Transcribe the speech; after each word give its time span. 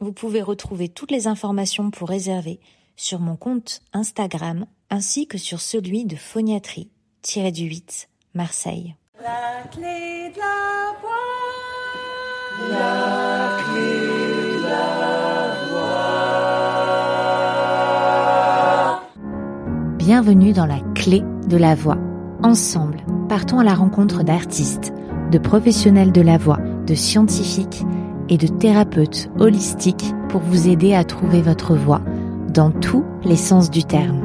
Vous 0.00 0.12
pouvez 0.12 0.42
retrouver 0.42 0.88
toutes 0.88 1.10
les 1.10 1.26
informations 1.26 1.90
pour 1.90 2.08
réserver 2.08 2.60
sur 2.94 3.18
mon 3.18 3.34
compte 3.34 3.80
Instagram 3.92 4.64
ainsi 4.90 5.26
que 5.26 5.38
sur 5.38 5.60
celui 5.60 6.04
de 6.04 6.14
phoniatrie-du-8 6.14 8.06
Marseille. 8.32 8.94
La 9.20 9.64
clé 9.72 10.30
de 10.32 10.38
la 10.38 10.94
voix. 11.00 11.10
La 12.70 13.58
clé 13.64 13.90
de 14.56 14.62
la 14.62 15.54
voix. 18.92 19.96
Bienvenue 19.96 20.52
dans 20.52 20.66
la 20.66 20.78
clé 20.94 21.24
de 21.48 21.56
la 21.56 21.74
voix. 21.74 21.98
Ensemble, 22.44 23.04
partons 23.28 23.58
à 23.58 23.64
la 23.64 23.74
rencontre 23.74 24.22
d'artistes, 24.22 24.92
de 25.32 25.38
professionnels 25.38 26.12
de 26.12 26.20
la 26.20 26.38
voix, 26.38 26.60
de 26.86 26.94
scientifiques 26.94 27.82
et 28.28 28.36
de 28.36 28.46
thérapeutes 28.46 29.30
holistiques 29.38 30.14
pour 30.28 30.40
vous 30.40 30.68
aider 30.68 30.94
à 30.94 31.04
trouver 31.04 31.42
votre 31.42 31.74
voix 31.74 32.02
dans 32.52 32.70
tous 32.70 33.04
les 33.24 33.36
sens 33.36 33.70
du 33.70 33.84
terme. 33.84 34.20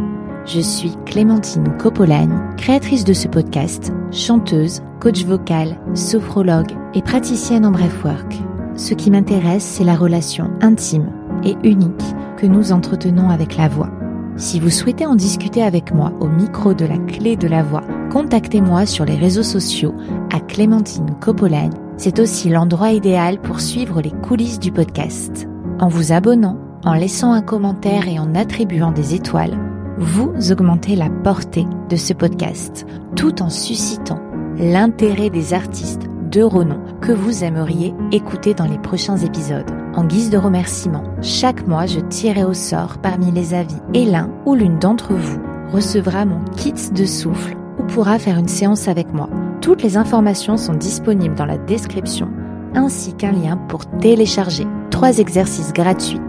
Je 0.46 0.60
suis 0.60 0.92
Clémentine 1.06 1.78
Copolagne, 1.78 2.38
créatrice 2.58 3.06
de 3.06 3.14
ce 3.14 3.28
podcast, 3.28 3.94
chanteuse, 4.12 4.82
coach 5.00 5.24
vocal, 5.24 5.78
sophrologue 5.94 6.72
et 6.94 7.02
praticienne 7.02 7.66
en 7.66 7.72
breathwork. 7.72 8.42
Ce 8.76 8.94
qui 8.94 9.10
m'intéresse, 9.10 9.64
c'est 9.64 9.84
la 9.84 9.96
relation 9.96 10.50
intime 10.62 11.10
et 11.46 11.56
unique 11.64 12.04
que 12.38 12.46
nous 12.46 12.72
entretenons 12.72 13.30
avec 13.30 13.56
la 13.56 13.68
voix. 13.70 13.90
Si 14.36 14.60
vous 14.60 14.72
souhaitez 14.72 15.06
en 15.06 15.16
discuter 15.16 15.62
avec 15.62 15.94
moi 15.94 16.12
au 16.20 16.28
micro 16.28 16.74
de 16.74 16.86
la 16.86 16.98
clé 16.98 17.36
de 17.36 17.48
la 17.48 17.64
voix, 17.64 17.84
contactez-moi 18.12 18.86
sur 18.86 19.06
les 19.06 19.16
réseaux 19.16 19.44
sociaux 19.44 19.94
à 20.34 20.40
Clémentine 20.40 21.16
Copolagne 21.22 21.83
c'est 21.98 22.20
aussi 22.20 22.50
l'endroit 22.50 22.92
idéal 22.92 23.40
pour 23.40 23.60
suivre 23.60 24.02
les 24.02 24.12
coulisses 24.12 24.60
du 24.60 24.72
podcast. 24.72 25.48
En 25.80 25.88
vous 25.88 26.12
abonnant, 26.12 26.58
en 26.86 26.94
laissant 26.94 27.34
un 27.34 27.42
commentaire 27.42 28.08
et 28.08 28.20
en 28.20 28.36
attribuant 28.36 28.92
des 28.92 29.16
étoiles, 29.16 29.58
vous 29.98 30.34
augmentez 30.52 30.96
la 30.96 31.10
portée 31.10 31.68
de 31.90 31.96
ce 31.96 32.14
podcast, 32.14 32.86
tout 33.16 33.42
en 33.42 33.50
suscitant 33.50 34.20
l'intérêt 34.58 35.30
des 35.30 35.54
artistes 35.54 36.10
de 36.32 36.42
renom 36.42 36.80
que 37.02 37.12
vous 37.12 37.44
aimeriez 37.44 37.94
écouter 38.12 38.54
dans 38.54 38.66
les 38.66 38.80
prochains 38.80 39.18
épisodes. 39.18 39.70
En 39.96 40.06
guise 40.06 40.32
de 40.32 40.38
remerciement, 40.38 41.04
chaque 41.22 41.68
mois 41.68 41.86
je 41.86 42.00
tirerai 42.00 42.44
au 42.44 42.54
sort 42.54 42.98
parmi 42.98 43.32
les 43.32 43.54
avis 43.54 43.78
et 43.94 44.06
l'un 44.06 44.30
ou 44.46 44.56
l'une 44.56 44.80
d'entre 44.80 45.14
vous 45.14 45.40
recevra 45.72 46.26
mon 46.26 46.44
kit 46.56 46.74
de 46.74 47.06
souffle 47.06 47.56
ou 47.80 47.84
pourra 47.84 48.18
faire 48.18 48.38
une 48.38 48.48
séance 48.48 48.88
avec 48.88 49.14
moi 49.14 49.30
toutes 49.64 49.82
les 49.82 49.96
informations 49.96 50.58
sont 50.58 50.74
disponibles 50.74 51.36
dans 51.36 51.46
la 51.46 51.58
description, 51.58 52.30
ainsi 52.76 53.14
qu'un 53.14 53.32
lien 53.32 53.56
pour 53.56 53.90
télécharger 54.00 54.68
trois 54.92 55.20
exercices 55.20 55.72
gratuits. 55.72 56.20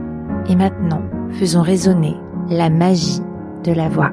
Et 0.48 0.54
maintenant, 0.54 1.02
faisons 1.32 1.62
résonner 1.62 2.14
la 2.48 2.70
magie 2.70 3.20
de 3.64 3.72
la 3.72 3.88
voix. 3.88 4.12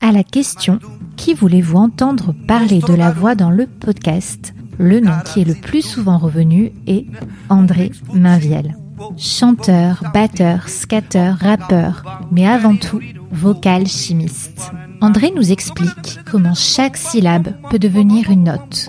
À 0.00 0.10
la 0.10 0.24
question 0.24 0.80
Qui 1.16 1.32
voulez-vous 1.32 1.78
entendre 1.78 2.34
parler 2.48 2.80
de 2.80 2.94
la 2.94 3.12
voix 3.12 3.36
dans 3.36 3.50
le 3.50 3.66
podcast? 3.68 4.52
Le 4.78 4.98
nom 4.98 5.12
qui 5.24 5.42
est 5.42 5.44
le 5.44 5.54
plus 5.54 5.82
souvent 5.82 6.18
revenu 6.18 6.72
est 6.88 7.06
André 7.48 7.92
Mainviel. 8.12 8.74
Chanteur, 9.16 10.02
batteur, 10.12 10.68
skateur, 10.68 11.36
rappeur, 11.38 12.20
mais 12.30 12.46
avant 12.46 12.76
tout 12.76 13.00
vocal 13.30 13.86
chimiste. 13.86 14.72
André 15.00 15.32
nous 15.34 15.52
explique 15.52 16.18
comment 16.30 16.54
chaque 16.54 16.96
syllabe 16.96 17.54
peut 17.70 17.78
devenir 17.78 18.30
une 18.30 18.44
note, 18.44 18.88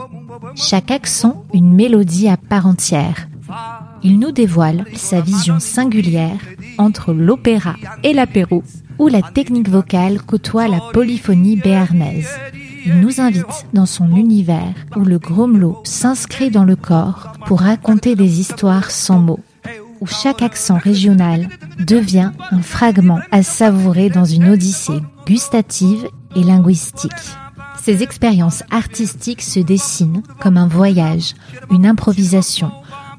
chaque 0.56 0.92
accent 0.92 1.46
une 1.54 1.74
mélodie 1.74 2.28
à 2.28 2.38
part 2.38 2.68
entière. 2.68 3.28
Il 4.04 4.20
nous 4.20 4.32
dévoile 4.32 4.86
sa 4.96 5.22
vision 5.22 5.60
singulière 5.60 6.40
entre 6.78 7.14
l'opéra 7.14 7.76
et 8.04 8.14
l'apéro, 8.14 8.64
où 9.00 9.08
la 9.08 9.22
technique 9.22 9.70
vocale 9.70 10.22
côtoie 10.22 10.68
la 10.68 10.80
polyphonie 10.94 11.58
béarnaise. 11.58 12.30
Il 12.86 13.00
nous 13.00 13.20
invite 13.20 13.66
dans 13.74 13.88
son 13.88 14.16
univers 14.16 14.76
où 14.96 15.02
le 15.02 15.18
gromelot 15.18 15.82
s'inscrit 15.84 16.52
dans 16.52 16.64
le 16.64 16.76
corps 16.76 17.34
pour 17.48 17.62
raconter 17.62 18.16
des 18.16 18.40
histoires 18.40 18.92
sans 18.92 19.20
mots 19.20 19.40
où 20.06 20.08
chaque 20.08 20.44
accent 20.44 20.78
régional 20.78 21.50
devient 21.80 22.32
un 22.52 22.62
fragment 22.62 23.20
à 23.32 23.42
savourer 23.42 24.10
dans 24.10 24.26
une 24.26 24.50
odyssée 24.50 25.02
gustative 25.26 26.08
et 26.36 26.44
linguistique. 26.44 27.12
Ces 27.82 28.04
expériences 28.04 28.64
artistiques 28.70 29.42
se 29.42 29.60
dessinent 29.60 30.22
comme 30.40 30.58
un 30.58 30.68
voyage, 30.68 31.34
une 31.72 31.88
improvisation, 31.88 32.72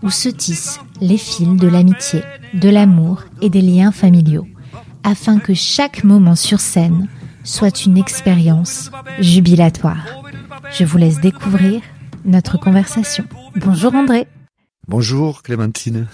où 0.04 0.10
se 0.10 0.28
tissent 0.28 0.78
les 1.00 1.18
fils 1.18 1.56
de 1.56 1.66
l'amitié, 1.66 2.22
de 2.54 2.68
l'amour 2.68 3.24
et 3.40 3.50
des 3.50 3.62
liens 3.62 3.90
familiaux, 3.90 4.46
afin 5.02 5.40
que 5.40 5.54
chaque 5.54 6.04
moment 6.04 6.36
sur 6.36 6.60
scène 6.60 7.08
soit 7.42 7.84
une 7.84 7.98
expérience 7.98 8.92
jubilatoire. 9.18 10.22
Je 10.70 10.84
vous 10.84 10.98
laisse 10.98 11.20
découvrir 11.20 11.82
notre 12.24 12.58
conversation. 12.58 13.24
Bonjour 13.56 13.92
André. 13.94 14.28
Bonjour 14.86 15.42
Clémentine. 15.42 16.06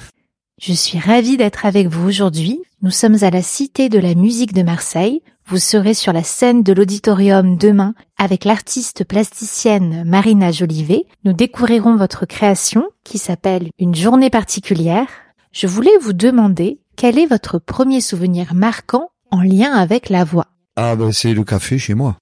Je 0.65 0.75
suis 0.75 1.01
ravie 1.01 1.37
d'être 1.37 1.67
avec 1.67 1.89
vous 1.89 2.07
aujourd'hui. 2.07 2.63
Nous 2.83 2.93
sommes 2.93 3.25
à 3.25 3.31
la 3.31 3.43
Cité 3.43 3.89
de 3.89 3.99
la 3.99 4.15
musique 4.15 4.53
de 4.53 4.63
Marseille. 4.63 5.21
Vous 5.45 5.59
serez 5.59 5.93
sur 5.93 6.13
la 6.13 6.23
scène 6.23 6.63
de 6.63 6.73
l'auditorium 6.73 7.57
demain 7.57 7.97
avec 8.17 8.45
l'artiste 8.45 9.03
plasticienne 9.03 10.05
Marina 10.07 10.53
Jolivet. 10.53 11.07
Nous 11.25 11.33
découvrirons 11.33 11.97
votre 11.97 12.27
création 12.27 12.85
qui 13.03 13.19
s'appelle 13.19 13.71
Une 13.81 13.97
journée 13.97 14.31
particulière. 14.31 15.09
Je 15.51 15.67
voulais 15.67 15.99
vous 16.01 16.13
demander 16.13 16.79
quel 16.95 17.19
est 17.19 17.27
votre 17.27 17.59
premier 17.59 18.01
souvenir 18.01 18.55
marquant 18.55 19.11
en 19.33 19.41
lien 19.41 19.73
avec 19.73 20.11
la 20.11 20.23
voix? 20.23 20.47
Ah 20.77 20.95
ben 20.95 21.11
c'est 21.11 21.35
le 21.35 21.43
café 21.43 21.77
chez 21.77 21.95
moi. 21.95 22.19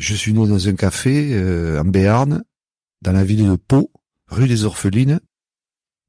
Je 0.00 0.16
suis 0.16 0.32
né 0.32 0.44
dans 0.48 0.66
un 0.66 0.74
café 0.74 1.28
euh, 1.34 1.80
en 1.80 1.84
Béarn, 1.84 2.42
dans 3.02 3.12
la 3.12 3.22
ville 3.22 3.48
de 3.48 3.54
Pau, 3.54 3.92
rue 4.26 4.48
des 4.48 4.64
Orphelines, 4.64 5.20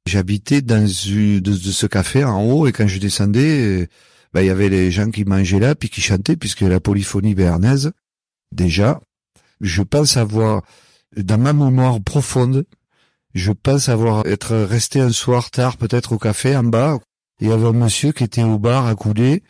J'habitais 0.06 0.62
dans 0.62 0.86
une, 0.86 1.40
de, 1.40 1.52
ce 1.52 1.86
café 1.86 2.24
en 2.24 2.42
haut 2.44 2.66
et 2.66 2.72
quand 2.72 2.86
je 2.86 2.98
descendais, 2.98 3.88
ben, 4.32 4.40
il 4.40 4.46
y 4.46 4.50
avait 4.50 4.68
les 4.68 4.90
gens 4.90 5.10
qui 5.10 5.24
mangeaient 5.24 5.58
là 5.58 5.74
puis 5.74 5.88
qui 5.88 6.00
chantaient 6.00 6.36
puisque 6.36 6.60
la 6.60 6.78
polyphonie 6.78 7.34
béarnaise, 7.34 7.92
déjà, 8.52 9.00
je 9.60 9.82
pense 9.82 10.16
avoir, 10.16 10.62
dans 11.16 11.38
ma 11.38 11.52
mémoire 11.52 12.00
profonde, 12.00 12.64
je 13.34 13.52
pense 13.52 13.88
avoir 13.88 14.26
être 14.26 14.56
resté 14.56 15.00
un 15.00 15.10
soir 15.10 15.50
tard 15.50 15.76
peut-être 15.76 16.12
au 16.12 16.18
café 16.18 16.56
en 16.56 16.64
bas. 16.64 16.98
Il 17.40 17.48
y 17.48 17.52
avait 17.52 17.66
un 17.66 17.72
monsieur 17.72 18.12
qui 18.12 18.24
était 18.24 18.42
au 18.42 18.58
bar 18.58 18.94
couler. 18.96 19.42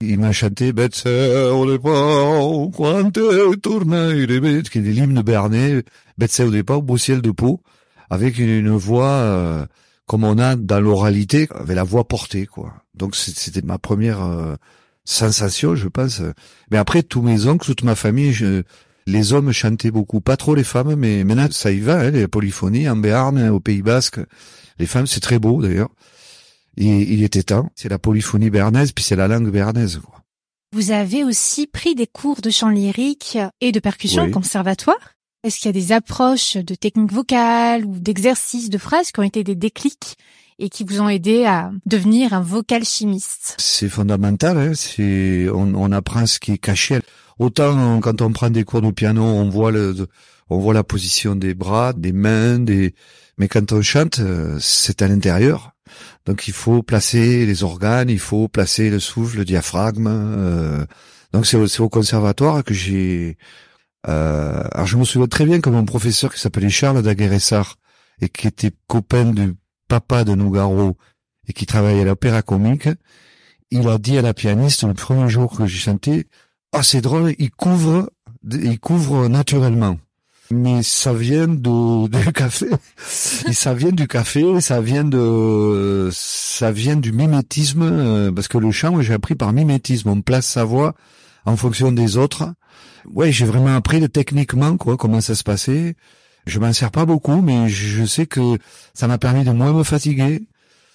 Il 0.00 0.18
m'a 0.18 0.32
chanté 0.32 0.72
Bête 0.72 1.04
au 1.06 1.70
départ, 1.70 2.70
quand 2.76 3.12
tourne, 3.60 4.26
qui 4.70 4.78
est 4.78 4.82
l'hymne 4.82 5.22
béarnais, 5.22 5.82
Bête 6.16 6.40
au 6.40 6.50
départ, 6.50 6.82
beau 6.82 6.96
ciel 6.96 7.20
de 7.20 7.30
peau, 7.30 7.60
avec 8.10 8.38
une, 8.38 8.70
voix 8.70 9.08
euh, 9.08 9.66
comme 10.08 10.24
on 10.24 10.38
a 10.38 10.56
dans 10.56 10.80
l'oralité, 10.80 11.48
avec 11.54 11.76
la 11.76 11.84
voix 11.84 12.08
portée, 12.08 12.46
quoi. 12.46 12.72
Donc 12.94 13.14
c'était 13.14 13.62
ma 13.62 13.78
première 13.78 14.24
euh, 14.24 14.56
sensation, 15.04 15.76
je 15.76 15.86
pense. 15.86 16.22
Mais 16.70 16.78
après, 16.78 17.02
tous 17.02 17.22
mes 17.22 17.46
oncles, 17.46 17.66
toute 17.66 17.84
ma 17.84 17.94
famille, 17.94 18.32
je, 18.32 18.62
les 19.06 19.32
hommes 19.34 19.52
chantaient 19.52 19.90
beaucoup, 19.90 20.20
pas 20.20 20.36
trop 20.36 20.54
les 20.54 20.64
femmes, 20.64 20.94
mais 20.96 21.24
maintenant 21.24 21.48
ça 21.50 21.70
y 21.70 21.80
va, 21.80 22.00
hein, 22.00 22.10
les 22.10 22.26
polyphonies 22.26 22.88
en 22.88 22.96
Béarn, 22.96 23.50
au 23.50 23.60
Pays 23.60 23.82
Basque. 23.82 24.18
Les 24.78 24.86
femmes, 24.86 25.06
c'est 25.06 25.20
très 25.20 25.38
beau 25.38 25.60
d'ailleurs. 25.60 25.90
Et 26.78 27.12
il 27.12 27.22
était 27.22 27.42
temps. 27.42 27.70
C'est 27.74 27.88
la 27.88 27.98
polyphonie 27.98 28.50
béarnaise, 28.50 28.92
puis 28.92 29.04
c'est 29.04 29.16
la 29.16 29.28
langue 29.28 29.50
béarnaise, 29.50 30.00
quoi. 30.02 30.22
Vous 30.72 30.90
avez 30.90 31.24
aussi 31.24 31.66
pris 31.66 31.94
des 31.94 32.06
cours 32.06 32.42
de 32.42 32.50
chant 32.50 32.68
lyrique 32.68 33.38
et 33.60 33.72
de 33.72 33.80
percussion 33.80 34.24
au 34.24 34.30
conservatoire 34.30 35.17
est-ce 35.44 35.58
qu'il 35.58 35.66
y 35.66 35.68
a 35.68 35.80
des 35.80 35.92
approches 35.92 36.56
de 36.56 36.74
technique 36.74 37.12
vocale 37.12 37.84
ou 37.84 37.98
d'exercices 37.98 38.70
de 38.70 38.78
phrases 38.78 39.12
qui 39.12 39.20
ont 39.20 39.24
été 39.24 39.44
des 39.44 39.54
déclics 39.54 40.16
et 40.58 40.68
qui 40.68 40.82
vous 40.84 41.00
ont 41.00 41.08
aidé 41.08 41.44
à 41.44 41.70
devenir 41.86 42.32
un 42.32 42.40
vocal 42.40 42.84
chimiste? 42.84 43.54
C'est 43.58 43.88
fondamental. 43.88 44.58
Hein 44.58 44.72
c'est 44.74 45.48
on, 45.50 45.74
on, 45.74 45.92
apprend 45.92 46.26
ce 46.26 46.40
qui 46.40 46.52
est 46.52 46.58
caché. 46.58 46.98
Autant 47.38 48.00
quand 48.00 48.20
on 48.20 48.32
prend 48.32 48.50
des 48.50 48.64
cours 48.64 48.82
de 48.82 48.90
piano, 48.90 49.22
on 49.22 49.48
voit 49.48 49.70
le, 49.70 50.08
on 50.50 50.58
voit 50.58 50.74
la 50.74 50.82
position 50.82 51.36
des 51.36 51.54
bras, 51.54 51.92
des 51.92 52.12
mains, 52.12 52.58
des 52.58 52.94
Mais 53.38 53.46
quand 53.46 53.72
on 53.72 53.80
chante, 53.80 54.18
euh, 54.18 54.58
c'est 54.60 55.02
à 55.02 55.08
l'intérieur. 55.08 55.72
Donc 56.26 56.48
il 56.48 56.52
faut 56.52 56.82
placer 56.82 57.46
les 57.46 57.62
organes, 57.62 58.10
il 58.10 58.18
faut 58.18 58.48
placer 58.48 58.90
le 58.90 58.98
souffle, 58.98 59.38
le 59.38 59.44
diaphragme. 59.44 60.08
euh, 60.08 60.84
donc 61.32 61.46
c'est 61.46 61.80
au 61.80 61.88
conservatoire 61.88 62.64
que 62.64 62.74
j'ai. 62.74 63.36
Euh, 64.06 64.62
alors 64.72 64.86
je 64.86 64.96
me 64.96 65.04
souviens 65.04 65.26
très 65.26 65.44
bien 65.44 65.60
que 65.60 65.70
mon 65.70 65.84
professeur 65.84 66.32
qui 66.32 66.40
s'appelait 66.40 66.70
Charles 66.70 67.02
Daguerressard 67.02 67.76
et 68.20 68.28
qui 68.28 68.46
était 68.46 68.72
copain 68.86 69.26
du 69.26 69.54
papa 69.88 70.24
de 70.24 70.34
Nougaro 70.34 70.96
et 71.48 71.52
qui 71.52 71.66
travaillait 71.66 72.02
à 72.02 72.04
l'opéra 72.04 72.42
comique, 72.42 72.88
il 73.70 73.88
a 73.88 73.98
dit 73.98 74.18
à 74.18 74.22
la 74.22 74.34
pianiste 74.34 74.84
le 74.84 74.94
premier 74.94 75.28
jour 75.28 75.56
que 75.56 75.66
j'ai 75.66 75.78
chanté, 75.78 76.26
ah 76.72 76.82
c'est 76.82 77.00
drôle, 77.00 77.34
il 77.38 77.50
couvre, 77.50 78.10
il 78.50 78.78
couvre 78.78 79.28
naturellement. 79.28 79.98
Mais 80.50 80.82
ça 80.82 81.12
vient 81.12 81.46
de, 81.46 82.08
du 82.24 82.32
café, 82.32 82.68
et 83.46 83.52
ça 83.52 83.74
vient 83.74 83.92
du 83.92 84.06
café, 84.08 84.60
ça 84.60 84.80
vient 84.80 85.04
de, 85.04 86.08
ça 86.12 86.72
vient 86.72 86.96
du 86.96 87.12
mimétisme, 87.12 87.82
euh, 87.82 88.32
parce 88.32 88.48
que 88.48 88.56
le 88.56 88.70
chant, 88.70 89.00
j'ai 89.02 89.12
appris 89.12 89.34
par 89.34 89.52
mimétisme, 89.52 90.08
on 90.08 90.22
place 90.22 90.46
sa 90.46 90.64
voix 90.64 90.94
en 91.48 91.56
fonction 91.56 91.92
des 91.92 92.16
autres. 92.16 92.52
Ouais, 93.06 93.32
j'ai 93.32 93.46
vraiment 93.46 93.74
appris 93.74 94.00
le 94.00 94.08
techniquement, 94.08 94.76
quoi, 94.76 94.96
comment 94.96 95.20
ça 95.20 95.34
se 95.34 95.42
passait. 95.42 95.96
Je 96.46 96.58
m'en 96.58 96.72
sers 96.72 96.90
pas 96.90 97.06
beaucoup, 97.06 97.40
mais 97.40 97.68
je 97.68 98.04
sais 98.04 98.26
que 98.26 98.58
ça 98.94 99.06
m'a 99.06 99.18
permis 99.18 99.44
de 99.44 99.50
moins 99.50 99.72
me 99.72 99.82
fatiguer, 99.82 100.42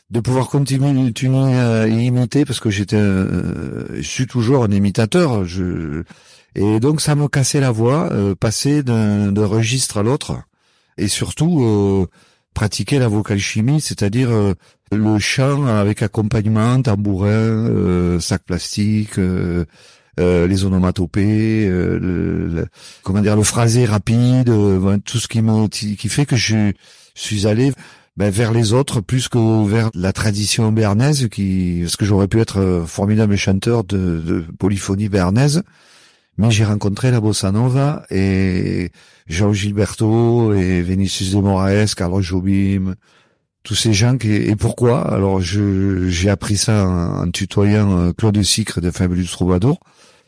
de 0.09 0.19
pouvoir 0.19 0.47
continuer, 0.47 0.93
continuer 0.93 1.55
à 1.55 1.87
imiter, 1.87 2.45
parce 2.45 2.59
que 2.59 2.69
j'étais, 2.69 2.97
euh, 2.97 3.95
je 3.95 4.07
suis 4.07 4.27
toujours 4.27 4.63
un 4.63 4.71
imitateur. 4.71 5.43
Je, 5.45 6.03
et 6.55 6.79
donc 6.79 7.01
ça 7.01 7.15
me 7.15 7.27
cassait 7.27 7.59
la 7.59 7.71
voix, 7.71 8.11
euh, 8.11 8.35
passer 8.35 8.83
d'un 8.83 9.45
registre 9.45 9.97
à 9.97 10.03
l'autre, 10.03 10.41
et 10.97 11.07
surtout 11.07 11.63
euh, 11.63 12.07
pratiquer 12.53 12.99
la 12.99 13.07
vocal 13.07 13.39
chimie, 13.39 13.81
c'est-à-dire 13.81 14.29
euh, 14.31 14.53
le 14.91 15.17
chant 15.17 15.65
avec 15.65 16.03
accompagnement, 16.03 16.81
tambourin, 16.81 17.29
euh, 17.29 18.19
sac 18.19 18.43
plastique, 18.43 19.17
euh, 20.19 20.47
les 20.47 20.65
onomatopées, 20.65 21.67
euh, 21.67 21.97
le, 21.99 22.47
le- 22.47 22.67
comment 23.03 23.21
dire, 23.21 23.35
le 23.35 23.43
phrasé 23.43 23.85
rapide, 23.85 24.49
voilà, 24.49 24.99
tout 24.99 25.17
ce 25.19 25.27
qui 25.27 25.41
qui 25.97 26.09
fait 26.09 26.25
que 26.25 26.35
je 26.35 26.71
suis 27.15 27.47
allé 27.47 27.71
ben, 28.15 28.29
vers 28.29 28.51
les 28.51 28.73
autres 28.73 29.01
plus 29.01 29.27
que 29.27 29.65
vers 29.67 29.89
la 29.95 30.13
tradition 30.13 30.71
bernaise, 30.71 31.27
qui 31.29 31.79
parce 31.81 31.95
que 31.95 32.05
j'aurais 32.05 32.27
pu 32.27 32.39
être 32.39 32.59
euh, 32.59 32.85
formidable 32.85 33.35
chanteur 33.35 33.83
de, 33.83 34.19
de 34.19 34.45
polyphonie 34.59 35.09
bernaise 35.09 35.63
mais 36.37 36.49
j'ai 36.49 36.65
rencontré 36.65 37.11
la 37.11 37.21
bossa 37.21 37.51
nova 37.51 38.05
et 38.09 38.91
Jean 39.27 39.53
Gilberto 39.53 40.51
et 40.53 40.81
Vinicius 40.81 41.31
de 41.31 41.39
Moraes, 41.39 41.93
Carlos 41.95 42.23
Jobim, 42.23 42.95
tous 43.61 43.75
ces 43.75 43.93
gens 43.93 44.17
qui, 44.17 44.31
et 44.31 44.55
pourquoi? 44.55 45.13
Alors, 45.13 45.41
j'ai 45.41 46.29
appris 46.29 46.57
ça 46.57 46.87
en, 46.87 47.27
en 47.27 47.29
tutoyant 47.31 48.11
Claude 48.13 48.41
Sicre 48.41 48.81
de 48.81 48.89
Fabulous 48.89 49.27
Troubadour. 49.27 49.79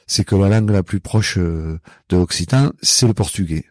C'est 0.07 0.23
que 0.23 0.35
la 0.35 0.49
langue 0.49 0.69
la 0.69 0.83
plus 0.83 0.99
proche 0.99 1.37
euh, 1.37 1.79
de 2.09 2.17
l'occitan, 2.17 2.71
c'est 2.81 3.07
le 3.07 3.13
portugais. 3.13 3.65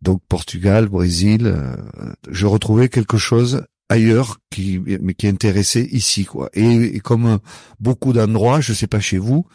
Donc, 0.00 0.22
Portugal, 0.28 0.88
Brésil, 0.88 1.46
euh, 1.46 1.76
je 2.30 2.46
retrouvais 2.46 2.88
quelque 2.88 3.18
chose 3.18 3.64
ailleurs 3.88 4.38
qui, 4.50 4.80
mais 5.00 5.14
qui 5.14 5.28
intéressait 5.28 5.86
ici, 5.92 6.24
quoi. 6.24 6.48
Et, 6.54 6.98
comme 7.00 7.38
beaucoup 7.78 8.12
d'endroits, 8.12 8.60
je 8.60 8.72
sais 8.72 8.86
pas 8.86 9.00
chez 9.00 9.18
vous, 9.18 9.46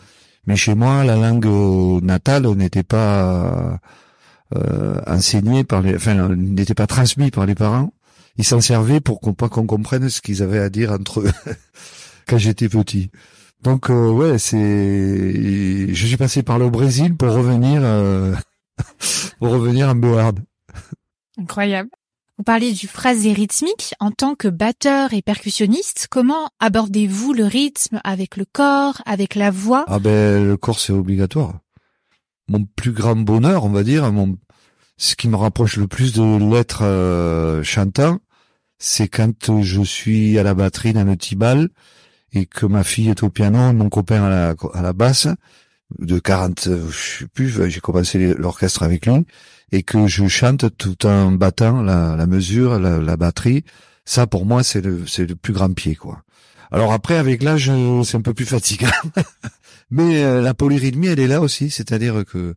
mais 0.45 0.55
chez 0.55 0.75
moi, 0.75 1.03
la 1.03 1.15
langue 1.15 1.47
natale 2.03 2.47
n'était 2.53 2.83
pas 2.83 3.79
euh, 4.55 5.01
enseignée 5.07 5.63
par 5.63 5.81
les, 5.81 5.95
enfin, 5.95 6.29
n'était 6.35 6.73
pas 6.73 6.87
transmise 6.87 7.31
par 7.31 7.45
les 7.45 7.55
parents. 7.55 7.91
Ils 8.37 8.45
s'en 8.45 8.61
servaient 8.61 9.01
pour 9.01 9.19
qu'on 9.19 9.33
pas 9.33 9.49
qu'on 9.49 9.65
comprenne 9.65 10.09
ce 10.09 10.21
qu'ils 10.21 10.43
avaient 10.43 10.59
à 10.59 10.69
dire 10.69 10.91
entre 10.91 11.21
eux 11.21 11.31
quand 12.27 12.37
j'étais 12.37 12.69
petit. 12.69 13.09
Donc 13.61 13.89
euh, 13.89 14.09
ouais, 14.09 14.37
c'est, 14.37 15.93
je 15.93 16.07
suis 16.07 16.17
passé 16.17 16.43
par 16.43 16.59
le 16.59 16.69
Brésil 16.69 17.15
pour 17.15 17.31
revenir, 17.33 17.81
euh, 17.83 18.35
pour 19.39 19.49
revenir 19.49 19.89
en 19.89 19.95
Béarn. 19.95 20.43
Incroyable. 21.39 21.89
Vous 22.37 22.43
parliez 22.43 22.71
du 22.71 22.87
phrasé 22.87 23.33
rythmique. 23.33 23.95
En 23.99 24.11
tant 24.11 24.35
que 24.35 24.47
batteur 24.47 25.13
et 25.13 25.23
percussionniste, 25.23 26.07
comment 26.09 26.49
abordez-vous 26.59 27.33
le 27.33 27.45
rythme 27.45 27.99
avec 28.03 28.37
le 28.37 28.45
corps, 28.45 29.01
avec 29.07 29.33
la 29.33 29.49
voix? 29.49 29.85
Ah 29.87 29.97
ben 29.97 30.45
le 30.45 30.55
corps 30.55 30.79
c'est 30.79 30.93
obligatoire. 30.93 31.59
Mon 32.47 32.63
plus 32.63 32.91
grand 32.91 33.15
bonheur, 33.15 33.65
on 33.65 33.69
va 33.69 33.83
dire, 33.83 34.11
mon 34.11 34.37
ce 34.97 35.15
qui 35.15 35.27
me 35.27 35.35
rapproche 35.35 35.77
le 35.77 35.87
plus 35.87 36.13
de 36.13 36.53
l'être 36.53 36.83
euh, 36.83 37.61
chantant, 37.63 38.19
c'est 38.79 39.07
quand 39.07 39.61
je 39.61 39.81
suis 39.81 40.37
à 40.37 40.43
la 40.43 40.53
batterie 40.53 40.93
dans 40.93 41.03
le 41.03 41.17
tibal 41.17 41.69
et 42.33 42.45
que 42.45 42.65
ma 42.65 42.83
fille 42.83 43.09
est 43.09 43.23
au 43.23 43.29
piano, 43.29 43.73
mon 43.73 43.89
copain 43.89 44.23
à 44.23 44.29
la, 44.29 44.55
à 44.73 44.81
la 44.81 44.93
basse, 44.93 45.27
de 45.99 46.19
40, 46.19 46.67
euh, 46.67 46.89
je 46.89 47.19
sais 47.19 47.27
plus, 47.27 47.69
j'ai 47.69 47.79
commencé 47.79 48.33
l'orchestre 48.33 48.83
avec 48.83 49.05
lui, 49.05 49.25
et 49.71 49.83
que 49.83 50.07
je 50.07 50.27
chante 50.27 50.65
tout 50.77 51.05
en 51.05 51.31
battant 51.31 51.81
la, 51.81 52.15
la 52.15 52.27
mesure, 52.27 52.79
la, 52.79 52.99
la 52.99 53.17
batterie. 53.17 53.63
Ça, 54.05 54.27
pour 54.27 54.45
moi, 54.45 54.63
c'est 54.63 54.81
le, 54.81 55.05
c'est 55.07 55.25
le 55.25 55.35
plus 55.35 55.53
grand 55.53 55.73
pied, 55.73 55.95
quoi. 55.95 56.23
Alors 56.71 56.91
après, 56.91 57.15
avec 57.15 57.43
l'âge, 57.43 57.69
euh, 57.69 58.03
c'est 58.03 58.17
un 58.17 58.21
peu 58.21 58.33
plus 58.33 58.45
fatigant. 58.45 58.87
Mais 59.89 60.23
euh, 60.23 60.41
la 60.41 60.53
polyrythmie, 60.53 61.07
elle 61.07 61.19
est 61.19 61.27
là 61.27 61.39
aussi, 61.41 61.69
c'est-à-dire 61.69 62.25
que 62.25 62.55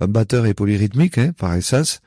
un 0.00 0.06
batteur 0.06 0.46
est 0.46 0.54
polyrythmique, 0.54 1.18
hein, 1.18 1.32
par 1.36 1.54
essence. 1.54 2.00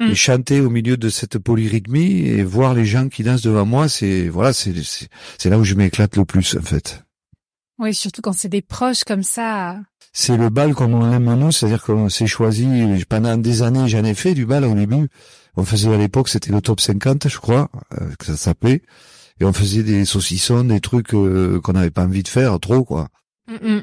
Mm. 0.00 0.10
Et 0.10 0.14
chanter 0.14 0.60
au 0.60 0.70
milieu 0.70 0.96
de 0.96 1.10
cette 1.10 1.38
polyrythmie 1.38 2.20
et 2.20 2.42
voir 2.42 2.72
les 2.72 2.86
gens 2.86 3.08
qui 3.08 3.22
dansent 3.22 3.42
devant 3.42 3.66
moi, 3.66 3.88
c'est 3.88 4.28
voilà, 4.28 4.54
c'est 4.54 4.74
c'est 4.82 5.08
c'est 5.36 5.50
là 5.50 5.58
où 5.58 5.64
je 5.64 5.74
m'éclate 5.74 6.16
le 6.16 6.24
plus 6.24 6.56
en 6.56 6.62
fait. 6.62 7.04
Oui, 7.78 7.94
surtout 7.94 8.22
quand 8.22 8.32
c'est 8.32 8.48
des 8.48 8.62
proches 8.62 9.04
comme 9.04 9.22
ça. 9.22 9.78
C'est 10.12 10.36
le 10.36 10.48
bal 10.48 10.74
comme 10.74 10.94
on 10.94 11.08
l'aime 11.08 11.32
nous, 11.34 11.52
c'est-à-dire 11.52 11.82
qu'on 11.82 12.08
s'est 12.08 12.26
choisi 12.26 12.66
pendant 13.08 13.36
des 13.36 13.62
années, 13.62 13.88
j'en 13.88 14.04
ai 14.04 14.14
fait 14.14 14.34
du 14.34 14.44
bal 14.44 14.64
au 14.64 14.74
début. 14.74 15.08
On 15.56 15.64
faisait 15.64 15.92
à 15.92 15.96
l'époque, 15.96 16.28
c'était 16.28 16.50
le 16.50 16.60
top 16.60 16.80
50, 16.80 17.28
je 17.28 17.38
crois, 17.38 17.70
euh, 18.00 18.10
que 18.18 18.26
ça 18.26 18.36
s'appelait. 18.36 18.82
Et 19.40 19.44
on 19.44 19.52
faisait 19.52 19.82
des 19.82 20.04
saucissons, 20.04 20.64
des 20.64 20.80
trucs 20.80 21.14
euh, 21.14 21.60
qu'on 21.60 21.72
n'avait 21.72 21.90
pas 21.90 22.04
envie 22.04 22.22
de 22.22 22.28
faire 22.28 22.58
trop, 22.60 22.84
quoi. 22.84 23.08
Mm, 23.48 23.76
mm. 23.76 23.82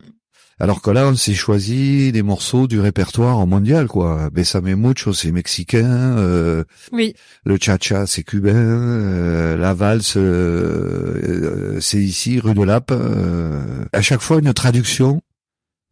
Alors 0.59 0.81
que 0.81 0.89
là, 0.89 1.07
on 1.07 1.15
s'est 1.15 1.35
choisi 1.35 2.11
des 2.11 2.23
morceaux 2.23 2.67
du 2.67 2.79
répertoire 2.79 3.45
mondial, 3.45 3.87
quoi. 3.87 4.29
Besame 4.31 4.73
mucho, 4.75 5.13
c'est 5.13 5.31
mexicain. 5.31 6.17
euh, 6.17 6.63
Oui. 6.91 7.13
le 7.45 7.57
cha-cha, 7.61 8.07
c'est 8.07 8.23
cubain. 8.23 8.55
euh, 8.55 9.55
la 9.57 9.73
valse, 9.75 10.17
euh, 10.17 11.21
euh, 11.23 11.79
c'est 11.79 12.01
ici, 12.01 12.39
rue 12.39 12.55
de 12.55 12.63
Lappe. 12.63 12.91
euh. 12.91 13.85
à 13.93 14.01
chaque 14.01 14.21
fois, 14.21 14.39
une 14.39 14.51
traduction 14.53 15.21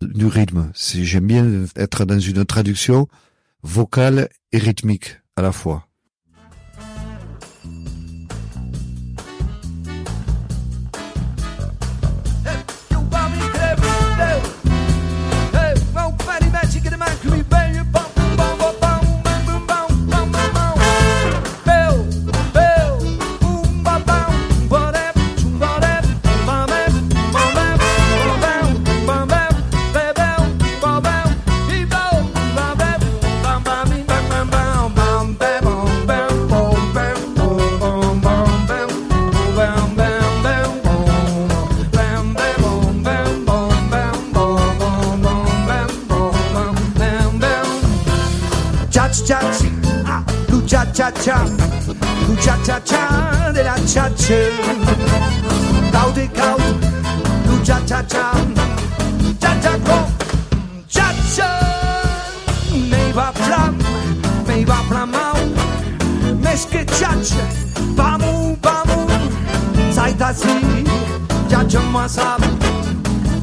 du 0.01 0.25
rythme. 0.25 0.71
J'aime 0.75 1.27
bien 1.27 1.45
être 1.75 2.05
dans 2.05 2.19
une 2.19 2.43
traduction 2.45 3.07
vocale 3.61 4.29
et 4.51 4.57
rythmique 4.57 5.19
à 5.35 5.41
la 5.43 5.51
fois. 5.51 5.87
cha-cha-cha, 50.65 51.37
tu 52.25 52.35
cha-cha-cha 52.41 53.51
della 53.53 53.75
cha-cha. 53.85 54.35
Gaudi, 55.91 56.27
gaudi, 56.33 56.71
tu 57.45 57.61
cha-cha-cha, 57.63 58.31
cha-cha-go, 59.39 59.99
cha-cha. 60.87 61.49
Mei 62.89 63.11
va 63.13 63.31
flam, 63.33 63.77
mei 64.47 64.63
va 64.65 64.77
flamau, 64.89 65.37
mes 66.41 66.65
che 66.69 66.85
cha-cha, 66.85 67.45
bamu, 67.95 68.57
bamu, 68.61 69.07
sai 69.91 70.13
da 70.15 70.33
si, 70.33 70.83
cha-cha 71.49 71.79
ma 71.91 72.07
sa, 72.07 72.37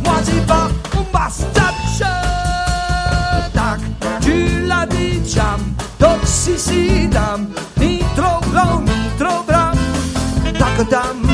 ma 0.04 0.22
si 0.24 0.40
va, 0.46 0.68
basta. 1.12 1.71
radićam, 4.82 5.76
toksisidam, 5.98 7.54
nitrobrom, 7.76 8.84
nitrobram, 8.84 9.78
tako 10.58 10.84
da 10.90 11.31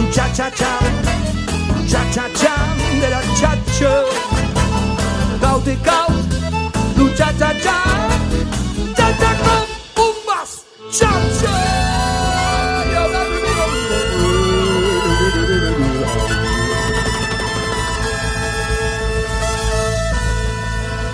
tu 0.00 0.06
cha-cha-cha, 0.12 0.72
cha-cha-cha 1.90 2.54
de 3.00 3.08
la 3.14 3.20
chacho. 3.38 3.92
Caute, 5.40 5.74
caut, 5.86 6.30
tu 6.96 7.04
cha-cha-cha, 7.18 7.76
cha-cha-cha, 8.96 9.54
pumbas, 9.94 10.50
chacho. 10.96 11.52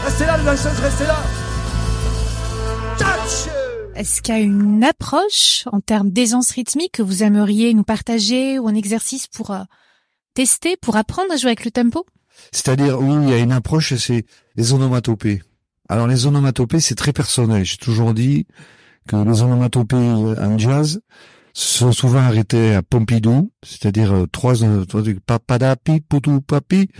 Restez 0.04 0.26
là, 0.26 0.36
les 0.38 0.82
restez 0.82 1.06
là. 1.06 1.35
Est-ce 3.96 4.20
qu'il 4.20 4.34
y 4.34 4.38
a 4.38 4.40
une 4.40 4.84
approche 4.84 5.64
en 5.72 5.80
termes 5.80 6.10
d'aisance 6.10 6.50
rythmique 6.50 6.92
que 6.92 7.02
vous 7.02 7.22
aimeriez 7.22 7.72
nous 7.72 7.82
partager 7.82 8.58
ou 8.58 8.68
un 8.68 8.74
exercice 8.74 9.26
pour 9.26 9.52
euh, 9.52 9.62
tester, 10.34 10.76
pour 10.76 10.96
apprendre 10.96 11.32
à 11.32 11.36
jouer 11.36 11.48
avec 11.48 11.64
le 11.64 11.70
tempo? 11.70 12.04
C'est-à-dire, 12.52 13.00
oui, 13.00 13.16
il 13.22 13.30
y 13.30 13.32
a 13.32 13.38
une 13.38 13.52
approche, 13.52 13.94
c'est 13.94 14.26
les 14.56 14.72
onomatopées. 14.74 15.42
Alors 15.88 16.06
les 16.06 16.26
onomatopées, 16.26 16.80
c'est 16.80 16.94
très 16.94 17.14
personnel. 17.14 17.64
J'ai 17.64 17.78
toujours 17.78 18.12
dit 18.12 18.46
que 19.08 19.16
les 19.16 19.40
onomatopées 19.40 19.96
en 19.96 20.58
jazz 20.58 21.00
sont 21.54 21.92
souvent 21.92 22.18
arrêtés 22.18 22.74
à 22.74 22.82
Pompidou, 22.82 23.50
c'est-à-dire 23.62 24.12
euh, 24.12 24.26
trois, 24.26 24.62
euh, 24.62 24.84
trois 24.84 25.02
papadapi, 25.24 26.02
poutou, 26.02 26.42
papi, 26.42 26.90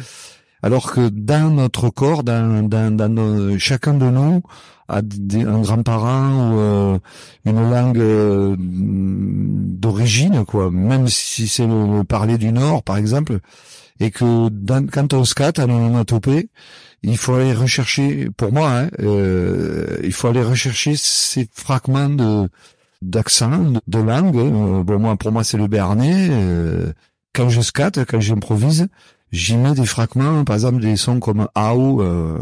alors 0.63 0.93
que 0.93 1.09
dans 1.09 1.51
notre 1.51 1.91
corps, 1.91 2.25
dans, 2.25 2.63
dans, 2.69 2.95
dans 2.97 3.59
chacun 3.59 3.95
de 3.95 4.07
nous 4.07 4.43
a 4.89 5.03
des- 5.03 5.43
un 5.45 5.61
grand-parent 5.61 6.53
ou 6.53 6.59
euh, 6.59 6.99
une 7.45 7.71
langue 7.71 7.99
euh, 7.99 8.57
d'origine, 8.59 10.45
quoi. 10.45 10.71
Même 10.71 11.09
si 11.09 11.49
c'est 11.49 11.67
le, 11.67 11.99
le 11.99 12.05
parler 12.05 12.39
du 12.39 12.53
Nord, 12.53 12.83
par 12.83 12.97
exemple, 12.97 13.39
et 14.01 14.11
que 14.11 14.49
dans, 14.49 14.87
quand 14.87 15.13
on 15.15 15.25
scatte 15.25 15.59
en 15.59 15.65
onomatopée, 15.65 16.51
il 17.03 17.17
faut 17.17 17.35
aller 17.35 17.53
rechercher, 17.55 18.29
pour 18.37 18.53
moi, 18.53 18.71
hein, 18.71 18.89
euh, 19.01 19.99
il 20.03 20.13
faut 20.13 20.29
aller 20.29 20.43
rechercher 20.43 20.95
ces 20.97 21.49
fragments 21.53 22.09
de 22.09 22.49
d'accent, 23.03 23.73
de, 23.87 23.99
langue. 23.99 24.37
Euh, 24.37 24.83
bon, 24.83 24.99
moi, 24.99 25.17
pour 25.17 25.31
moi, 25.31 25.45
c'est 25.45 25.59
le 25.59 25.67
béarnais. 25.69 26.29
Euh, 26.31 26.93
quand 27.35 27.51
je 27.51 27.61
scatte, 27.61 28.05
quand 28.07 28.21
j'improvise, 28.21 28.89
j'y 29.33 29.57
mets 29.57 29.75
des 29.75 29.87
fragments, 29.87 30.45
par 30.45 30.57
exemple 30.57 30.81
des 30.81 30.97
sons 30.97 31.21
comme 31.21 31.49
Ao. 31.55 32.03
Euh, 32.03 32.39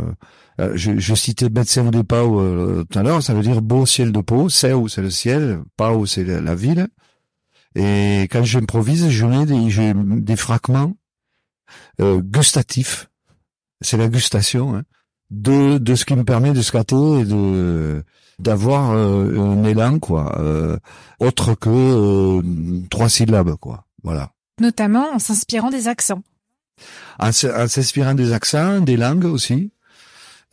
euh, 0.61 0.73
je, 0.77 0.99
je 0.99 1.15
citais 1.15 1.49
Betsem 1.49 1.91
de 1.91 2.03
Pau 2.03 2.41
euh, 2.41 2.85
tout 2.89 2.99
à 2.99 3.03
l'heure, 3.03 3.23
ça 3.23 3.35
veut 3.35 3.43
dire 3.43 3.61
beau 3.61 3.87
ciel 3.87 4.13
de 4.13 4.21
Pau. 4.21 4.49
Seu, 4.49 4.89
c'est 4.89 5.03
le 5.03 5.11
ciel. 5.11 5.61
Pau, 5.77 6.07
c'est 6.07 6.25
la, 6.25 6.55
ville. 6.55 6.89
Et 7.75 8.29
quand 8.31 8.45
j'improvise, 8.45 9.09
je 9.09 9.27
mets 9.27 9.47
des, 9.47 9.95
des 10.21 10.37
fragments 10.37 10.95
gustatifs. 12.01 13.11
C'est 13.81 13.97
la 13.97 14.09
gustation 14.09 14.77
hein, 14.77 14.83
de 15.31 15.79
de 15.79 15.95
ce 15.95 16.05
qui 16.05 16.15
me 16.15 16.25
permet 16.25 16.53
de 16.53 16.63
scatter 16.63 17.21
et 17.21 17.25
de 17.25 18.05
d'avoir 18.39 18.93
euh, 18.93 19.39
un 19.39 19.65
élan 19.65 19.99
quoi, 19.99 20.39
euh, 20.41 20.77
autre 21.21 21.55
que 21.55 21.71
euh, 21.71 22.43
trois 22.91 23.09
syllabes 23.09 23.57
quoi. 23.57 23.87
Voilà. 24.03 24.33
Notamment 24.61 25.13
en 25.15 25.19
s'inspirant 25.19 25.71
des 25.71 25.89
accents. 25.89 26.23
En, 27.19 27.33
s'inspirant 27.33 28.15
des 28.15 28.33
accents, 28.33 28.81
des 28.81 28.97
langues 28.97 29.25
aussi, 29.27 29.71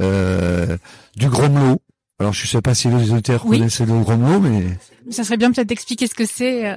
euh, 0.01 0.77
du 1.15 1.27
gromelot. 1.29 1.81
Alors 2.19 2.33
je 2.33 2.45
sais 2.47 2.61
pas 2.61 2.75
si 2.75 2.87
les 2.87 3.11
auditeurs 3.11 3.45
Oui. 3.45 3.57
connaissent 3.57 3.79
le 3.81 3.99
gromelot, 3.99 4.39
mais 4.39 4.77
Ça 5.09 5.23
serait 5.23 5.37
bien 5.37 5.51
peut-être 5.51 5.67
d'expliquer 5.67 6.07
ce 6.07 6.13
que 6.13 6.25
c'est. 6.25 6.69
euh. 6.69 6.75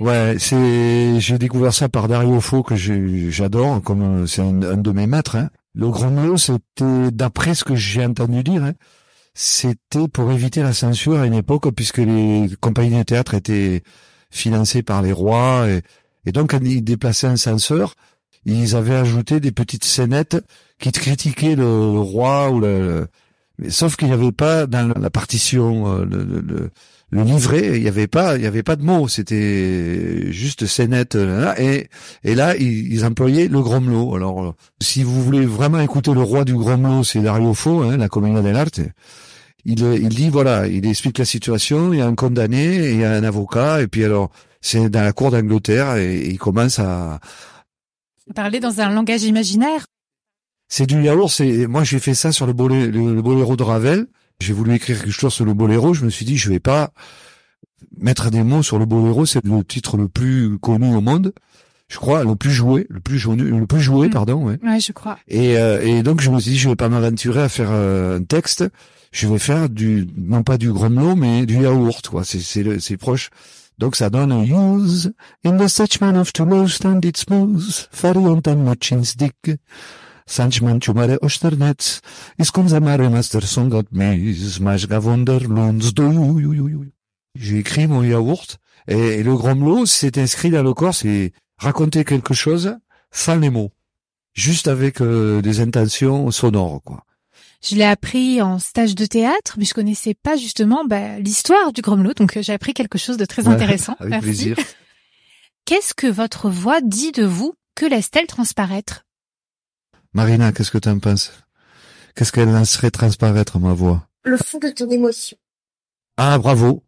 Ouais, 0.00 0.36
c'est 0.38 1.20
j'ai 1.20 1.38
découvert 1.38 1.72
ça 1.72 1.88
par 1.88 2.08
Dario 2.08 2.40
Fo 2.40 2.62
que 2.62 2.74
j'adore, 2.76 3.80
comme 3.82 4.22
euh, 4.24 4.26
c'est 4.26 4.42
un, 4.42 4.60
un 4.62 4.76
de 4.76 4.90
mes 4.90 5.06
maîtres. 5.06 5.36
Hein. 5.36 5.50
Le 5.74 5.88
gromelot, 5.88 6.36
c'était 6.36 7.10
d'après 7.12 7.54
ce 7.54 7.64
que 7.64 7.74
j'ai 7.76 8.04
entendu 8.04 8.42
dire, 8.42 8.62
hein, 8.62 8.72
c'était 9.34 10.06
pour 10.08 10.30
éviter 10.30 10.62
la 10.62 10.72
censure 10.72 11.18
à 11.18 11.26
une 11.26 11.34
époque 11.34 11.70
puisque 11.74 11.98
les 11.98 12.48
compagnies 12.60 12.98
de 12.98 13.02
théâtre 13.04 13.34
étaient 13.34 13.82
financées 14.30 14.82
par 14.82 15.00
les 15.02 15.12
rois 15.12 15.66
et, 15.68 15.82
et 16.26 16.32
donc 16.32 16.54
ils 16.62 16.82
déplaçaient 16.84 17.26
un 17.26 17.36
censeur, 17.36 17.94
ils 18.46 18.76
avaient 18.76 18.94
ajouté 18.96 19.40
des 19.40 19.52
petites 19.52 19.84
scénettes 19.84 20.36
qui 20.78 20.92
critiquaient 20.92 21.56
le, 21.56 21.62
le 21.64 22.00
roi 22.00 22.50
ou 22.50 22.60
le, 22.60 23.06
le- 23.58 23.70
sauf 23.70 23.96
qu'il 23.96 24.08
n'y 24.08 24.14
avait 24.14 24.32
pas 24.32 24.66
dans 24.66 24.92
la 24.98 25.10
partition 25.10 25.86
euh, 25.88 26.04
le, 26.04 26.24
le- 26.24 26.40
le- 26.40 26.70
livret, 27.22 27.76
il 27.76 27.82
y 27.84 27.86
avait 27.88 28.08
pas, 28.08 28.36
il 28.36 28.42
y 28.42 28.46
avait 28.46 28.64
pas 28.64 28.74
de 28.74 28.82
mots, 28.82 29.06
c'était 29.06 30.32
juste 30.32 30.66
scénette 30.66 31.14
là, 31.14 31.54
et 31.60 31.88
et 32.24 32.34
là 32.34 32.56
ils, 32.56 32.92
ils 32.92 33.04
employaient 33.04 33.46
le 33.46 33.60
gromelot. 33.60 34.16
Alors 34.16 34.44
euh, 34.44 34.52
si 34.80 35.04
vous 35.04 35.22
voulez 35.22 35.46
vraiment 35.46 35.78
écouter 35.78 36.12
le 36.12 36.22
roi 36.22 36.44
du 36.44 36.54
gromelot, 36.56 37.04
c'est 37.04 37.20
Dario 37.20 37.54
Fo, 37.54 37.82
hein, 37.82 37.96
la 37.98 38.08
Commedia 38.08 38.42
dell'arte. 38.42 38.80
Il 39.64 39.84
euh, 39.84 39.96
il 39.96 40.08
dit 40.08 40.28
voilà, 40.28 40.66
il 40.66 40.84
explique 40.86 41.18
la 41.18 41.24
situation, 41.24 41.92
il 41.92 42.00
y 42.00 42.02
a 42.02 42.06
un 42.06 42.16
condamné, 42.16 42.90
il 42.90 42.98
y 43.00 43.04
a 43.04 43.12
un 43.12 43.22
avocat, 43.22 43.80
et 43.80 43.86
puis 43.86 44.04
alors 44.04 44.30
c'est 44.60 44.88
dans 44.88 45.02
la 45.02 45.12
cour 45.12 45.30
d'Angleterre 45.30 45.94
et, 45.96 46.16
et 46.16 46.30
il 46.30 46.38
commence 46.38 46.80
à 46.80 47.20
Parler 48.34 48.60
dans 48.60 48.80
un 48.80 48.90
langage 48.90 49.22
imaginaire? 49.24 49.86
c'est 50.68 50.86
du 50.86 51.00
yaourt, 51.02 51.30
c'est 51.30 51.66
moi 51.66 51.84
j'ai 51.84 51.98
fait 51.98 52.14
ça 52.14 52.32
sur 52.32 52.46
le, 52.46 52.52
bolé, 52.52 52.86
le, 52.86 53.14
le 53.14 53.22
boléro 53.22 53.54
de 53.54 53.62
Ravel. 53.62 54.06
J'ai 54.40 54.52
voulu 54.52 54.74
écrire 54.74 54.98
quelque 54.98 55.12
chose 55.12 55.32
sur 55.32 55.44
le 55.44 55.54
boléro, 55.54 55.94
je 55.94 56.04
me 56.04 56.10
suis 56.10 56.24
dit 56.24 56.36
je 56.36 56.48
vais 56.50 56.58
pas 56.58 56.92
mettre 57.98 58.30
des 58.30 58.42
mots 58.42 58.62
sur 58.62 58.78
le 58.78 58.86
boléro, 58.86 59.26
c'est 59.26 59.44
le 59.44 59.62
titre 59.62 59.96
le 59.96 60.08
plus 60.08 60.58
connu 60.58 60.94
au 60.96 61.00
monde. 61.00 61.32
Je 61.88 61.98
crois 61.98 62.24
le 62.24 62.34
plus 62.34 62.50
joué, 62.50 62.86
le 62.88 62.98
plus 62.98 63.18
joué, 63.18 63.36
le 63.36 63.66
plus 63.66 63.80
joué, 63.80 64.08
Mm. 64.08 64.10
pardon, 64.10 64.42
ouais. 64.46 64.58
Ouais, 64.64 64.80
je 64.80 64.90
crois. 64.92 65.18
Et, 65.28 65.58
euh, 65.58 65.82
et 65.84 66.02
donc 66.02 66.22
je 66.22 66.30
me 66.30 66.40
suis 66.40 66.52
dit 66.52 66.58
je 66.58 66.68
vais 66.70 66.76
pas 66.76 66.88
m'aventurer 66.88 67.42
à 67.42 67.48
faire 67.50 67.68
euh, 67.70 68.18
un 68.18 68.24
texte, 68.24 68.64
je 69.12 69.28
vais 69.28 69.38
faire 69.38 69.68
du 69.68 70.08
non 70.16 70.42
pas 70.42 70.56
du 70.58 70.72
gromelot 70.72 71.14
mais 71.14 71.44
du 71.46 71.58
yaourt 71.60 72.08
quoi, 72.08 72.24
c'est 72.24 72.40
c'est 72.80 72.96
proche. 72.96 73.30
Donc 73.78 73.96
ça 73.96 74.10
donne 74.10 74.32
use 74.44 75.12
in 75.44 75.56
the 75.56 75.68
of 76.16 76.32
dick. 79.16 79.58
Sanchman 80.26 80.78
master 83.10 83.42
do 85.92 86.08
J'ai 87.34 87.58
écrit 87.58 87.86
mon 87.86 88.02
yaourt, 88.02 88.58
et, 88.86 89.22
le 89.22 89.36
gromelot, 89.36 89.86
c'est 89.86 90.18
inscrit 90.18 90.50
dans 90.50 90.62
le 90.62 90.72
corps, 90.72 90.94
c'est 90.94 91.32
raconter 91.58 92.04
quelque 92.04 92.34
chose 92.34 92.76
sans 93.10 93.36
les 93.36 93.50
mots. 93.50 93.72
Juste 94.32 94.68
avec 94.68 95.00
euh, 95.00 95.42
des 95.42 95.60
intentions 95.60 96.30
sonores, 96.30 96.82
quoi. 96.84 97.04
Je 97.66 97.76
l'ai 97.76 97.84
appris 97.84 98.42
en 98.42 98.58
stage 98.58 98.94
de 98.94 99.06
théâtre, 99.06 99.54
mais 99.56 99.64
je 99.64 99.72
connaissais 99.74 100.12
pas 100.14 100.36
justement 100.36 100.84
bah, 100.84 101.18
l'histoire 101.18 101.72
du 101.72 101.80
gromelot, 101.80 102.12
donc 102.14 102.36
euh, 102.36 102.42
j'ai 102.42 102.52
appris 102.52 102.74
quelque 102.74 102.98
chose 102.98 103.16
de 103.16 103.24
très 103.24 103.46
Ouais, 103.48 103.54
intéressant. 103.54 103.96
Avec 104.00 104.10
Merci. 104.10 104.24
plaisir. 104.26 104.56
Qu'est-ce 105.64 105.94
que 105.94 106.06
votre 106.06 106.50
voix 106.50 106.80
dit 106.82 107.12
de 107.12 107.24
vous? 107.24 107.54
Que 107.74 107.86
laisse-t-elle 107.86 108.26
transparaître? 108.26 109.06
Marina, 110.12 110.52
qu'est-ce 110.52 110.70
que 110.70 110.78
t'en 110.78 110.98
penses? 110.98 111.32
Qu'est-ce 112.14 112.32
qu'elle 112.32 112.52
laisserait 112.54 112.90
transparaître, 112.90 113.58
ma 113.58 113.72
voix? 113.72 114.06
Le 114.24 114.36
fond 114.36 114.58
de 114.58 114.68
ton 114.68 114.88
émotion. 114.90 115.36
Ah, 116.18 116.38
bravo. 116.38 116.84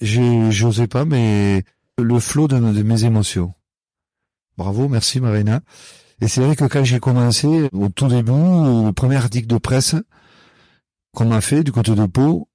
J'ai- 0.00 0.50
J'osais 0.52 0.86
pas, 0.86 1.04
mais 1.04 1.64
le 1.98 2.20
flot 2.20 2.46
de, 2.46 2.58
de 2.58 2.82
mes 2.82 3.04
émotions. 3.04 3.54
Bravo, 4.56 4.88
merci 4.88 5.18
Marina. 5.20 5.60
Et 6.20 6.28
c'est 6.28 6.40
vrai 6.40 6.56
que 6.56 6.64
quand 6.64 6.84
j'ai 6.84 7.00
commencé, 7.00 7.68
au 7.72 7.88
tout 7.88 8.08
début, 8.08 8.32
le 8.32 8.92
premier 8.92 9.16
article 9.16 9.46
de 9.46 9.58
presse 9.58 9.96
qu'on 11.12 11.26
m'a 11.26 11.40
fait 11.40 11.64
du 11.64 11.72
côté 11.72 11.94
de 11.94 12.06
Pau, 12.06 12.48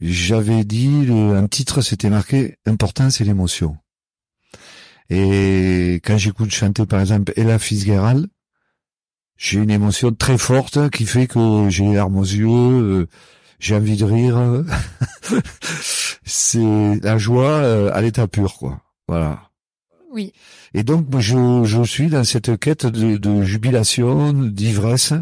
j'avais 0.00 0.64
dit, 0.64 1.08
un 1.10 1.46
titre, 1.46 1.80
c'était 1.80 2.10
marqué 2.10 2.56
«Important, 2.66 3.10
c'est 3.10 3.24
l'émotion». 3.24 3.76
Et 5.10 6.00
quand 6.04 6.18
j'écoute 6.18 6.50
chanter, 6.50 6.84
par 6.84 7.00
exemple, 7.00 7.32
Ella 7.36 7.58
Fitzgerald, 7.58 8.26
j'ai 9.36 9.58
une 9.58 9.70
émotion 9.70 10.12
très 10.12 10.38
forte 10.38 10.90
qui 10.90 11.06
fait 11.06 11.26
que 11.26 11.68
j'ai 11.68 11.84
les 11.84 11.94
larmes 11.94 12.16
aux 12.16 12.24
yeux, 12.24 12.48
euh, 12.48 13.08
j'ai 13.58 13.76
envie 13.76 13.96
de 13.96 14.04
rire. 14.04 14.64
c'est 16.24 16.98
la 17.02 17.18
joie 17.18 17.50
euh, 17.50 17.90
à 17.92 18.00
l'état 18.00 18.26
pur, 18.26 18.54
quoi. 18.54 18.80
Voilà. 19.08 19.45
Oui. 20.16 20.32
Et 20.72 20.82
donc, 20.82 21.04
je, 21.18 21.64
je 21.64 21.82
suis 21.82 22.06
dans 22.06 22.24
cette 22.24 22.58
quête 22.58 22.86
de, 22.86 23.18
de 23.18 23.42
jubilation, 23.42 24.32
d'ivresse. 24.32 25.12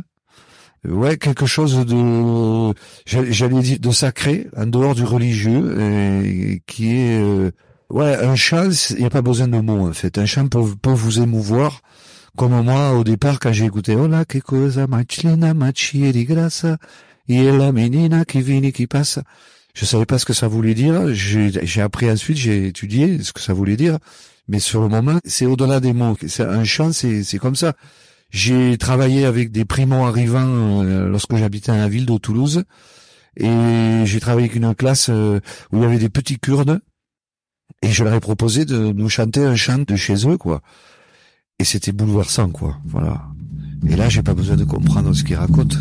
Ouais, 0.88 1.16
quelque 1.16 1.46
chose 1.46 1.85
de, 1.85 2.74
j'allais 3.07 3.61
dire, 3.61 3.80
de 3.80 3.90
sacré, 3.90 4.46
en 4.57 4.66
dehors 4.66 4.94
du 4.94 5.02
religieux, 5.02 6.22
et 6.24 6.62
qui 6.68 6.94
est, 6.94 7.20
euh, 7.20 7.50
ouais, 7.90 8.14
un 8.14 8.37
chant, 8.37 8.70
il 8.90 8.98
n'y 8.98 9.04
a 9.04 9.11
pas 9.11 9.22
besoin 9.22 9.48
de 9.48 9.59
mots, 9.59 9.88
en 9.88 9.92
fait. 9.92 10.16
Un 10.16 10.26
chant 10.26 10.46
peut, 10.46 10.62
peut 10.80 10.92
vous 10.92 11.20
émouvoir, 11.20 11.80
comme 12.37 12.62
moi, 12.62 12.92
au 12.92 13.02
départ, 13.02 13.40
quand 13.40 13.52
j'ai 13.52 13.64
écouté, 13.64 13.96
Hola, 13.96 14.24
que 14.24 14.38
cosa 14.38 14.87
machlina, 14.87 15.54
machi 15.54 16.12
di 16.12 16.24
grassa, 16.24 16.76
et 17.28 17.50
la 17.50 17.72
menina 17.72 18.24
qui 18.24 18.42
vini 18.42 18.70
qui 18.70 18.87
passe. 18.87 19.18
Je 19.74 19.87
savais 19.87 20.07
pas 20.07 20.18
ce 20.18 20.24
que 20.24 20.35
ça 20.35 20.46
voulait 20.46 20.74
dire. 20.74 21.12
J'ai 21.14 21.80
appris 21.80 22.09
ensuite, 22.09 22.37
j'ai 22.37 22.68
étudié 22.68 23.20
ce 23.24 23.33
que 23.33 23.40
ça 23.40 23.54
voulait 23.54 23.76
dire. 23.76 23.98
Mais 24.48 24.59
sur 24.59 24.83
le 24.83 24.88
moment, 24.88 25.18
c'est 25.24 25.46
au-delà 25.46 25.80
des 25.80 25.92
mots. 25.92 26.16
Un 26.38 26.64
chant, 26.64 26.92
c'est 26.92 27.38
comme 27.38 27.57
ça. 27.57 27.74
J'ai 28.30 28.76
travaillé 28.78 29.24
avec 29.24 29.52
des 29.52 29.64
primo 29.64 30.04
arrivants 30.04 30.83
euh, 30.83 31.09
lorsque 31.09 31.37
j'habitais 31.37 31.70
à 31.70 31.76
la 31.76 31.88
ville 31.88 32.04
de 32.04 32.18
Toulouse, 32.18 32.64
et 33.37 34.02
j'ai 34.04 34.20
travaillé 34.20 34.48
avec 34.48 34.57
une 34.57 34.74
classe 34.74 35.09
euh, 35.09 35.38
où 35.72 35.76
il 35.76 35.83
y 35.83 35.85
avait 35.85 35.98
des 35.98 36.09
petits 36.09 36.38
Kurdes, 36.38 36.80
et 37.80 37.92
je 37.92 38.02
leur 38.02 38.12
ai 38.12 38.20
proposé 38.20 38.64
de 38.64 38.92
nous 38.92 39.09
chanter 39.09 39.44
un 39.44 39.54
chant 39.54 39.85
de 39.87 39.96
chez 39.96 40.28
eux, 40.28 40.37
quoi. 40.37 40.62
Et 41.61 41.64
c'était 41.64 41.92
bouleversant, 41.92 42.50
quoi. 42.50 42.78
Voilà. 42.85 43.22
Et 43.88 43.94
là, 43.94 44.09
j'ai 44.09 44.22
pas 44.22 44.35
besoin 44.35 44.57
de 44.57 44.64
comprendre 44.64 45.12
ce 45.12 45.22
qu'ils 45.22 45.37
racontent. 45.37 45.78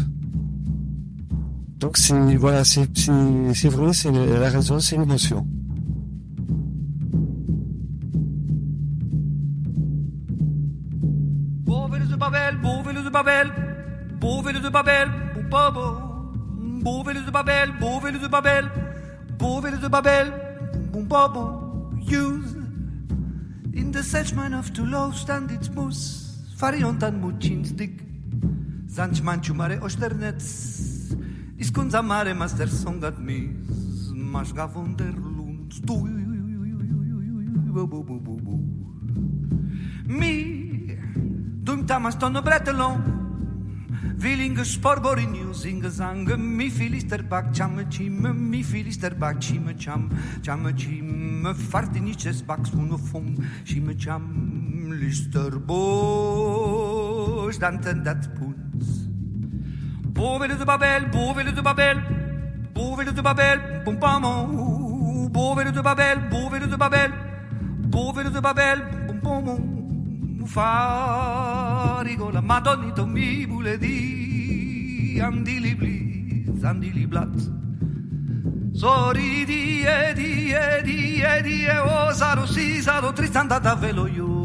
Donc 1.79 1.97
c'est 1.97 2.35
voilà, 2.35 2.63
c'est 2.63 2.87
c'est 2.95 3.67
vrai, 3.67 3.91
c'est 3.93 4.11
la 4.11 4.49
raison, 4.49 4.79
c'est 4.79 4.95
l'émotion. 4.95 5.45
Babel, 12.23 12.57
Bourville 12.57 13.03
de 13.03 13.09
Babel, 13.09 13.51
Bourville 14.21 14.61
de 14.61 14.69
Babel, 14.69 15.09
Boubabo, 15.33 15.85
Bourville 16.81 17.25
de 17.25 17.31
Babel, 17.31 17.73
Bourville 17.81 18.17
de 18.17 18.27
Babel, 18.29 18.71
Bourville 19.37 19.77
de 19.77 19.89
Babel, 19.89 20.33
Boubabo, 20.93 21.91
use. 22.07 22.55
In 23.73 23.91
de 23.91 24.01
sech 24.01 24.33
mein 24.35 24.53
auf 24.53 24.71
to 24.71 24.85
low 24.85 25.11
stand 25.11 25.51
its 25.51 25.69
moose, 25.75 26.55
fariontan 26.55 27.19
mucinstic, 27.19 27.91
zanch 28.87 29.21
manciumare 29.21 29.79
oșternets, 29.81 30.47
iscunza 31.57 32.01
mare 32.01 32.33
master 32.33 32.69
songat 32.69 33.19
mis, 33.19 33.49
maș 34.31 34.49
von 34.73 34.95
der 34.95 35.13
lund, 35.13 35.73
tu. 35.85 36.07
Mi, 40.07 40.62
tamas 41.85 42.15
tono 42.15 42.41
bretelon 42.41 43.13
Vilinge 44.23 44.63
sporbori, 44.63 45.25
using 45.49 45.83
zange 45.89 46.37
mi 46.37 46.69
filister 46.69 47.23
bak 47.23 47.53
cham 47.53 47.85
chim 47.89 48.21
mi 48.49 48.63
filister 48.63 49.13
bak 49.15 49.39
chim 49.41 49.75
cham 49.77 50.09
cham 50.41 50.73
chim 50.77 51.43
fartinices 51.69 52.41
bak 52.41 52.59
suno 52.65 52.97
fum 52.97 53.35
chim 53.65 53.93
cham 53.97 54.23
lister 55.01 55.59
bosh 55.59 57.57
danten 57.57 58.03
dat 58.03 58.33
puns. 58.35 59.09
Bovele 60.13 60.55
de 60.57 60.65
Babel, 60.65 61.09
bovele 61.09 61.51
de 61.51 61.61
Babel, 61.61 62.01
bovele 62.73 63.11
de 63.11 63.21
Babel, 63.21 63.59
bom 63.83 63.97
pamo, 63.97 64.47
bovele 65.29 65.71
de 65.71 65.81
Babel, 65.81 66.19
bovele 66.29 66.67
de 66.67 66.77
Babel, 66.77 67.11
bovele 67.89 68.29
de 68.29 68.41
Babel, 68.41 68.81
bom 69.07 69.19
pamo. 69.19 69.82
Pam, 70.43 72.03
farigo 72.03 72.29
la 72.29 72.41
madonnito 72.41 73.05
mi 73.05 73.45
bule 73.47 73.77
di 73.77 75.19
andili 75.21 75.75
blitz 75.75 76.63
andili 76.63 77.07
blat 77.07 77.51
sorridi 78.73 79.83
e 79.83 80.13
di 80.13 80.51
e 80.51 80.81
di 80.83 81.21
e 81.21 81.41
di 81.41 81.63
e 81.63 81.77
o 81.77 82.13
saro 82.13 82.45
si 82.45 82.81
saro 82.81 83.13
tristan 83.13 83.47
da 83.47 83.75
velo 83.75 84.07
io 84.07 84.41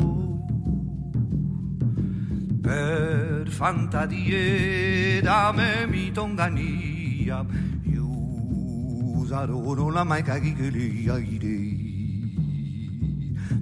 per 2.60 3.48
fantadie 3.48 5.20
da 5.22 5.52
me 5.52 5.86
mi 5.86 6.12
tongania 6.12 7.44
io 7.82 9.24
saro 9.26 9.74
non 9.74 9.92
la 9.92 10.04
mai 10.04 10.22
caghi 10.22 10.54
che 10.54 10.68
li 10.68 11.08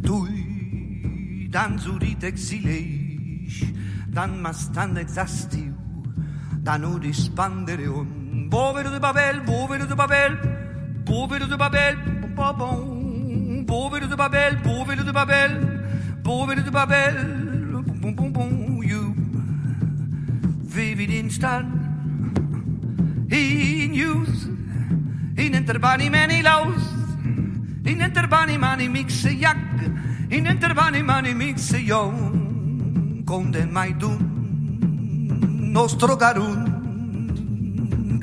tu 0.02 0.45
dan 1.56 1.78
zurit 1.80 2.20
exileish, 2.20 3.64
dan 4.12 4.40
mastan 4.44 4.96
exastiu, 5.00 5.72
dan 6.60 6.84
udi 6.84 7.12
spandere 7.16 7.88
un 7.88 8.48
bovero 8.50 8.90
de 8.92 9.00
Babel, 9.00 9.40
bovero 9.40 9.86
de 9.86 9.96
Babel, 9.96 10.36
bovero 11.04 11.46
de 11.48 11.56
Babel, 11.56 11.96
bom 12.36 12.52
bom, 12.58 13.64
bovero 13.64 14.06
de 14.06 14.16
Babel, 14.16 14.60
bovero 14.60 15.02
de 15.02 15.12
Babel, 15.12 15.52
bovero 16.22 16.62
de 16.62 16.70
Babel, 16.70 17.14
bum 18.02 18.14
bum 18.14 18.32
bum, 18.32 18.82
you. 18.82 19.14
Vivid 20.68 21.10
instant, 21.10 21.72
in 23.32 23.94
use, 23.94 24.44
in 25.40 25.54
interbani 25.54 26.10
many 26.10 26.42
laus, 26.42 26.84
in 27.86 28.00
interbani 28.04 28.58
mani 28.58 28.88
mixe 28.88 29.32
jak, 29.40 29.56
in 30.36 30.46
intervani 30.52 31.00
manimic 31.02 31.58
se 31.58 31.78
ion 31.88 32.14
conden 33.24 33.68
mai 33.76 33.92
dum 34.02 34.18
nostro 35.76 36.16
garun 36.22 36.60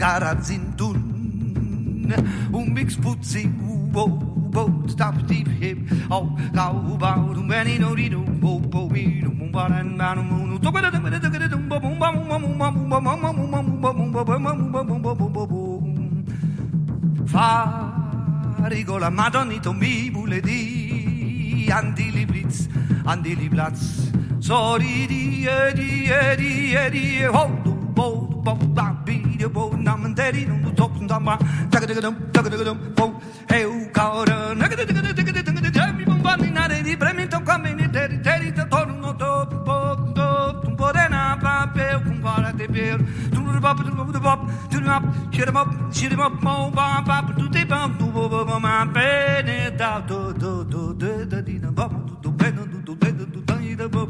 garadzintun 0.01 0.97
un 2.59 2.67
big 2.75 2.89
sputzi 2.95 3.43
ubo 3.73 4.05
bo 4.53 4.63
tap 4.99 5.15
deep 5.29 5.47
hip 5.59 5.77
oh 6.17 6.25
gau 6.57 6.97
ba 7.03 7.11
dum 7.35 7.47
beni 7.51 7.79
no 7.83 7.89
di 7.99 8.05
dum 8.13 8.29
bo 8.43 8.51
bo 8.73 8.85
bi 8.93 9.05
dum 9.23 9.33
bum 9.39 9.49
ba 9.55 9.63
nan 9.73 9.97
ba 9.97 10.13
dum 10.17 10.29
nu 10.49 10.55
to 10.63 10.69
ba 10.75 10.79
da 10.85 10.89
da 10.93 10.99
da 11.09 11.29
da 11.43 11.47
dum 11.55 11.63
ba 11.71 11.77
bum 11.83 11.97
ba 12.01 12.07
bum 12.13 12.27
ba 12.29 12.37
bum 12.43 12.53
ba 12.61 12.67
bum 12.69 12.89
ba 12.93 12.99
bum 13.01 13.17
ba 13.81 13.89
bum 13.97 14.09
ba 14.13 14.21
bum 14.29 14.41
ba 14.45 14.53
bum 14.53 14.61
ba 14.75 14.81
bum 14.89 15.01
ba 15.05 15.11
bum 15.19 15.31
ba 15.33 15.43
bum. 15.51 15.83
Fa 17.33 17.49
rigola 18.71 19.09
madonnito 19.09 19.73
mi 19.73 20.11
bule 20.13 20.39
di 20.41 20.92
andili 21.73 22.25
blitz, 22.25 22.67
andili 23.05 23.49
blatz. 23.49 24.11
So 24.39 24.77
di 24.77 25.07
di 25.07 25.47
di 25.73 26.11
di 26.37 26.75
di 26.91 27.23
ho 27.23 27.47
du 27.63 27.73
bo 27.95 28.27
bo 28.43 28.53
ba 28.75 28.93
bi 29.05 29.37
de 29.37 29.47
bo 29.47 29.71
nam 29.77 30.13
de 30.13 30.31
di 30.31 30.45
nu 30.45 30.73
tok 30.75 30.91
dam 31.07 31.23
ba 31.25 31.37
tak 31.71 31.87
de 31.87 32.01
dum 32.01 32.15
tak 32.33 32.49
de 32.51 32.63
dum 32.63 32.77
bo 32.95 33.12
dum, 43.77 43.85
du, 43.85 43.95
bop, 43.95 44.05
dum, 44.05 44.11
du, 44.13 44.19
bop, 44.19 44.39
du, 44.69 44.79
dum, 44.79 44.89
up, 44.89 45.03
shit 45.33 45.47
'em 45.47 45.57
up, 45.57 45.67
shit 45.91 46.11
'em 46.13 46.19
up, 46.19 46.41
mo, 46.41 46.69
ba, 46.71 47.01
ba, 47.05 47.21
du, 47.37 47.47
de, 47.49 47.65
ba, 47.65 47.89
du, 47.99 48.05
bo, 48.05 48.29
bo, 48.29 48.45
bo, 48.45 48.59
ma, 48.59 48.85
be, 48.85 49.43
ne, 49.45 49.71
da, 49.77 49.99
do, 50.01 50.33
do, 50.33 50.63
do, 50.63 50.93
de, 50.93 51.25
da, 51.25 51.41
di, 51.41 51.59
da, 51.59 51.71
ba, 51.71 51.87
du, 51.87 52.17
du, 52.21 52.31
be, 52.31 52.51
du, 52.51 52.65
du, 52.85 52.95
be, 52.95 53.11
du, 53.11 53.25
du, 53.25 53.41
da, 53.41 53.55
di, 53.55 53.75
da, 53.75 53.87
bo, 53.87 54.07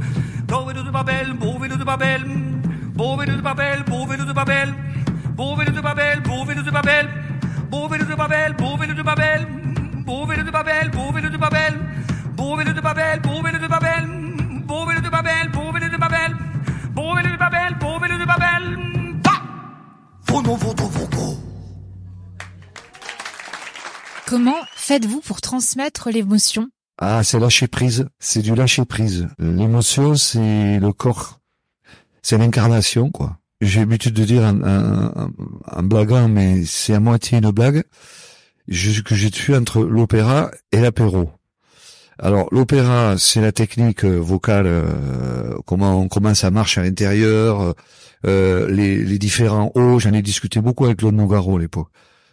do, 0.47 0.65
vi, 0.65 0.73
du, 0.73 0.83
de, 0.83 0.91
Babel, 0.91 1.33
vi, 1.33 1.67
du, 1.69 1.77
de, 1.77 1.83
Babel, 1.85 2.21
vi, 2.23 3.25
du, 3.25 3.35
de, 3.37 3.41
Babel, 3.43 3.83
vi, 3.85 4.05
du, 4.05 4.21
de, 4.21 4.31
Babel, 4.31 4.63
vi, 5.37 5.65
du, 5.65 5.73
de, 5.73 5.81
Babel, 5.81 6.23
vi, 6.27 6.55
du, 6.55 6.63
de, 6.63 6.71
Babel, 6.71 7.03
vi, 7.69 7.97
du, 7.97 8.03
de, 8.03 8.13
Babel, 8.13 8.53
vi, 8.67 8.87
du, 8.87 8.93
de, 8.93 9.03
Babel, 9.03 9.29
vi, 10.13 10.33
du, 10.33 10.33
de, 10.33 10.53
Babel, 10.53 10.89
vi, 11.13 11.23
du, 11.23 11.29
de, 11.29 11.37
Babel, 11.37 11.79
vi, 12.53 12.63
du, 12.63 12.73
de, 12.73 12.87
Babel, 12.87 13.19
vi, 13.23 13.43
du, 13.43 13.59
de, 13.61 13.69
Babel, 13.69 14.07
vi, 14.23 14.93
du, 14.93 15.03
de, 15.03 15.17
Babel, 15.17 15.49
vi, 15.53 15.79
du, 15.79 15.89
de, 15.89 15.97
Babel, 15.97 16.35
vi, 16.95 17.23
du, 17.23 17.29
de, 17.29 17.37
Babel, 17.37 17.75
vi, 18.01 18.07
du, 18.07 18.17
de, 18.17 18.25
Babel, 18.25 18.92
Comment 24.25 24.55
faites-vous 24.75 25.21
pour 25.21 25.41
transmettre 25.41 26.09
l'émotion? 26.09 26.69
Ah, 26.97 27.23
c'est 27.23 27.37
lâcher 27.39 27.67
prise. 27.67 28.07
C'est 28.19 28.41
du 28.41 28.55
lâcher 28.55 28.83
prise. 28.85 29.27
L'émotion, 29.37 30.15
c'est 30.15 30.79
le 30.79 30.91
corps. 30.91 31.39
C'est 32.23 32.39
l'incarnation, 32.39 33.11
quoi. 33.11 33.37
J'ai 33.61 33.81
l'habitude 33.81 34.15
de 34.15 34.23
dire 34.25 34.41
en, 34.43 34.59
en- 34.63 35.29
en 35.71 35.83
blaguant, 35.83 36.27
mais 36.27 36.65
c'est 36.65 36.93
à 36.95 36.99
moitié 36.99 37.37
une 37.37 37.51
blague, 37.51 37.83
je- 38.67 39.01
que 39.01 39.13
j'ai 39.13 39.29
tué 39.29 39.55
entre 39.55 39.81
l'opéra 39.83 40.49
et 40.71 40.81
l'apéro. 40.81 41.29
Alors 42.17 42.47
l'opéra, 42.51 43.15
c'est 43.19 43.41
la 43.41 43.51
technique 43.51 44.03
vocale, 44.03 44.65
euh, 44.67 45.53
comment 45.65 46.07
comment 46.07 46.33
ça 46.33 46.49
marche 46.51 46.77
à 46.77 46.83
l'intérieur, 46.83 47.61
euh, 47.61 47.73
les, 48.23 49.03
les 49.03 49.19
différents 49.19 49.71
hauts. 49.75 49.99
J'en 49.99 50.13
ai 50.13 50.21
discuté 50.21 50.61
beaucoup 50.61 50.85
avec 50.85 50.97
Claude 50.97 51.15
Nougaro 51.15 51.57
à 51.57 51.59
l'époque. 51.59 51.89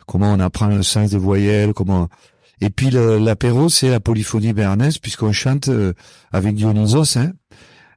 Comment 0.06 0.32
on 0.32 0.40
apprend 0.40 0.66
le 0.66 0.82
sens 0.82 1.10
des 1.10 1.18
voyelles, 1.18 1.72
comment. 1.72 2.08
Et 2.60 2.68
puis 2.70 2.90
l'apéro, 2.90 3.68
c'est 3.68 3.88
la 3.88 4.00
polyphonie 4.00 4.52
béarnaise 4.52 4.98
puisqu'on 4.98 5.32
chante 5.32 5.68
euh, 5.68 5.92
avec 6.32 6.54
Dionysos, 6.56 7.16
hein, 7.16 7.32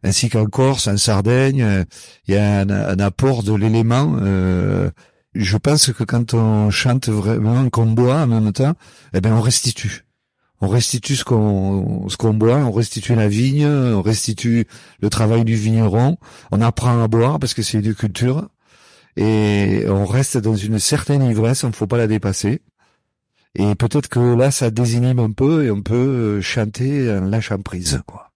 ainsi 0.04 0.30
qu'en 0.30 0.46
Corse, 0.46 0.88
en 0.88 0.96
Sardaigne. 0.98 1.62
euh, 1.62 1.84
Il 2.28 2.36
y 2.36 2.38
a 2.38 2.60
un, 2.60 2.70
un 2.70 3.00
apport 3.00 3.44
de 3.44 3.54
l'élément. 3.54 4.16
euh, 4.22 4.90
je 5.36 5.58
pense 5.58 5.92
que 5.92 6.04
quand 6.04 6.34
on 6.36 6.70
chante 6.70 7.10
vraiment 7.10 7.68
qu'on 7.72 7.88
boit 7.88 8.22
en 8.22 8.28
même 8.28 8.54
temps, 8.54 8.74
eh 9.14 9.20
ben 9.20 9.34
on 9.34 9.42
restitue. 9.42 10.06
On 10.62 10.68
restitue 10.68 11.16
ce 11.16 11.26
qu'on 11.26 12.08
ce 12.08 12.16
qu'on 12.16 12.34
boit, 12.34 12.58
on 12.58 12.72
restitue 12.72 13.16
la 13.16 13.28
vigne, 13.28 13.66
on 13.68 14.02
restitue 14.02 14.66
le 15.02 15.10
travail 15.10 15.44
du 15.44 15.56
vigneron, 15.56 16.18
on 16.52 16.62
apprend 16.62 17.04
à 17.04 17.08
boire 17.08 17.40
parce 17.40 17.54
que 17.54 17.62
c'est 17.62 17.80
une 17.80 17.94
culture 17.94 18.48
et 19.18 19.84
on 19.88 20.06
reste 20.06 20.38
dans 20.38 20.56
une 20.56 20.80
certaine 20.80 21.24
ivresse, 21.24 21.64
il 21.64 21.68
ne 21.68 21.74
faut 21.74 21.88
pas 21.88 21.98
la 21.98 22.08
dépasser. 22.08 22.62
Et 23.56 23.76
peut-être 23.76 24.08
que 24.10 24.20
là, 24.36 24.50
ça 24.50 24.72
désinhibe 24.72 25.20
un 25.20 25.32
peu 25.32 25.66
et 25.66 25.72
on 25.72 25.84
peut 25.84 25.94
euh, 25.94 26.42
chanter 26.42 27.12
en 27.12 27.26
lâchant 27.26 27.60
prise, 27.60 28.02
quoi. 28.08 28.32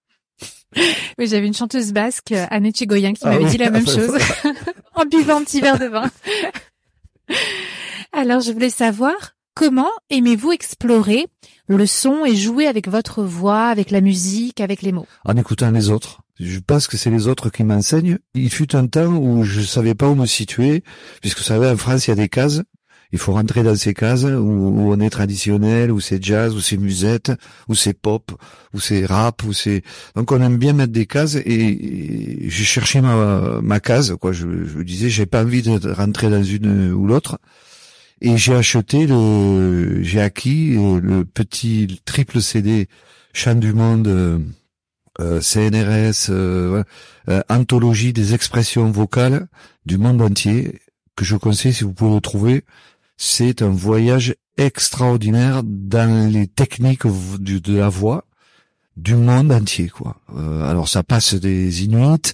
Oui, 1.17 1.27
j'avais 1.27 1.47
une 1.47 1.55
chanteuse 1.55 1.91
basque, 1.93 2.31
Anne 2.31 2.69
Chigoyen, 2.75 3.13
qui 3.13 3.21
Ah 3.23 3.29
m'avait 3.29 3.45
oui, 3.45 3.49
dit 3.49 3.57
la 3.57 3.71
même 3.71 3.87
chose 3.87 4.15
en 4.93 5.05
buvant 5.05 5.37
un 5.37 5.43
petit 5.43 5.61
verre 5.61 5.79
de 5.79 5.85
vin. 5.85 6.11
Alors, 8.13 8.41
je 8.41 8.51
voulais 8.51 8.69
savoir 8.69 9.15
comment 9.57 9.89
aimez-vous 10.11 10.51
explorer 10.51 11.25
le 11.67 11.87
son 11.87 12.25
et 12.25 12.35
jouer 12.35 12.67
avec 12.67 12.87
votre 12.87 13.23
voix, 13.23 13.65
avec 13.65 13.89
la 13.89 14.01
musique, 14.01 14.61
avec 14.61 14.83
les 14.83 14.91
mots? 14.91 15.07
En 15.25 15.35
écoutant 15.35 15.71
les 15.71 15.89
autres. 15.89 16.21
Je 16.39 16.59
pense 16.59 16.85
que 16.85 16.95
c'est 16.95 17.09
les 17.09 17.27
autres 17.27 17.49
qui 17.49 17.63
m'enseignent. 17.63 18.19
Il 18.35 18.51
fut 18.51 18.75
un 18.75 18.85
temps 18.85 19.07
où 19.07 19.43
je 19.43 19.61
savais 19.61 19.95
pas 19.95 20.07
où 20.07 20.13
me 20.13 20.27
situer, 20.27 20.83
puisque 21.21 21.39
vous 21.39 21.43
savez, 21.43 21.67
en 21.67 21.75
France, 21.75 22.05
il 22.05 22.11
y 22.11 22.13
a 22.13 22.15
des 22.15 22.29
cases. 22.29 22.61
Il 23.11 23.17
faut 23.17 23.33
rentrer 23.33 23.63
dans 23.63 23.75
ces 23.75 23.95
cases 23.95 24.25
où, 24.25 24.91
on 24.91 24.99
est 24.99 25.09
traditionnel, 25.09 25.91
où 25.91 25.99
c'est 25.99 26.21
jazz, 26.21 26.53
où 26.53 26.59
c'est 26.59 26.77
musette, 26.77 27.31
où 27.67 27.73
c'est 27.73 27.93
pop, 27.93 28.31
où 28.75 28.79
c'est 28.79 29.05
rap, 29.07 29.43
où 29.43 29.53
c'est. 29.53 29.81
Donc 30.15 30.31
on 30.31 30.39
aime 30.39 30.57
bien 30.57 30.73
mettre 30.73 30.93
des 30.93 31.07
cases 31.07 31.35
et, 31.35 32.47
j'ai 32.47 32.63
cherché 32.63 33.01
ma, 33.01 33.59
ma 33.63 33.79
case. 33.79 34.15
Quoi, 34.21 34.33
je, 34.33 34.65
je 34.65 34.79
disais, 34.83 35.09
j'ai 35.09 35.25
pas 35.25 35.41
envie 35.41 35.63
de 35.63 35.89
rentrer 35.89 36.29
dans 36.29 36.43
une 36.43 36.91
ou 36.91 37.07
l'autre. 37.07 37.39
Et 38.21 38.37
j'ai 38.37 38.55
acheté 38.55 39.05
le, 39.05 40.01
j'ai 40.01 40.21
acquis 40.21 40.75
euh, 40.75 40.99
le 40.99 41.25
petit 41.25 42.01
triple 42.05 42.41
CD 42.41 42.87
Chant 43.33 43.55
du 43.55 43.73
Monde, 43.73 44.07
euh, 44.07 44.39
euh, 45.19 45.39
CNRS, 45.39 46.31
anthologie 47.49 48.13
des 48.13 48.33
expressions 48.33 48.89
vocales 48.89 49.47
du 49.85 49.97
monde 49.97 50.21
entier 50.21 50.79
que 51.15 51.25
je 51.25 51.35
conseille 51.35 51.73
si 51.73 51.83
vous 51.83 51.93
pouvez 51.93 52.15
le 52.15 52.21
trouver. 52.21 52.63
C'est 53.17 53.61
un 53.61 53.69
voyage 53.69 54.35
extraordinaire 54.57 55.61
dans 55.63 56.31
les 56.31 56.47
techniques 56.47 57.05
de 57.05 57.77
la 57.77 57.89
voix 57.89 58.26
du 58.97 59.15
monde 59.15 59.51
entier, 59.51 59.89
quoi. 59.89 60.17
Euh, 60.35 60.69
alors 60.69 60.89
ça 60.89 61.03
passe 61.03 61.35
des 61.35 61.83
Inuits, 61.85 62.33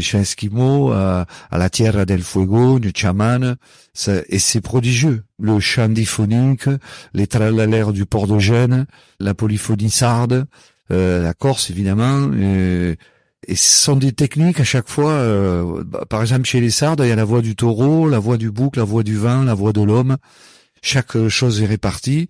chants 0.00 0.18
esquimaux, 0.20 0.92
à, 0.92 1.26
à 1.50 1.58
la 1.58 1.70
Tierra 1.70 2.04
del 2.04 2.22
Fuego, 2.22 2.78
du 2.78 2.90
chaman, 2.94 3.56
ça- 3.92 4.22
et 4.28 4.38
c'est 4.38 4.60
prodigieux. 4.60 5.24
Le 5.38 5.60
chant 5.60 5.88
diphonique, 5.88 6.68
les 7.12 7.26
tralalères 7.26 7.92
du 7.92 8.06
port 8.06 8.26
de 8.26 8.38
Gênes, 8.38 8.86
la 9.20 9.34
polyphonie 9.34 9.90
sarde, 9.90 10.46
euh, 10.90 11.22
la 11.22 11.34
Corse 11.34 11.70
évidemment, 11.70 12.32
et, 12.34 12.96
et 13.46 13.56
ce 13.56 13.84
sont 13.84 13.96
des 13.96 14.12
techniques 14.12 14.60
à 14.60 14.64
chaque 14.64 14.88
fois. 14.88 15.10
euh, 15.12 15.84
bah, 15.84 16.04
par 16.08 16.22
exemple, 16.22 16.44
chez 16.46 16.60
les 16.60 16.70
sardes, 16.70 17.00
il 17.04 17.08
y 17.08 17.12
a 17.12 17.16
la 17.16 17.24
voix 17.24 17.42
du 17.42 17.56
taureau, 17.56 18.08
la 18.08 18.18
voix 18.18 18.36
du 18.38 18.50
bouc, 18.50 18.76
la 18.76 18.84
voix 18.84 19.02
du 19.02 19.16
vin, 19.16 19.44
la 19.44 19.54
voix 19.54 19.72
de 19.74 19.82
l'homme. 19.82 20.16
Chaque 20.82 21.28
chose 21.28 21.62
est 21.62 21.66
répartie 21.66 22.28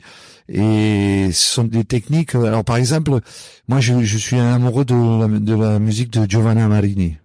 et 0.48 1.28
ce 1.32 1.54
sont 1.54 1.64
des 1.64 1.84
techniques. 1.84 2.34
Alors, 2.34 2.64
par 2.64 2.76
exemple, 2.76 3.20
moi, 3.68 3.80
je, 3.80 4.02
je 4.02 4.18
suis 4.18 4.36
un 4.36 4.54
amoureux 4.54 4.84
de 4.84 4.94
la, 4.94 5.38
de 5.38 5.54
la 5.54 5.78
musique 5.78 6.10
de 6.10 6.28
Giovanna 6.28 6.68
Marini. 6.68 7.16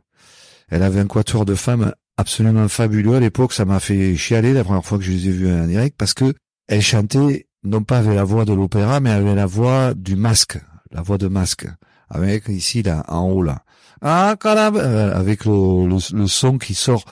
Elle 0.69 0.84
avait 0.84 0.99
un 0.99 1.08
quatuor 1.08 1.45
de 1.45 1.55
femmes 1.55 1.93
absolument 2.17 2.67
fabuleux 2.67 3.15
à 3.15 3.19
l'époque. 3.19 3.53
Ça 3.53 3.65
m'a 3.65 3.79
fait 3.79 4.15
chialer 4.15 4.53
la 4.53 4.63
première 4.63 4.86
fois 4.86 4.97
que 4.97 5.03
je 5.03 5.12
les 5.12 5.27
ai 5.27 5.32
vues 5.32 5.51
en 5.51 5.65
direct 5.65 5.95
parce 5.97 6.13
que 6.13 6.34
elle 6.67 6.82
chantait 6.82 7.47
non 7.63 7.84
pas 7.84 7.97
avec 7.97 8.15
la 8.15 8.23
voix 8.23 8.45
de 8.45 8.53
l'opéra, 8.53 8.99
mais 8.99 9.10
avec 9.10 9.36
la 9.36 9.45
voix 9.45 9.93
du 9.93 10.15
masque, 10.15 10.60
la 10.91 11.01
voix 11.01 11.17
de 11.17 11.27
masque, 11.27 11.67
avec 12.10 12.47
ici 12.47 12.84
là 12.84 13.03
en 13.08 13.23
haut 13.23 13.43
là, 13.43 13.63
ah 14.01 14.36
euh, 14.45 15.13
avec 15.13 15.45
le, 15.45 15.88
le, 15.88 16.17
le 16.17 16.27
son 16.27 16.58
qui 16.58 16.73
sort. 16.73 17.03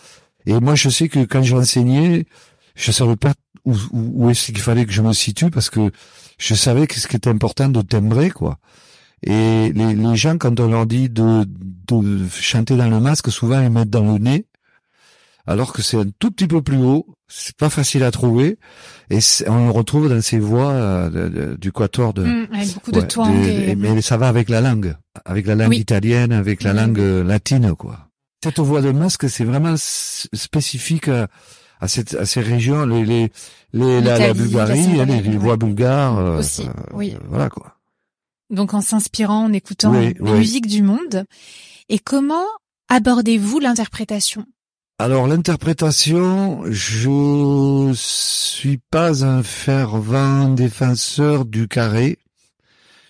Et 0.46 0.58
moi, 0.60 0.76
je 0.76 0.89
sais 0.89 1.10
que 1.10 1.20
quand 1.26 1.43
j'enseignais, 1.43 2.26
je 2.76 2.91
savais 2.91 3.17
pas 3.17 3.34
où, 3.67 3.73
où, 3.91 4.25
où 4.25 4.30
est-ce 4.30 4.47
qu'il 4.47 4.60
fallait 4.60 4.86
que 4.86 4.91
je 4.91 5.01
me 5.01 5.13
situe 5.13 5.49
parce 5.51 5.69
que 5.69 5.91
je 6.38 6.53
savais 6.56 6.88
que 6.88 6.95
ce 6.99 7.08
qui 7.08 7.15
était 7.15 7.30
important 7.30 7.69
de 7.69 7.82
timbrer 7.82 8.30
quoi. 8.32 8.58
Et 9.23 9.71
les, 9.73 9.95
les 9.95 10.15
gens, 10.15 10.38
quand 10.38 10.60
on 10.60 10.67
leur 10.69 10.86
dit 10.86 11.10
de, 11.10 11.45
de 11.91 12.27
chanter 12.30 12.75
dans 12.77 12.89
le 12.89 12.99
masque, 12.99 13.32
souvent 13.32 13.60
ils 13.62 13.69
mettent 13.71 13.89
dans 13.89 14.06
le 14.13 14.19
nez, 14.19 14.45
alors 15.47 15.73
que 15.73 15.82
c'est 15.82 15.97
un 15.97 16.06
tout 16.19 16.30
petit 16.30 16.45
peu 16.47 16.62
plus 16.62 16.77
haut, 16.77 17.08
c'est 17.27 17.56
pas 17.58 17.69
facile 17.69 18.03
à 18.03 18.12
trouver, 18.12 18.60
et 19.10 19.19
on 19.47 19.65
le 19.65 19.71
retrouve 19.71 20.08
dans 20.10 20.21
ces 20.21 20.38
voix 20.39 20.69
euh, 20.71 21.58
du 21.58 21.71
quator 21.71 22.13
de. 22.13 22.23
Avec 22.53 22.73
beaucoup 22.75 22.91
de 22.91 22.99
ouais, 22.99 23.08
twang. 23.08 23.34
de- 23.34 23.69
et- 23.71 23.75
Mais 23.75 24.01
ça 24.01 24.17
va 24.17 24.27
avec 24.27 24.49
la 24.49 24.62
langue, 24.62 24.95
avec 25.25 25.47
la 25.47 25.56
langue 25.56 25.69
Oui. 25.69 25.77
italienne, 25.80 26.32
avec 26.32 26.62
la 26.63 26.73
langue 26.73 26.99
euh, 26.99 27.23
latine, 27.23 27.73
quoi. 27.75 28.10
Cette 28.43 28.60
voix 28.60 28.82
de 28.82 28.91
masque, 28.91 29.27
c'est 29.30 29.45
vraiment 29.45 29.75
spécifique 29.77 31.08
à, 31.08 31.27
à, 31.80 31.88
cette, 31.88 32.16
à 32.16 32.26
ces 32.26 32.42
régions, 32.42 32.86
les, 32.86 33.06
les, 33.06 33.32
les, 33.74 34.02
la, 34.02 34.18
la 34.18 34.34
Bulgarie, 34.34 34.96
la 34.96 35.04
hein, 35.04 35.06
les, 35.06 35.38
voix 35.38 35.58
bulgares. 35.58 36.18
euh, 36.18 36.40
Aussi, 36.40 36.63
euh. 36.68 37.18
Voilà, 37.30 37.50
quoi. 37.50 37.76
Donc 38.50 38.74
en 38.74 38.82
s'inspirant, 38.82 39.46
en 39.46 39.54
écoutant 39.54 39.92
Oui, 39.92 40.16
oui. 40.20 40.32
musiques 40.32 40.68
du 40.68 40.82
monde. 40.82 41.26
Et 41.90 42.00
comment 42.00 42.46
abordez-vous 42.90 43.60
l'interprétation? 43.60 44.46
Alors 45.00 45.28
l'interprétation, 45.28 46.63
je 46.72 47.92
suis 47.94 48.78
pas 48.90 49.24
un 49.26 49.44
fervent 49.44 50.50
défenseur 50.50 51.46
du 51.46 51.68
carré. 51.68 52.18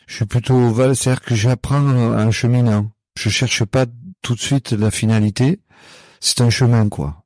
Je 0.07 0.15
suis 0.17 0.25
plutôt 0.25 0.69
val, 0.71 0.95
c'est-à-dire 0.95 1.21
que 1.21 1.35
j'apprends 1.35 1.85
en 1.87 2.31
cheminant. 2.31 2.91
Je 3.17 3.29
cherche 3.29 3.63
pas 3.65 3.85
tout 4.21 4.35
de 4.35 4.39
suite 4.39 4.71
la 4.71 4.91
finalité. 4.91 5.59
C'est 6.19 6.41
un 6.41 6.49
chemin, 6.49 6.89
quoi. 6.89 7.23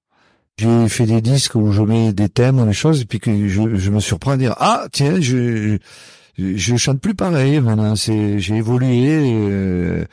J'ai 0.62 0.90
fait 0.90 1.08
des 1.08 1.22
disques 1.22 1.56
où 1.56 1.72
je 1.72 1.82
mets 1.82 2.14
des 2.14 2.30
thèmes, 2.30 2.64
des 2.68 2.74
choses, 2.74 3.02
et 3.02 3.06
puis 3.06 3.20
que 3.20 3.48
je, 3.48 3.76
je 3.76 3.90
me 3.90 4.00
surprends 4.00 4.32
à 4.32 4.38
dire 4.38 4.54
ah 4.60 4.86
tiens, 4.92 5.20
je 5.20 5.78
je 6.38 6.76
chante 6.78 7.00
plus 7.02 7.16
pareil 7.16 7.60
maintenant. 7.60 7.96
C'est 7.96 8.40
j'ai 8.40 8.56
évolué. 8.58 9.08
euh, 9.24 10.06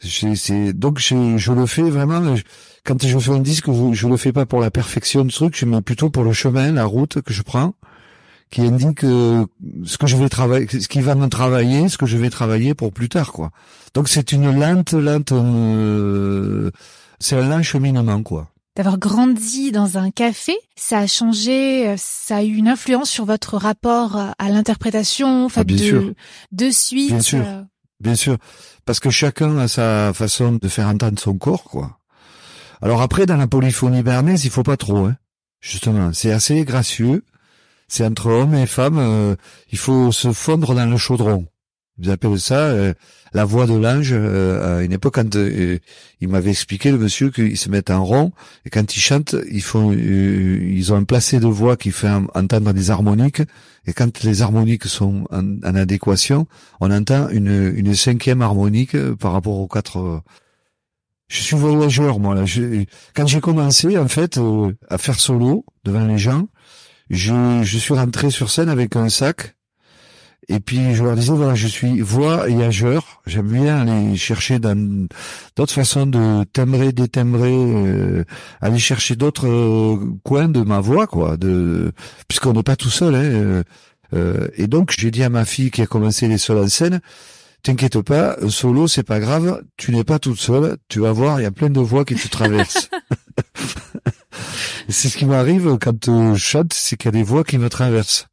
c'est 0.00 0.72
donc 0.72 1.00
je, 1.00 1.36
je 1.36 1.52
le 1.52 1.66
fais 1.66 1.88
vraiment. 1.90 2.36
quand 2.84 3.04
je 3.04 3.18
fais 3.18 3.32
un 3.32 3.40
disque, 3.40 3.66
je, 3.72 3.92
je 3.92 4.06
le 4.08 4.16
fais 4.16 4.32
pas 4.32 4.46
pour 4.46 4.60
la 4.60 4.70
perfection 4.70 5.24
du 5.24 5.34
truc, 5.34 5.56
je 5.58 5.66
mets 5.66 5.82
plutôt 5.82 6.10
pour 6.10 6.22
le 6.22 6.32
chemin, 6.32 6.70
la 6.72 6.84
route 6.84 7.20
que 7.22 7.32
je 7.32 7.42
prends, 7.42 7.74
qui 8.50 8.62
indique 8.62 9.02
euh, 9.04 9.44
ce 9.84 9.98
que 9.98 10.06
je 10.06 10.16
vais 10.16 10.28
travailler, 10.28 10.68
ce 10.68 10.88
qui 10.88 11.00
va 11.00 11.14
me 11.16 11.26
travailler, 11.28 11.88
ce 11.88 11.98
que 11.98 12.06
je 12.06 12.16
vais 12.16 12.30
travailler 12.30 12.74
pour 12.74 12.92
plus 12.92 13.08
tard, 13.08 13.32
quoi. 13.32 13.50
Donc 13.94 14.08
c'est 14.08 14.30
une 14.32 14.50
lente, 14.58 14.92
lente, 14.92 15.32
euh, 15.32 16.70
c'est 17.18 17.36
un 17.36 17.48
lent 17.48 17.62
cheminement, 17.62 18.22
quoi. 18.22 18.48
D'avoir 18.78 18.96
grandi 18.98 19.72
dans 19.72 19.98
un 19.98 20.10
café, 20.12 20.56
ça 20.76 21.00
a 21.00 21.06
changé, 21.08 21.88
euh, 21.88 21.94
ça 21.98 22.36
a 22.36 22.42
eu 22.44 22.54
une 22.54 22.68
influence 22.68 23.10
sur 23.10 23.24
votre 23.26 23.56
rapport 23.58 24.16
à 24.16 24.34
à 24.38 24.48
l'interprétation, 24.50 25.44
en 25.46 25.48
fait, 25.50 25.60
Ah, 25.60 25.64
bien 25.64 25.76
de, 25.76 25.82
sûr. 25.82 26.12
de 26.52 26.70
suite. 26.70 27.08
Bien 27.10 27.20
sûr. 27.20 27.44
euh, 27.44 27.62
Bien 28.00 28.14
sûr, 28.14 28.36
parce 28.84 29.00
que 29.00 29.10
chacun 29.10 29.58
a 29.58 29.66
sa 29.66 30.12
façon 30.14 30.52
de 30.52 30.68
faire 30.68 30.86
entendre 30.86 31.18
son 31.18 31.36
corps, 31.36 31.64
quoi. 31.64 31.98
Alors 32.80 33.02
après, 33.02 33.26
dans 33.26 33.36
la 33.36 33.48
polyphonie 33.48 34.02
bernaise, 34.04 34.44
il 34.44 34.50
faut 34.52 34.62
pas 34.62 34.76
trop, 34.76 35.06
hein. 35.06 35.16
Justement, 35.60 36.12
c'est 36.12 36.30
assez 36.30 36.64
gracieux. 36.64 37.24
C'est 37.88 38.06
entre 38.06 38.26
hommes 38.28 38.54
et 38.54 38.66
femmes, 38.66 38.98
euh, 38.98 39.34
il 39.72 39.78
faut 39.78 40.12
se 40.12 40.30
fondre 40.32 40.74
dans 40.76 40.86
le 40.86 40.96
chaudron. 40.96 41.46
Vous 42.00 42.10
appelez 42.10 42.38
ça 42.38 42.58
euh, 42.68 42.94
la 43.32 43.44
voix 43.44 43.66
de 43.66 43.74
l'ange. 43.74 44.10
euh, 44.12 44.78
à 44.78 44.82
une 44.84 44.92
époque, 44.92 45.14
quand 45.16 45.34
euh, 45.36 45.78
il 46.20 46.28
m'avait 46.28 46.50
expliqué 46.50 46.90
le 46.90 46.98
monsieur 46.98 47.30
qu'ils 47.30 47.56
se 47.56 47.68
mettent 47.68 47.90
en 47.90 48.04
rond 48.04 48.32
et 48.64 48.70
quand 48.70 48.94
ils 48.96 49.00
chantent, 49.00 49.34
ils 49.50 49.62
font, 49.62 49.92
euh, 49.92 50.58
ils 50.62 50.92
ont 50.92 50.96
un 50.96 51.04
placé 51.04 51.40
de 51.40 51.46
voix 51.46 51.76
qui 51.76 51.90
fait 51.90 52.08
en- 52.08 52.26
entendre 52.34 52.72
des 52.72 52.90
harmoniques. 52.90 53.42
Et 53.86 53.92
quand 53.92 54.22
les 54.22 54.42
harmoniques 54.42 54.84
sont 54.84 55.24
en, 55.30 55.74
adéquation, 55.74 56.46
on 56.80 56.90
entend 56.90 57.28
une, 57.30 57.72
une 57.74 57.94
cinquième 57.94 58.42
harmonique 58.42 58.94
euh, 58.94 59.16
par 59.16 59.32
rapport 59.32 59.58
aux 59.58 59.68
quatre. 59.68 59.98
euh. 59.98 60.20
Je 61.28 61.42
suis 61.42 61.56
voyageur, 61.56 62.20
moi. 62.20 62.34
Là. 62.34 62.44
Quand 63.14 63.26
j'ai 63.26 63.40
commencé, 63.40 63.98
en 63.98 64.08
fait, 64.08 64.40
à 64.88 64.96
faire 64.98 65.18
solo 65.20 65.64
devant 65.84 66.06
les 66.06 66.16
gens, 66.16 66.48
je, 67.10 67.60
je 67.64 67.78
suis 67.78 67.92
rentré 67.94 68.30
sur 68.30 68.50
scène 68.50 68.68
avec 68.70 68.96
un 68.96 69.08
sac. 69.10 69.54
Et 70.50 70.60
puis 70.60 70.94
je 70.94 71.04
leur 71.04 71.14
disais 71.14 71.32
voilà 71.32 71.54
je 71.54 71.66
suis 71.66 72.00
voyageur 72.00 73.20
j'aime 73.26 73.48
bien 73.48 73.86
aller 73.86 74.16
chercher 74.16 74.58
d'autres 74.58 75.74
façons 75.74 76.06
de 76.06 76.44
timbrer 76.44 76.92
détimbrer 76.92 77.52
euh, 77.52 78.24
aller 78.62 78.78
chercher 78.78 79.14
d'autres 79.14 79.46
euh, 79.46 79.98
coins 80.24 80.48
de 80.48 80.62
ma 80.62 80.80
voix 80.80 81.06
quoi 81.06 81.36
de 81.36 81.92
puisqu'on 82.28 82.54
n'est 82.54 82.62
pas 82.62 82.76
tout 82.76 82.88
seul 82.88 83.14
hein, 83.14 83.22
euh, 83.22 83.62
euh, 84.14 84.48
et 84.56 84.68
donc 84.68 84.94
j'ai 84.98 85.10
dit 85.10 85.22
à 85.22 85.28
ma 85.28 85.44
fille 85.44 85.70
qui 85.70 85.82
a 85.82 85.86
commencé 85.86 86.28
les 86.28 86.38
sols 86.38 86.56
en 86.56 86.68
scène 86.68 87.02
t'inquiète 87.62 88.00
pas 88.00 88.36
solo 88.48 88.88
c'est 88.88 89.02
pas 89.02 89.20
grave 89.20 89.62
tu 89.76 89.92
n'es 89.92 90.04
pas 90.04 90.18
toute 90.18 90.40
seule 90.40 90.78
tu 90.88 91.00
vas 91.00 91.12
voir 91.12 91.40
il 91.40 91.42
y 91.42 91.46
a 91.46 91.50
plein 91.50 91.68
de 91.68 91.80
voix 91.80 92.06
qui 92.06 92.14
te 92.14 92.28
traversent. 92.28 92.88
Et 94.88 94.92
c'est 94.92 95.10
ce 95.10 95.18
qui 95.18 95.26
m'arrive 95.26 95.76
quand 95.78 96.08
euh, 96.08 96.34
je 96.34 96.42
chante 96.42 96.72
c'est 96.72 96.96
qu'il 96.96 97.06
y 97.06 97.08
a 97.14 97.18
des 97.18 97.22
voix 97.22 97.44
qui 97.44 97.58
me 97.58 97.68
traversent 97.68 98.28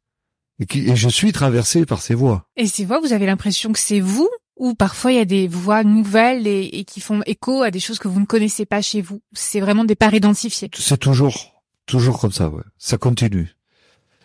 et, 0.60 0.66
qui, 0.66 0.88
et 0.88 0.96
je 0.96 1.08
suis 1.08 1.32
traversé 1.32 1.86
par 1.86 2.02
ces 2.02 2.14
voix 2.14 2.46
Et 2.56 2.66
ces 2.66 2.84
voix, 2.84 3.00
vous 3.00 3.12
avez 3.12 3.26
l'impression 3.26 3.72
que 3.72 3.78
c'est 3.78 4.00
vous 4.00 4.28
ou 4.56 4.74
parfois 4.74 5.12
il 5.12 5.16
y 5.16 5.20
a 5.20 5.26
des 5.26 5.48
voix 5.48 5.84
nouvelles 5.84 6.46
et, 6.46 6.64
et 6.72 6.84
qui 6.84 7.00
font 7.00 7.20
écho 7.26 7.62
à 7.62 7.70
des 7.70 7.80
choses 7.80 7.98
que 7.98 8.08
vous 8.08 8.20
ne 8.20 8.26
connaissez 8.26 8.64
pas 8.64 8.80
chez 8.80 9.02
vous? 9.02 9.20
C'est 9.32 9.60
vraiment 9.60 9.84
des 9.84 9.96
parts 9.96 10.14
identifiées. 10.14 10.70
c'est 10.74 10.98
toujours 10.98 11.52
toujours 11.84 12.18
comme 12.18 12.32
ça 12.32 12.48
ouais 12.48 12.64
ça 12.78 12.98
continue 12.98 13.56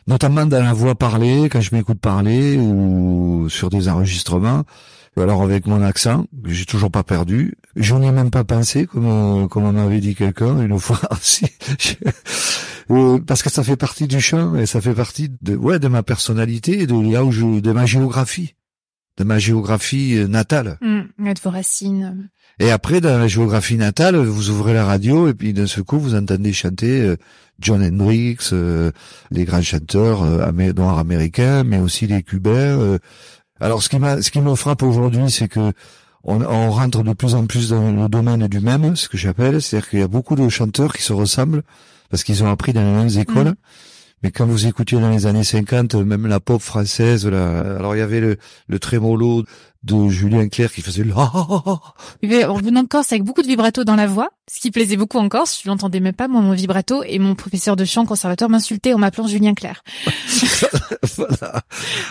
notamment 0.08 0.46
dans 0.46 0.64
la 0.64 0.74
voix 0.74 0.96
parlée, 0.96 1.50
quand 1.50 1.62
je 1.62 1.74
m'écoute 1.74 2.00
parler 2.00 2.58
ou 2.58 3.48
sur 3.50 3.70
des 3.70 3.88
enregistrements. 3.88 4.64
Ou 5.18 5.22
alors 5.22 5.42
avec 5.42 5.68
mon 5.68 5.82
accent, 5.82 6.26
que 6.44 6.52
j'ai 6.52 6.66
toujours 6.66 6.90
pas 6.90 7.04
perdu. 7.04 7.56
J'en 7.76 8.02
ai 8.02 8.12
même 8.12 8.32
pas 8.32 8.46
pensé, 8.46 8.86
comme, 8.86 9.50
comme 9.50 9.66
on 9.66 9.74
m'avait 9.74 10.00
dit 10.00 10.16
quelqu'un 10.16 10.62
une 10.62 10.80
fois 10.80 11.00
aussi. 11.12 11.46
Euh, 12.90 13.20
Parce 13.20 13.44
que 13.44 13.50
ça 13.52 13.64
fait 13.64 13.76
partie 13.78 14.08
du 14.08 14.20
chant 14.20 14.56
et 14.56 14.66
ça 14.66 14.82
fait 14.82 14.94
partie 14.94 15.30
de, 15.42 15.56
ouais, 15.56 15.80
de 15.80 15.88
ma 15.88 16.04
personnalité 16.04 16.80
et 16.82 16.88
de 16.88 17.12
là 17.12 17.24
où 17.24 17.32
je, 17.32 17.60
de 17.60 17.72
ma 17.72 17.86
géographie. 17.86 18.56
De 19.18 19.24
ma 19.24 19.40
géographie 19.40 20.16
euh, 20.18 20.28
natale. 20.28 20.78
Hum, 20.82 21.08
de 21.20 21.40
vos 21.44 21.50
racines. 21.50 22.30
Et 22.60 22.72
après, 22.72 23.02
dans 23.02 23.18
la 23.18 23.28
géographie 23.28 23.78
natale, 23.78 24.16
vous 24.18 24.50
ouvrez 24.50 24.74
la 24.74 24.86
radio 24.86 25.28
et 25.28 25.34
puis 25.34 25.54
d'un 25.54 25.68
seul 25.68 25.84
coup, 25.84 26.00
vous 26.00 26.16
entendez 26.16 26.54
chanter 26.54 27.02
euh, 27.02 27.16
John 27.60 27.84
Hendricks, 27.84 28.54
euh, 28.54 28.92
les 29.30 29.46
grands 29.46 29.62
chanteurs 29.62 30.24
euh, 30.24 30.74
noirs 30.74 30.98
américains, 31.00 31.64
mais 31.64 31.80
aussi 31.80 32.08
les 32.08 32.24
cubains. 32.24 32.80
euh. 32.80 32.98
Alors, 33.60 33.84
ce 33.84 33.90
qui 33.90 34.00
m'a, 34.00 34.22
ce 34.22 34.32
qui 34.32 34.42
me 34.42 34.56
frappe 34.56 34.82
aujourd'hui, 34.82 35.30
c'est 35.30 35.48
que 35.48 35.72
on, 36.24 36.42
on 36.42 36.72
rentre 36.72 37.04
de 37.04 37.14
plus 37.14 37.36
en 37.36 37.46
plus 37.46 37.70
dans 37.70 37.92
le 37.92 38.08
domaine 38.10 38.48
du 38.48 38.60
même, 38.60 38.96
ce 38.96 39.10
que 39.10 39.18
j'appelle, 39.18 39.62
c'est-à-dire 39.62 39.90
qu'il 39.90 40.00
y 40.00 40.04
a 40.04 40.08
beaucoup 40.08 40.36
de 40.36 40.48
chanteurs 40.50 40.94
qui 40.94 41.02
se 41.04 41.14
ressemblent 41.14 41.64
parce 42.12 42.24
qu'ils 42.24 42.44
ont 42.44 42.52
appris 42.52 42.74
dans 42.74 42.84
les 42.84 42.92
mêmes 42.92 43.20
écoles. 43.20 43.48
Mhm. 43.48 43.56
Mais 44.24 44.30
quand 44.30 44.46
vous 44.46 44.68
écoutiez 44.68 45.00
dans 45.00 45.10
les 45.10 45.26
années 45.26 45.44
50, 45.44 45.96
même 45.96 46.28
la 46.28 46.40
pop 46.40 46.62
française, 46.62 47.26
la- 47.26 47.78
alors 47.78 47.96
il 47.96 48.00
y 48.00 48.02
avait 48.04 48.20
le, 48.20 48.38
le 48.68 48.78
trémolo 48.78 49.44
de 49.82 50.10
Julien 50.10 50.48
Clerc 50.48 50.72
qui 50.74 50.84
faisait 50.84 51.04
le 51.04 51.12
Mais 52.22 52.46
En 52.46 52.58
venant 52.58 52.84
de 52.84 52.88
Corse 52.88 53.12
avec 53.14 53.24
beaucoup 53.24 53.42
de 53.42 53.48
vibrato 53.48 53.84
dans 53.84 53.96
la 53.96 54.06
voix, 54.06 54.30
ce 54.48 54.60
qui 54.60 54.70
plaisait 54.70 54.96
beaucoup 54.96 55.18
en 55.18 55.28
Corse, 55.28 55.60
je 55.64 55.68
l'entendais 55.68 56.00
même 56.00 56.14
pas 56.14 56.28
moi 56.28 56.40
mon 56.42 56.54
vibrato 56.54 57.02
et 57.04 57.18
mon 57.18 57.34
professeur 57.34 57.76
de 57.76 57.84
chant 57.84 58.06
conservateur 58.06 58.48
m'insultait 58.48 58.94
en 58.94 59.00
m'appelant 59.00 59.26
Julien 59.26 59.56
Clerc. 59.56 59.82
voilà. 61.18 61.64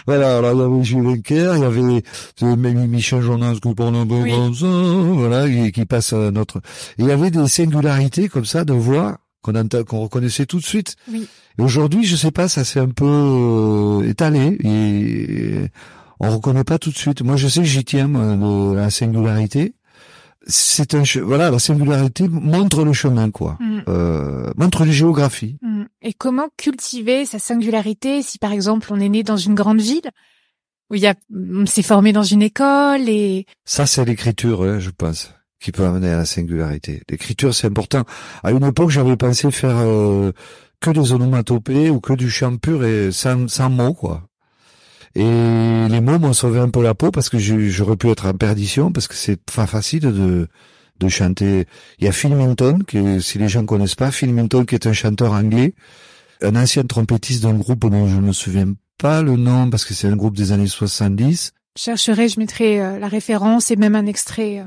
Voilà, 0.07 0.39
alors 0.39 0.53
il 0.53 0.59
y 0.59 0.63
avait 0.75 0.85
Julien 0.85 1.21
Clerc, 1.21 1.57
il 1.57 1.63
y 1.63 1.65
avait 1.65 2.03
euh, 2.43 2.57
même 2.57 2.87
Michel 2.89 3.21
Jonas 3.23 3.59
qui 3.63 3.73
parle 3.75 3.95
un 3.95 4.07
peu 4.07 4.15
Oui. 4.15 4.33
comme 4.33 4.53
ça, 4.55 4.67
voilà, 4.67 5.49
qui, 5.49 5.71
qui 5.71 5.85
passe 5.85 6.13
à 6.13 6.33
notre... 6.33 6.59
Et 6.99 7.03
il 7.03 7.07
y 7.07 7.13
avait 7.13 7.31
des 7.31 7.47
singularités 7.47 8.29
comme 8.29 8.45
ça 8.45 8.65
de 8.65 8.73
voix 8.73 9.19
qu'on 9.43 10.01
reconnaissait 10.01 10.47
tout 10.47 10.59
de 10.59 10.65
suite. 10.65 10.97
Oui. 11.11 11.27
Et 11.59 11.63
aujourd'hui, 11.63 12.05
je 12.05 12.17
sais 12.17 12.31
pas, 12.31 12.49
ça 12.49 12.65
s'est 12.65 12.81
un 12.81 12.89
peu 12.89 13.05
euh, 13.07 14.09
étalé 14.09 14.57
et 14.63 15.67
on 16.21 16.31
reconnaît 16.31 16.65
pas 16.65 16.79
tout 16.79 16.91
de 16.91 16.97
suite. 16.97 17.23
Moi, 17.23 17.37
je 17.37 17.49
sais 17.49 17.61
que 17.61 17.67
j'y 17.67 17.85
tiens, 17.85 18.09
la 18.75 18.91
singularité. 18.91 19.75
C'est 20.47 20.95
un, 20.95 21.03
voilà, 21.23 21.51
la 21.51 21.59
singularité 21.59 22.27
montre 22.29 22.83
le 22.85 22.93
chemin, 22.95 23.31
quoi. 23.31 23.59
Hum, 23.61 23.83
Euh, 23.89 24.51
montre 24.57 24.83
une 24.83 24.91
géographie. 24.93 25.57
hum. 25.63 25.87
Et 26.03 26.15
comment 26.15 26.49
cultiver 26.57 27.27
sa 27.27 27.39
singularité 27.39 28.23
si 28.23 28.39
par 28.39 28.53
exemple 28.53 28.89
on 28.91 28.99
est 29.01 29.09
né 29.11 29.23
dans 29.23 29.37
une 29.37 29.55
grande 29.55 29.81
ville 29.83 30.11
où 30.91 30.95
il 30.95 31.03
y 31.03 31.07
a, 31.07 31.15
on 31.35 31.67
s'est 31.67 31.83
formé 31.83 32.13
dans 32.13 32.23
une 32.23 32.41
école 32.43 33.07
et 33.09 33.45
Ça, 33.67 33.85
c'est 33.87 34.05
l'écriture, 34.05 34.63
hein, 34.63 34.79
je 34.79 34.91
pense, 34.91 35.31
qui 35.61 35.73
peut 35.73 35.85
amener 35.85 36.09
à 36.09 36.17
la 36.17 36.25
singularité. 36.25 37.03
L'écriture, 37.09 37.55
c'est 37.55 37.67
important. 37.67 38.05
À 38.43 38.51
une 38.51 38.65
époque, 38.65 38.91
j'avais 38.91 39.17
pensé 39.17 39.51
faire 39.51 39.77
euh, 39.79 40.33
que 40.81 40.91
des 40.91 41.13
onomatopées 41.13 41.91
ou 41.91 42.01
que 42.01 42.15
du 42.15 42.31
chant 42.31 42.57
pur 42.57 42.85
et 42.85 43.13
sans, 43.13 43.49
sans 43.49 43.71
mots, 43.71 43.95
quoi. 43.95 44.23
Et 45.15 45.23
les 45.23 46.01
mots 46.01 46.19
m'ont 46.19 46.33
sauvé 46.33 46.61
un 46.61 46.71
peu 46.71 46.83
la 46.83 46.95
peau 46.95 47.11
parce 47.11 47.29
que 47.29 47.39
j'aurais 47.39 47.97
pu 47.97 48.09
être 48.09 48.27
en 48.27 48.33
perdition 48.33 48.93
parce 48.93 49.09
que 49.09 49.15
c'est 49.15 49.41
pas 49.43 49.67
facile 49.67 50.03
de 50.03 50.49
de 51.01 51.09
chanter. 51.09 51.67
Il 51.99 52.05
y 52.05 52.09
a 52.09 52.13
Phil 52.13 52.35
Minton, 52.35 52.81
que 52.87 53.19
si 53.19 53.39
les 53.39 53.49
gens 53.49 53.65
connaissent 53.65 53.95
pas, 53.95 54.11
Phil 54.11 54.33
Minton 54.33 54.65
qui 54.65 54.75
est 54.75 54.87
un 54.87 54.93
chanteur 54.93 55.33
anglais, 55.33 55.75
un 56.43 56.55
ancien 56.55 56.85
trompettiste 56.85 57.43
d'un 57.43 57.55
groupe 57.55 57.91
dont 57.91 58.07
je 58.07 58.17
ne 58.17 58.21
me 58.21 58.33
souviens 58.33 58.73
pas 58.99 59.23
le 59.23 59.37
nom 59.37 59.71
parce 59.71 59.85
que 59.85 59.95
c'est 59.95 60.09
un 60.09 60.17
groupe 60.17 60.37
des 60.37 60.53
années 60.53 60.67
70. 60.67 61.53
je 61.77 61.83
chercherai, 61.83 62.29
je 62.29 62.39
mettrai 62.39 62.81
euh, 62.81 62.99
la 62.99 63.09
référence 63.09 63.71
et 63.71 63.77
même 63.77 63.97
un 63.97 64.07
extrait. 64.07 64.63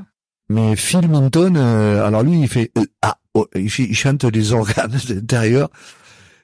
Mais 0.48 0.76
Phil 0.76 1.08
Minton, 1.08 1.54
euh, 1.56 2.04
alors 2.04 2.22
lui, 2.22 2.40
il 2.40 2.48
fait 2.48 2.70
euh, 2.76 2.84
ah, 3.02 3.16
oh, 3.34 3.46
il, 3.54 3.70
chante 3.70 4.26
des 4.26 4.52
organes 4.52 4.98
intérieurs 5.10 5.70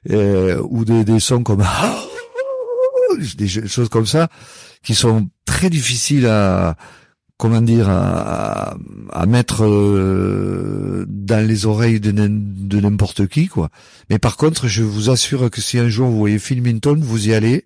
euh, 0.09 0.61
ou 0.69 0.85
des, 0.85 1.03
des 1.03 1.19
sons 1.19 1.43
comme 1.43 1.63
ah, 1.63 2.03
des 3.37 3.47
choses 3.47 3.89
comme 3.89 4.07
ça 4.07 4.29
qui 4.83 4.95
sont 4.95 5.29
très 5.45 5.69
difficiles 5.69 6.25
à 6.25 6.75
comment 7.37 7.61
dire 7.61 7.89
à, 7.89 8.75
mettre 9.27 9.65
euh, 9.65 11.05
dans 11.07 11.45
les 11.45 11.65
oreilles 11.65 11.99
de, 11.99 12.11
de 12.11 12.79
n'importe 12.79 13.27
qui 13.27 13.47
quoi. 13.47 13.69
Mais 14.09 14.19
par 14.19 14.37
contre, 14.37 14.67
je 14.67 14.83
vous 14.83 15.09
assure 15.09 15.49
que 15.49 15.61
si 15.61 15.79
un 15.79 15.89
jour 15.89 16.09
vous 16.09 16.17
voyez 16.17 16.39
Phil 16.39 16.61
Minton, 16.61 16.99
vous 16.99 17.29
y 17.29 17.33
allez 17.33 17.65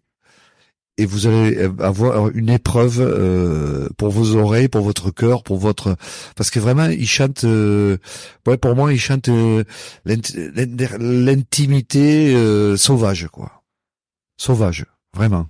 et 0.98 1.06
vous 1.06 1.28
allez 1.28 1.70
avoir 1.80 2.30
une 2.30 2.50
épreuve 2.50 3.00
euh, 3.02 3.90
pour 3.98 4.10
vos 4.12 4.36
oreilles, 4.36 4.70
pour 4.70 4.82
votre 4.82 5.12
cœur, 5.12 5.44
pour 5.44 5.58
votre 5.58 5.96
parce 6.36 6.50
que 6.50 6.60
vraiment 6.60 6.86
il 6.88 7.08
chante 7.08 7.44
euh, 7.44 7.98
pour 8.62 8.76
moi 8.76 8.94
il 8.94 9.00
chante 9.00 9.28
euh, 9.30 9.64
l'int- 10.06 10.34
l'int- 10.56 10.98
l'intimité 11.00 12.34
sauvage 12.78 13.28
quoi. 13.32 13.64
Sauvage, 14.38 14.86
vraiment. 15.14 15.48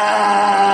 Un, 0.00 0.69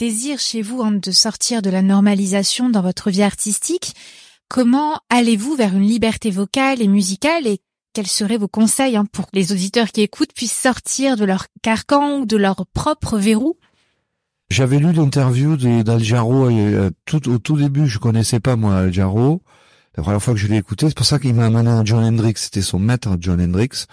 désir 0.00 0.38
chez 0.38 0.62
vous 0.62 0.80
hein, 0.80 0.92
de 0.92 1.10
sortir 1.10 1.60
de 1.60 1.68
la 1.68 1.82
normalisation 1.82 2.70
dans 2.70 2.80
votre 2.80 3.10
vie 3.10 3.22
artistique. 3.22 3.94
Comment 4.48 4.98
allez-vous 5.10 5.54
vers 5.56 5.76
une 5.76 5.86
liberté 5.86 6.30
vocale 6.30 6.80
et 6.80 6.88
musicale 6.88 7.46
et 7.46 7.58
quels 7.92 8.06
seraient 8.06 8.38
vos 8.38 8.48
conseils 8.48 8.96
hein, 8.96 9.04
pour 9.12 9.26
que 9.26 9.36
les 9.36 9.52
auditeurs 9.52 9.92
qui 9.92 10.00
écoutent 10.00 10.32
puissent 10.32 10.58
sortir 10.58 11.18
de 11.18 11.26
leur 11.26 11.48
carcan 11.62 12.20
ou 12.20 12.24
de 12.24 12.38
leur 12.38 12.64
propre 12.72 13.18
verrou? 13.18 13.58
J'avais 14.48 14.78
lu 14.78 14.90
l'interview 14.90 15.58
d'Al 15.58 16.02
Jarreau 16.02 16.48
euh, 16.48 16.90
au 17.26 17.38
tout 17.38 17.58
début, 17.58 17.86
je 17.86 17.98
connaissais 17.98 18.40
pas 18.40 18.56
moi 18.56 18.78
Al 18.78 18.92
Jarreau. 18.94 19.42
La 19.98 20.02
première 20.02 20.22
fois 20.22 20.32
que 20.32 20.40
je 20.40 20.46
l'ai 20.46 20.56
écouté, 20.56 20.88
c'est 20.88 20.96
pour 20.96 21.04
ça 21.04 21.18
qu'il 21.18 21.34
m'a 21.34 21.44
amené 21.44 21.68
à 21.68 21.84
John 21.84 22.02
Hendricks, 22.02 22.38
c'était 22.38 22.62
son 22.62 22.78
maître 22.78 23.18
John 23.20 23.38
Hendricks. 23.38 23.84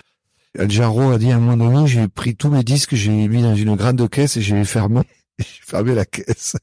Al 0.57 0.71
Jarreau 0.71 1.11
a 1.11 1.17
dit 1.17 1.31
à 1.31 1.35
un 1.35 1.39
moment 1.39 1.69
donné, 1.69 1.85
j'ai 1.85 2.07
pris 2.07 2.37
tous 2.37 2.49
mes 2.49 2.63
disques, 2.63 2.95
j'ai 2.95 3.27
mis 3.27 3.41
dans 3.41 3.55
une 3.55 3.75
grande 3.75 4.09
caisse 4.09 4.37
et 4.37 4.41
j'ai 4.41 4.63
fermé, 4.63 5.01
j'ai 5.39 5.45
fermé 5.65 5.95
la 5.95 6.05
caisse. 6.05 6.55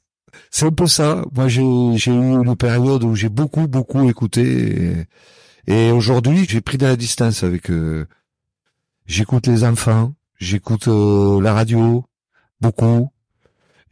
C'est 0.51 0.67
un 0.67 0.73
peu 0.73 0.87
ça. 0.87 1.25
Moi, 1.35 1.49
j'ai 1.49 1.63
eu 1.63 1.65
une 2.09 2.57
période 2.57 3.05
où 3.05 3.15
j'ai 3.15 3.29
beaucoup, 3.29 3.67
beaucoup 3.69 4.09
écouté. 4.09 5.07
Et, 5.67 5.89
et 5.89 5.91
aujourd'hui, 5.93 6.47
j'ai 6.49 6.61
pris 6.61 6.79
de 6.79 6.87
la 6.87 6.97
distance 6.97 7.43
avec... 7.45 7.71
euh, 7.71 8.07
j'écoute 9.07 9.47
les 9.47 9.65
enfants, 9.65 10.15
j'écoute 10.39 10.89
euh, 10.89 11.41
la 11.41 11.55
radio, 11.55 12.05
beaucoup. 12.61 13.11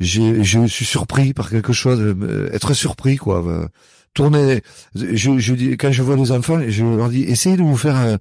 Je 0.00 0.66
suis 0.66 0.84
surpris 0.84 1.32
par 1.32 1.48
quelque 1.50 1.72
chose, 1.72 2.00
euh, 2.00 2.50
être 2.52 2.74
surpris, 2.74 3.16
quoi. 3.16 3.46
euh, 3.46 3.68
Tourner, 4.14 4.62
je, 4.94 5.38
je 5.38 5.54
dis, 5.54 5.76
quand 5.78 5.90
je 5.92 6.02
vois 6.02 6.16
les 6.16 6.32
enfants, 6.32 6.58
je 6.68 6.84
leur 6.84 7.08
dis, 7.08 7.22
essayez 7.22 7.56
de 7.56 7.62
vous 7.62 7.76
faire, 7.76 7.96
euh, 7.96 8.16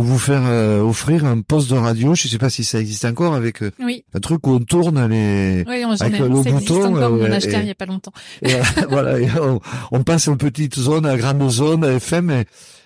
de 0.00 0.06
vous 0.06 0.18
faire 0.18 0.42
euh, 0.44 0.80
offrir 0.80 1.24
un 1.24 1.40
poste 1.40 1.70
de 1.70 1.76
radio. 1.76 2.14
Je 2.14 2.26
sais 2.28 2.38
pas 2.38 2.50
si 2.50 2.64
ça 2.64 2.80
existe 2.80 3.04
encore 3.04 3.34
avec 3.34 3.62
euh, 3.62 3.70
Oui, 3.80 4.04
un 4.12 4.20
truc 4.20 4.46
où 4.46 4.50
on 4.52 4.58
tourne 4.60 5.06
les, 5.08 5.64
oui, 5.68 5.84
on 5.86 5.92
Avec 5.92 6.18
le 6.18 6.42
ça 6.42 6.50
bouton, 6.50 6.84
encore, 6.96 7.12
on 7.12 7.16
en 7.16 7.20
euh, 7.20 7.32
a 7.32 7.36
acheté 7.36 7.54
un 7.54 7.60
il 7.60 7.68
y 7.68 7.70
a 7.70 7.74
pas 7.74 7.86
longtemps. 7.86 8.12
et, 8.42 8.54
euh, 8.54 8.62
voilà, 8.90 9.20
et 9.20 9.28
on, 9.40 9.60
on 9.92 10.02
passe 10.02 10.28
en 10.28 10.36
petite 10.36 10.76
zone 10.76 11.06
à 11.06 11.16
grande 11.16 11.48
zone 11.48 11.84
à 11.84 11.92
FM 11.92 12.30
et, 12.30 12.40
et 12.40 12.44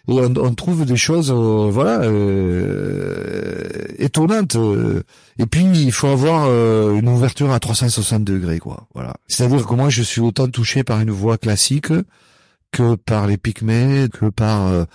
on, 0.08 0.32
on 0.36 0.54
trouve 0.54 0.84
des 0.84 0.96
choses, 0.96 1.30
euh, 1.30 1.68
voilà, 1.70 2.00
euh, 2.02 3.64
étonnantes. 3.98 4.56
Et 5.38 5.46
puis 5.46 5.64
il 5.64 5.92
faut 5.92 6.08
avoir 6.08 6.46
euh, 6.48 6.94
une 6.94 7.08
ouverture 7.08 7.50
à 7.52 7.60
360 7.60 8.24
degrés, 8.24 8.58
quoi. 8.58 8.86
Voilà. 8.94 9.14
C'est-à-dire 9.28 9.66
que 9.66 9.74
moi 9.74 9.88
je 9.88 10.02
suis 10.02 10.20
autant 10.20 10.48
touché 10.48 10.84
par 10.84 11.00
une 11.00 11.10
voix 11.10 11.38
classique 11.38 11.92
que 12.70 12.96
par 12.96 13.26
les 13.26 13.38
Pygmées, 13.38 14.08
que 14.12 14.26
par 14.26 14.86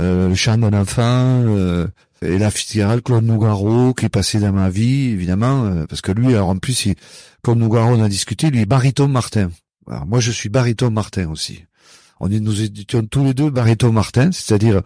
euh, 0.00 0.28
le 0.28 0.34
chant 0.34 0.58
d'un 0.58 0.72
enfant. 0.72 1.02
euh, 1.02 1.86
et 2.22 2.38
la 2.38 2.50
Fitzgerald, 2.50 3.02
Claude 3.02 3.24
Nougaro, 3.24 3.92
qui 3.92 4.06
est 4.06 4.08
passé 4.08 4.38
dans 4.40 4.52
ma 4.52 4.70
vie, 4.70 5.10
évidemment, 5.10 5.64
euh, 5.64 5.84
parce 5.86 6.00
que 6.00 6.10
lui, 6.10 6.28
alors 6.28 6.48
en 6.48 6.56
plus, 6.56 6.86
il, 6.86 6.94
Claude 7.42 7.58
Nougaro, 7.58 7.94
on 7.94 8.02
a 8.02 8.08
discuté, 8.08 8.50
lui 8.50 8.60
est 8.60 8.66
baryton 8.66 9.08
Martin. 9.08 9.50
Alors 9.90 10.06
moi, 10.06 10.20
je 10.20 10.30
suis 10.30 10.48
baryton 10.48 10.90
Martin 10.90 11.28
aussi. 11.30 11.64
On 12.20 12.30
est, 12.30 12.40
nous 12.40 12.62
étions 12.62 13.04
tous 13.04 13.24
les 13.24 13.34
deux 13.34 13.50
baryton 13.50 13.92
Martin, 13.92 14.30
c'est-à-dire 14.32 14.80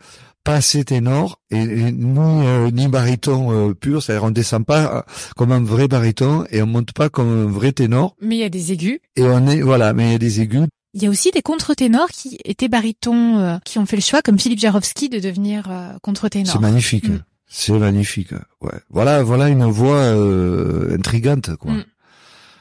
pas 0.45 0.55
assez 0.55 0.83
ténor 0.85 1.41
et, 1.51 1.59
et 1.59 1.93
ni, 1.93 2.19
euh, 2.19 2.71
ni 2.71 2.89
baryton 2.89 3.53
euh, 3.71 3.75
pur, 3.75 4.03
c'est-à-dire 4.03 4.25
on 4.25 4.31
descend 4.31 4.65
pas 4.65 4.97
euh, 4.97 5.03
comme 5.37 5.53
un 5.53 5.63
vrai 5.63 5.89
baryton 5.89 6.47
et 6.51 6.63
on 6.63 6.67
monte 6.67 6.93
pas 6.93 7.11
comme 7.11 7.29
un 7.29 7.51
vrai 7.51 7.73
ténor 7.73 8.17
Mais 8.23 8.37
il 8.37 8.41
y 8.41 8.45
a 8.45 8.49
des 8.49 8.73
aigus. 8.73 8.99
et 9.17 9.23
on 9.25 9.47
est 9.47 9.61
voilà, 9.61 9.93
mais 9.93 10.09
il 10.09 10.13
y 10.13 10.15
a 10.15 10.19
des 10.19 10.41
aigus. 10.41 10.67
Il 10.95 11.03
y 11.03 11.07
a 11.07 11.11
aussi 11.11 11.31
des 11.31 11.43
contre-ténors 11.43 12.09
qui 12.09 12.39
étaient 12.45 12.69
barytons, 12.69 13.39
euh, 13.39 13.59
qui 13.65 13.79
ont 13.79 13.87
fait 13.87 13.97
le 13.97 14.03
choix, 14.03 14.23
comme 14.23 14.39
Philippe 14.39 14.59
Jarowski, 14.61 15.09
de 15.09 15.19
devenir 15.19 15.71
euh, 15.71 15.93
contre-ténor. 16.03 16.53
C'est 16.53 16.59
magnifique, 16.61 17.09
Mm. 17.09 17.23
c'est 17.47 17.73
magnifique. 17.79 18.33
Ouais, 18.61 18.73
voilà, 18.91 19.23
voilà 19.23 19.49
une 19.49 19.65
voix 19.65 19.97
euh, 20.01 20.95
intrigante 20.97 21.57
quoi. 21.57 21.73
Mm. 21.73 21.85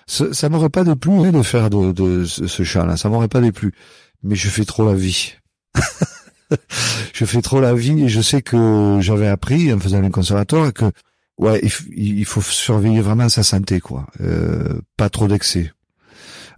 Ça, 0.07 0.33
ça 0.33 0.49
m'aurait 0.49 0.69
pas 0.69 0.83
déplu 0.83 1.31
de 1.31 1.41
faire 1.41 1.69
de, 1.69 1.91
de 1.91 2.25
ce, 2.25 2.47
ce 2.47 2.63
chant-là, 2.63 2.95
ça 2.97 3.09
m'aurait 3.09 3.27
pas 3.27 3.41
déplu. 3.41 3.73
Mais 4.23 4.35
je 4.35 4.49
fais 4.49 4.65
trop 4.65 4.85
la 4.85 4.93
vie. 4.95 5.33
je 7.13 7.25
fais 7.25 7.41
trop 7.41 7.59
la 7.59 7.73
vie 7.73 8.03
et 8.03 8.09
je 8.09 8.21
sais 8.21 8.41
que 8.41 8.99
j'avais 9.01 9.27
appris 9.27 9.71
en 9.73 9.79
faisant 9.79 9.99
le 10.01 10.09
conservatoire 10.09 10.73
que 10.73 10.85
ouais, 11.37 11.61
il, 11.93 12.19
il 12.19 12.25
faut 12.25 12.41
surveiller 12.41 13.01
vraiment 13.01 13.29
sa 13.29 13.43
santé 13.43 13.79
quoi, 13.79 14.07
euh, 14.21 14.79
pas 14.95 15.09
trop 15.09 15.27
d'excès. 15.27 15.71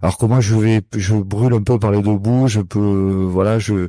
Alors 0.02 0.16
que 0.18 0.26
moi 0.26 0.40
je 0.40 0.54
vais, 0.56 0.80
je 0.96 1.14
brûle 1.14 1.52
un 1.54 1.62
peu 1.62 1.78
par 1.78 1.90
les 1.90 2.00
deux 2.02 2.16
bouts, 2.16 2.48
je 2.48 2.60
peux, 2.60 3.26
voilà, 3.30 3.58
je 3.58 3.88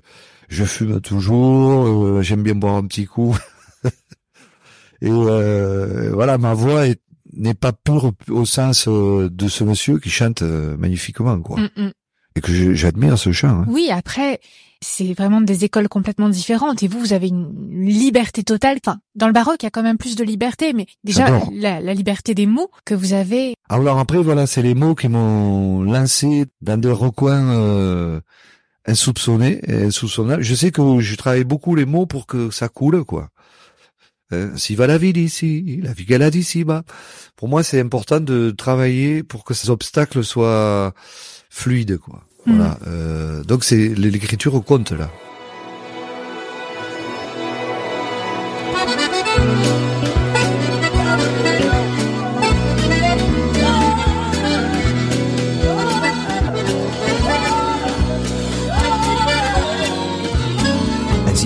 je 0.50 0.66
fume 0.66 1.00
toujours, 1.00 1.86
euh, 1.88 2.22
j'aime 2.22 2.44
bien 2.44 2.56
boire 2.56 2.76
un 2.76 2.86
petit 2.86 3.06
coup. 3.06 3.36
et 5.02 5.10
euh, 5.10 6.12
voilà, 6.14 6.38
ma 6.38 6.54
voix 6.54 6.88
est- 6.88 7.02
n'est 7.34 7.54
pas 7.54 7.72
pure 7.72 8.12
au 8.30 8.46
sens 8.46 8.88
euh, 8.90 9.30
de 9.32 9.48
ce 9.48 9.64
monsieur 9.64 9.98
qui 10.00 10.10
chante 10.10 10.42
euh, 10.42 10.76
magnifiquement 10.78 11.40
quoi, 11.40 11.60
Mm, 11.62 11.70
mm. 11.86 11.92
et 12.36 12.42
que 12.42 12.74
j'admire 12.74 13.18
ce 13.18 13.32
chant. 13.32 13.62
hein. 13.62 13.66
Oui, 13.70 13.90
après, 13.92 14.42
c'est 14.84 15.14
vraiment 15.14 15.42
des 15.42 15.64
écoles 15.64 15.88
complètement 15.88 16.30
différentes. 16.30 16.82
Et 16.84 16.88
vous, 16.88 17.00
vous 17.00 17.14
avez 17.14 17.28
une 17.28 17.86
liberté 17.86 18.44
totale. 18.44 18.80
Enfin, 18.84 19.00
dans 19.16 19.28
le 19.28 19.34
baroque, 19.34 19.62
il 19.62 19.66
y 19.66 19.68
a 19.68 19.72
quand 19.72 19.84
même 19.84 19.98
plus 19.98 20.16
de 20.16 20.24
liberté, 20.24 20.74
mais 20.74 20.88
déjà, 21.04 21.40
la, 21.54 21.80
la 21.80 21.94
liberté 21.94 22.34
des 22.34 22.48
mots 22.48 22.72
que 22.84 22.96
vous 22.96 23.14
avez. 23.14 23.56
Alors 23.70 24.00
après, 24.00 24.18
voilà, 24.18 24.48
c'est 24.48 24.62
les 24.62 24.74
mots 24.74 24.96
qui 24.96 25.08
m'ont 25.08 25.84
lancé 25.84 26.46
dans 26.62 26.80
des 26.80 26.92
recoins 26.92 27.56
euh, 27.56 28.20
insoupçonnés 28.86 29.62
et 29.68 29.84
insoupçonnables. 29.84 30.44
Je 30.44 30.56
sais 30.56 30.72
que 30.72 31.00
je 31.00 31.16
travaille 31.16 31.44
beaucoup 31.44 31.76
les 31.76 31.86
mots 31.86 32.08
pour 32.08 32.26
que 32.26 32.50
ça 32.50 32.68
coule, 32.68 33.04
quoi. 33.06 33.30
Euh, 34.34 34.50
si 34.56 34.76
va 34.76 34.88
la 34.88 34.98
vie 34.98 35.14
d'ici, 35.14 35.82
la 35.84 35.94
vie 35.94 36.12
a 36.14 36.32
d'ici 36.32 36.64
bas. 36.64 36.84
Pour 37.36 37.50
moi, 37.50 37.64
c'est 37.64 37.80
important 37.80 38.20
de 38.20 38.52
travailler 38.52 39.24
pour 39.24 39.44
que 39.44 39.54
ces 39.54 39.70
obstacles 39.70 40.24
soient 40.24 40.94
fluides, 41.50 41.98
quoi. 41.98 42.24
Voilà. 42.46 42.78
Euh, 42.88 43.44
donc 43.44 43.64
c'est 43.64 43.90
l'écriture 43.96 44.64
compte 44.64 44.92
là. 44.92 45.10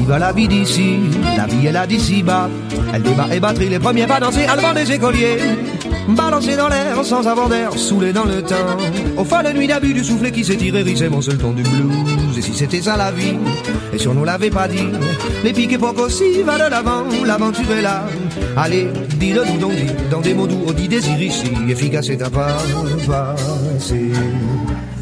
La 0.07 0.31
vie 0.31 0.47
d'ici, 0.47 0.99
la 1.37 1.45
vie 1.45 1.67
est 1.67 1.71
là 1.71 1.87
d'ici 1.87 2.23
bas. 2.23 2.49
Elle 2.93 3.03
débat 3.03 3.27
et 3.33 3.39
batterie 3.39 3.69
les 3.69 3.79
premiers 3.79 4.07
pas 4.07 4.19
danser 4.19 4.45
à 4.45 4.73
des 4.73 4.91
écoliers. 4.91 5.37
Balancer 6.07 6.55
dans 6.55 6.67
l'air 6.67 7.03
sans 7.03 7.27
avoir 7.27 7.49
d'air, 7.49 7.73
saoulé 7.75 8.13
dans 8.13 8.25
le 8.25 8.43
temps. 8.43 8.77
Au 9.17 9.23
fond 9.23 9.41
de 9.41 9.49
nuit 9.57 9.67
d'abus 9.67 9.93
du 9.93 10.03
soufflet 10.03 10.31
qui 10.31 10.43
s'est 10.43 10.55
tiré, 10.55 10.83
c'est 10.95 11.09
mon 11.09 11.21
seul 11.21 11.37
ton 11.37 11.51
du 11.51 11.63
blues. 11.63 12.37
Et 12.37 12.41
si 12.41 12.53
c'était 12.53 12.81
ça 12.81 12.95
la 12.95 13.11
vie, 13.11 13.37
et 13.91 13.97
si 13.97 14.07
on 14.07 14.13
nous 14.13 14.23
l'avait 14.23 14.51
pas 14.51 14.67
dit, 14.67 14.87
les 15.43 15.51
piques 15.51 15.73
époques 15.73 15.99
aussi 15.99 16.43
va 16.43 16.63
de 16.63 16.69
l'avant, 16.69 17.03
l'aventure 17.25 17.71
est 17.71 17.81
là. 17.81 18.03
Allez, 18.55 18.87
dis-le 19.17 19.43
nous 19.45 19.57
donc, 19.57 19.73
dans 20.11 20.21
des 20.21 20.33
mots 20.33 20.47
doux, 20.47 20.61
on 20.67 20.71
dit 20.73 20.87
désir 20.87 21.19
ici, 21.19 21.51
efficace 21.67 22.09
et 22.09 22.21
à 22.21 22.29
pas 22.29 22.57
passer. 23.07 24.11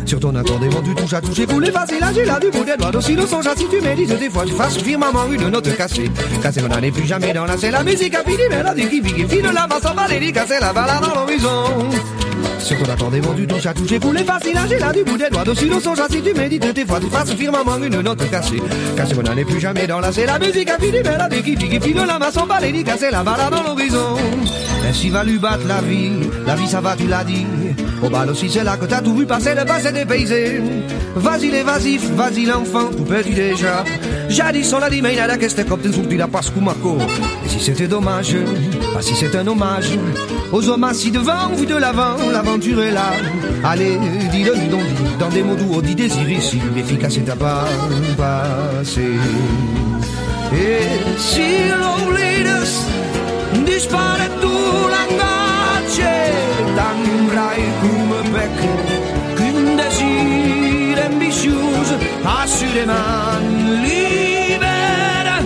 Sur 0.06 0.20
ton 0.20 0.36
accordéon, 0.36 0.82
tu 0.84 0.94
touches 0.96 1.14
à 1.14 1.22
toucher, 1.22 1.46
coulé 1.46 1.72
facile, 1.72 2.00
là, 2.00 2.12
j'ai 2.14 2.26
là 2.26 2.40
du 2.40 2.50
bout 2.50 2.64
des 2.64 2.78
doigts. 2.78 2.96
Aussi 2.96 3.16
le 3.16 3.26
songe 3.26 3.46
si 3.56 3.68
tu 3.68 3.82
médites 3.82 4.20
des 4.20 4.30
fois, 4.30 4.44
tu 4.46 4.54
fasses 4.54 4.78
firmament 4.78 5.32
une 5.32 5.50
note 5.50 5.76
cassée. 5.76 6.12
Cassée, 6.42 6.62
on 6.64 6.68
n'en 6.68 6.82
est 6.82 6.92
plus 6.92 7.08
jamais 7.08 7.34
dans 7.34 7.46
la 7.46 7.58
c'est 7.58 7.72
la 7.72 7.84
musique 7.84 8.14
à 8.14 8.24
fini, 8.24 8.44
mélodie 8.50 8.88
qui 8.90 9.02
vit, 9.02 9.14
qui 9.14 9.24
file 9.28 9.50
la 9.54 9.68
main 9.68 9.80
sans 9.82 9.96
balérie, 9.96 10.34
casser 10.34 10.60
la 10.60 10.74
balade 10.74 11.02
dans 11.02 11.16
l'horizon. 11.22 11.90
Sur 12.60 12.78
ton 12.78 12.92
accordéon, 12.92 13.34
tu 13.36 13.48
touches 13.48 13.66
à 13.66 13.74
toucher, 13.74 14.00
coulé 14.00 14.24
facile, 14.24 14.54
là, 14.54 14.62
j'ai 14.68 14.80
là 14.80 14.92
du 14.92 15.04
bout 15.04 15.18
des 15.18 15.30
doigts. 15.30 15.48
Aussi 15.48 15.66
le 15.66 15.80
songe 15.80 16.00
si 16.10 16.22
tu 16.22 16.34
médites 16.34 16.74
des 16.74 16.86
fois, 16.86 17.00
tu 17.00 17.08
fasses 17.08 17.34
firmament 17.34 17.84
une 17.84 18.02
note 18.02 18.30
cassée. 18.30 18.62
Cassée, 18.96 19.16
on 19.18 19.24
n'en 19.24 19.38
est 19.38 19.46
plus 19.46 19.60
jamais 19.60 19.88
dans 19.88 20.00
la 20.00 20.12
c'est 20.12 20.26
la 20.26 20.38
musique 20.38 20.70
à 20.70 20.78
fini, 20.78 20.98
mélodie 20.98 21.44
qui 21.44 21.56
vit, 21.56 21.70
qui 21.70 21.80
file 21.80 22.04
la 22.06 22.20
main 22.20 22.32
sans 22.32 22.46
balérie, 22.46 22.84
casser 22.84 23.10
la 23.12 23.24
balade 23.24 23.52
dans 23.52 23.64
l'horizon. 23.64 24.18
Ainsi 24.88 25.10
va 25.10 25.24
lui 25.24 25.40
battre 25.40 25.66
la 25.68 25.82
vie, 25.82 26.12
la 26.46 26.56
vie 26.56 26.68
ça 26.68 26.82
va, 26.82 26.96
tu 26.96 27.08
l'as 27.08 27.24
dit. 27.24 27.46
Au 28.04 28.10
bal 28.10 28.30
aussi, 28.30 28.50
c'est 28.50 28.64
là 28.64 28.78
que 28.78 28.86
t'as 28.86 29.02
tout 29.02 29.16
vu 29.16 29.26
passer, 29.26 29.56
le 29.56 29.66
passé 29.66 29.92
dépaysé. 29.92 30.62
Vas-y 31.16 31.50
les 31.50 31.64
vasifs, 31.64 32.10
vas-y 32.12 32.46
l'enfant, 32.46 32.90
tout 32.96 33.04
perdu 33.04 33.34
déjà? 33.34 33.84
Jadis 34.30 34.74
on 34.74 34.80
l'a 34.80 34.90
dit, 34.90 35.02
mais 35.02 35.14
il 35.14 35.20
a 35.20 35.28
la 35.28 35.38
question 35.38 35.64
comme 35.64 35.82
tu 35.82 35.90
tu 35.92 36.18
la 36.18 36.28
passes 36.28 36.52
Marco. 36.60 36.98
Et 37.46 37.50
si 37.50 37.60
c'était 37.60 37.88
dommage, 37.88 38.36
pas 38.94 39.02
si 39.02 39.16
c'est 39.16 39.36
un 39.36 39.48
hommage. 39.48 39.98
Aux 40.52 40.68
hommes 40.70 40.84
assis 40.84 41.12
devant, 41.12 41.50
vu 41.56 41.66
de 41.66 41.76
l'avant, 41.76 42.16
l'aventure 42.32 42.84
est 42.84 42.92
là. 42.92 43.12
Allez, 43.64 43.98
dis-le 44.32 44.56
nous 44.56 44.70
donc, 44.70 45.18
dans 45.20 45.30
des 45.30 45.44
mots 45.44 45.56
doux, 45.56 45.82
dit 45.82 45.96
désir 45.96 46.30
ici, 46.30 46.60
efficace 46.78 47.18
et 47.18 47.30
à 47.30 47.36
pas 47.36 47.66
passer. 48.18 49.18
E 50.54 51.18
si 51.18 51.50
l'oblides 51.82 52.68
dispare 53.66 54.28
tu 54.42 54.54
l'angatge 54.94 56.04
t'angrai 56.78 57.93
assurément 62.26 63.42
libera 63.84 65.38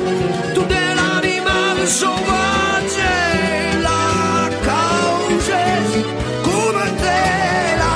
tot 0.53 0.67
de 0.67 0.83
l'animal 0.97 1.79
sauvage 1.87 3.13
la 3.81 4.49
causa 4.67 5.57
és 5.77 5.89
come 6.43 6.85
te 7.01 7.21
la 7.81 7.95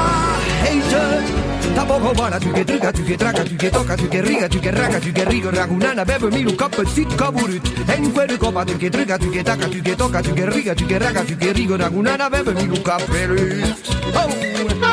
hate 0.64 1.86
poco 1.86 2.12
buona, 2.14 2.38
tu 2.38 2.52
che 2.52 2.64
truca, 2.64 2.92
tu 2.92 3.04
che 3.04 3.18
traca, 3.18 3.44
tu 3.44 3.56
che 3.56 3.70
tocca, 3.70 3.96
tu 3.96 4.08
che 4.08 4.22
riga, 4.22 4.48
tu 4.48 4.60
che 4.60 4.72
raga, 4.72 5.00
tu 5.00 5.12
che 5.12 5.26
rigo, 5.26 5.50
ragunana, 5.50 6.06
bebe 6.06 6.30
milu 6.30 6.56
kop 6.56 6.76
petit 6.76 7.16
kaburut. 7.16 7.68
En 7.88 8.12
quelle 8.12 8.38
copa, 8.38 8.64
tu 8.64 8.78
che 8.78 8.90
truca, 8.90 9.18
tu 9.18 9.30
che 9.30 9.44
tacca, 9.44 9.68
tu 9.68 9.82
tu 10.22 10.34
riga, 10.50 10.74
tu 10.74 10.86
tu 11.26 11.76
ragunana. 11.76 12.30
Oh! 14.14 14.91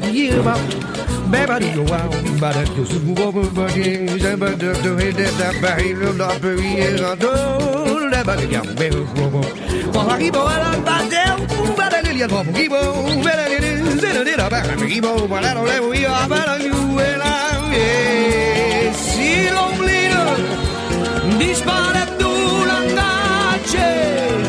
da 0.00 0.08
you 0.08 0.42
ba 0.42 1.46
ba 1.46 1.58
do 1.60 1.82
wa 1.90 2.00
ba 2.40 2.50
da 2.52 2.62
do 2.74 2.84
su 2.84 2.98
wo 3.16 3.26
wo 3.30 3.42
ba 3.56 3.66
ge 3.74 4.06
ja 4.22 4.36
ba 4.36 4.50
da 4.62 4.72
do 4.82 4.96
he 4.96 5.12
da 5.12 5.28
da 5.38 5.48
ba 5.62 5.70
he 5.78 5.94
lo 5.94 6.10
da 6.20 6.28
ba 6.42 6.50
ri 6.58 6.70
e 6.86 6.88
ra 7.00 7.14
do 7.14 7.30
da 8.10 8.20
ba 8.24 8.34
ge 8.36 8.46
ya 8.54 8.62
be 8.78 8.88
wo 8.90 9.24
wo 9.34 9.42
wa 9.94 10.02
la 10.08 10.14
ri 10.16 10.30
bo 10.34 10.42
la 10.62 10.70
ba 10.86 10.96
de 11.12 11.22
u 11.62 11.74
ba 11.78 11.86
da 11.92 11.98
le 12.06 12.12
ya 12.20 12.26
bo 12.32 12.40
gi 12.56 12.66
bo 12.72 12.80
be 13.24 13.32
la 13.38 13.46
le 13.52 13.70
ze 14.00 14.10
le 14.16 14.34
da 14.40 14.48
ba 14.52 14.60
gi 14.90 14.98
bo 15.04 15.12
ba 15.30 15.38
la 15.44 15.50
lo 15.58 15.62
le 15.70 15.78
wi 15.86 16.02
ya 16.02 16.26
ba 16.32 16.40
la 16.48 16.56
you 16.66 16.80
e 17.06 17.10
la 17.22 17.32
e 17.86 18.90
si 19.04 19.30
lo 19.54 19.64
blino 19.78 20.24
dispara 21.38 22.04
tu 22.18 22.32
la 22.70 22.78
nace 22.98 23.88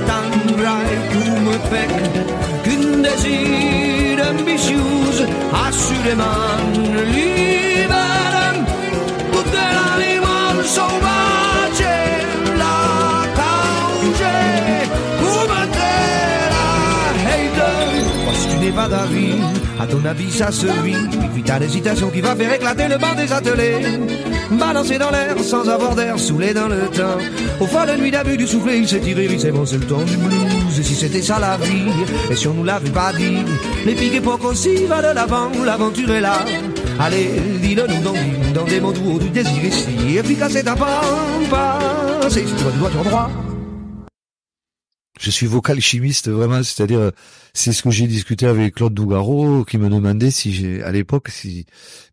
tan 0.10 0.30
rai 0.66 0.92
tu 1.12 1.24
me 1.46 1.56
pec 1.70 1.92
când 2.66 3.04
de 3.06 3.14
zi 3.24 3.75
che 4.58 4.74
un 4.74 5.06
desir 5.06 5.06
ambitious 5.06 5.24
assurément 5.68 6.78
libere 7.14 8.64
tutte 9.32 9.64
l'anima 9.76 10.38
sauvage 10.64 11.96
la 12.58 13.28
causa 13.40 14.36
come 15.20 15.62
te 15.76 15.96
la 16.54 16.68
hater 17.26 18.34
si 18.34 18.48
tu 18.48 18.58
n'es 18.58 18.72
pas 18.72 18.88
d'avis, 18.88 19.40
à 19.80 19.88
ton 19.88 20.04
avis 20.06 20.32
ça 20.32 20.52
se 20.52 20.68
vit. 20.84 20.96
Puis 21.34 21.44
t'as 21.44 21.60
l'hésitation 21.60 22.10
qui 22.10 22.22
va 22.22 22.36
faire 22.36 22.54
éclater 22.54 22.88
le 22.88 22.98
banc 22.98 23.14
des 23.16 23.32
ateliers. 23.32 24.00
Balancé 24.52 24.98
dans 24.98 25.10
l'air 25.10 25.36
sans 25.44 25.68
avoir 25.68 25.96
d'air, 25.96 26.20
saoulé 26.20 26.54
dans 26.54 26.68
le 26.68 26.88
temps. 26.88 27.18
Au 27.60 27.66
fond 27.66 27.86
de 27.86 28.00
nuit 28.00 28.12
d'abus 28.12 28.38
du 28.38 28.48
soufflet, 28.48 28.80
il 28.80 28.88
s'est 28.88 29.00
tiré, 29.00 29.28
il 29.30 29.40
c'est 29.40 29.52
bon, 29.52 29.66
c'est 29.66 29.78
le 29.78 29.86
temps 29.86 30.04
du 30.04 30.18
blues. 30.18 30.80
Et 30.80 30.84
si 30.84 30.96
c'était 30.96 31.22
ça 31.22 31.40
la 31.40 31.58
vie, 31.58 31.88
et 32.30 32.36
si 32.36 32.48
on 32.48 32.54
nous 32.54 32.64
l'avait 32.64 32.90
pas 32.90 33.12
dit, 33.14 34.22
pour 34.22 34.40
qu'on 34.40 34.54
s'y 34.54 34.86
va 34.86 35.02
de 35.02 35.16
l'avant, 35.16 35.50
l'aventure 35.66 36.12
est 36.12 36.22
là. 36.22 36.46
Allez, 37.00 37.30
dis-le 37.62 37.88
nous 37.88 38.02
dans, 38.02 38.14
dans 38.54 38.66
des 38.66 38.80
mots 38.80 38.94
doux 38.94 39.20
du 39.20 39.30
désir 39.30 39.64
ici. 39.64 40.18
Efficace 40.18 40.56
et 40.56 40.64
ta 40.64 40.76
pampa, 40.76 41.80
c'est 42.30 42.44
toi 42.44 42.72
du 42.72 42.80
droit. 43.10 43.45
Je 45.26 45.32
suis 45.32 45.48
vocal 45.48 45.80
chimiste 45.82 46.30
vraiment, 46.30 46.62
c'est-à-dire 46.62 47.00
euh, 47.00 47.12
c'est 47.52 47.74
ce 47.74 47.82
que 47.82 47.90
j'ai 47.90 48.06
discuté 48.06 48.46
avec 48.46 48.76
Claude 48.76 48.94
Dougaro 48.94 49.66
qui 49.66 49.80
me 49.80 49.90
demandait 49.90 50.30
si 50.30 50.54
j'ai 50.54 50.84
à 50.84 50.92
l'époque 50.92 51.30
si 51.30 51.66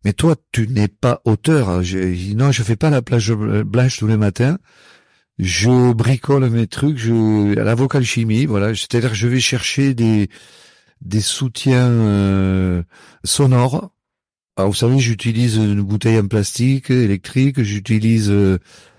mais 0.03 0.13
toi 0.13 0.35
tu 0.51 0.67
n'es 0.67 0.87
pas 0.87 1.21
auteur. 1.23 1.81
Dit 1.81 2.33
non, 2.35 2.51
je 2.51 2.63
fais 2.63 2.75
pas 2.75 2.89
la 2.89 3.03
plage 3.03 3.31
blanche 3.31 3.99
tous 3.99 4.07
les 4.07 4.17
matins. 4.17 4.57
Je 5.37 5.93
bricole 5.93 6.49
mes 6.49 6.65
trucs, 6.65 6.97
je 6.97 7.55
à 7.59 7.63
la 7.63 7.75
vocal 7.75 8.03
chimie, 8.03 8.47
voilà, 8.47 8.73
c'est-à-dire 8.73 9.13
je 9.13 9.27
vais 9.27 9.39
chercher 9.39 9.93
des 9.93 10.27
des 11.01 11.21
soutiens 11.21 11.91
euh, 11.91 12.81
sonores. 13.23 13.91
Alors 14.57 14.71
vous 14.71 14.75
savez, 14.75 14.97
j'utilise 14.97 15.57
une 15.57 15.83
bouteille 15.83 16.17
en 16.17 16.27
plastique 16.27 16.89
électrique, 16.89 17.61
j'utilise 17.61 18.31
euh, 18.31 18.57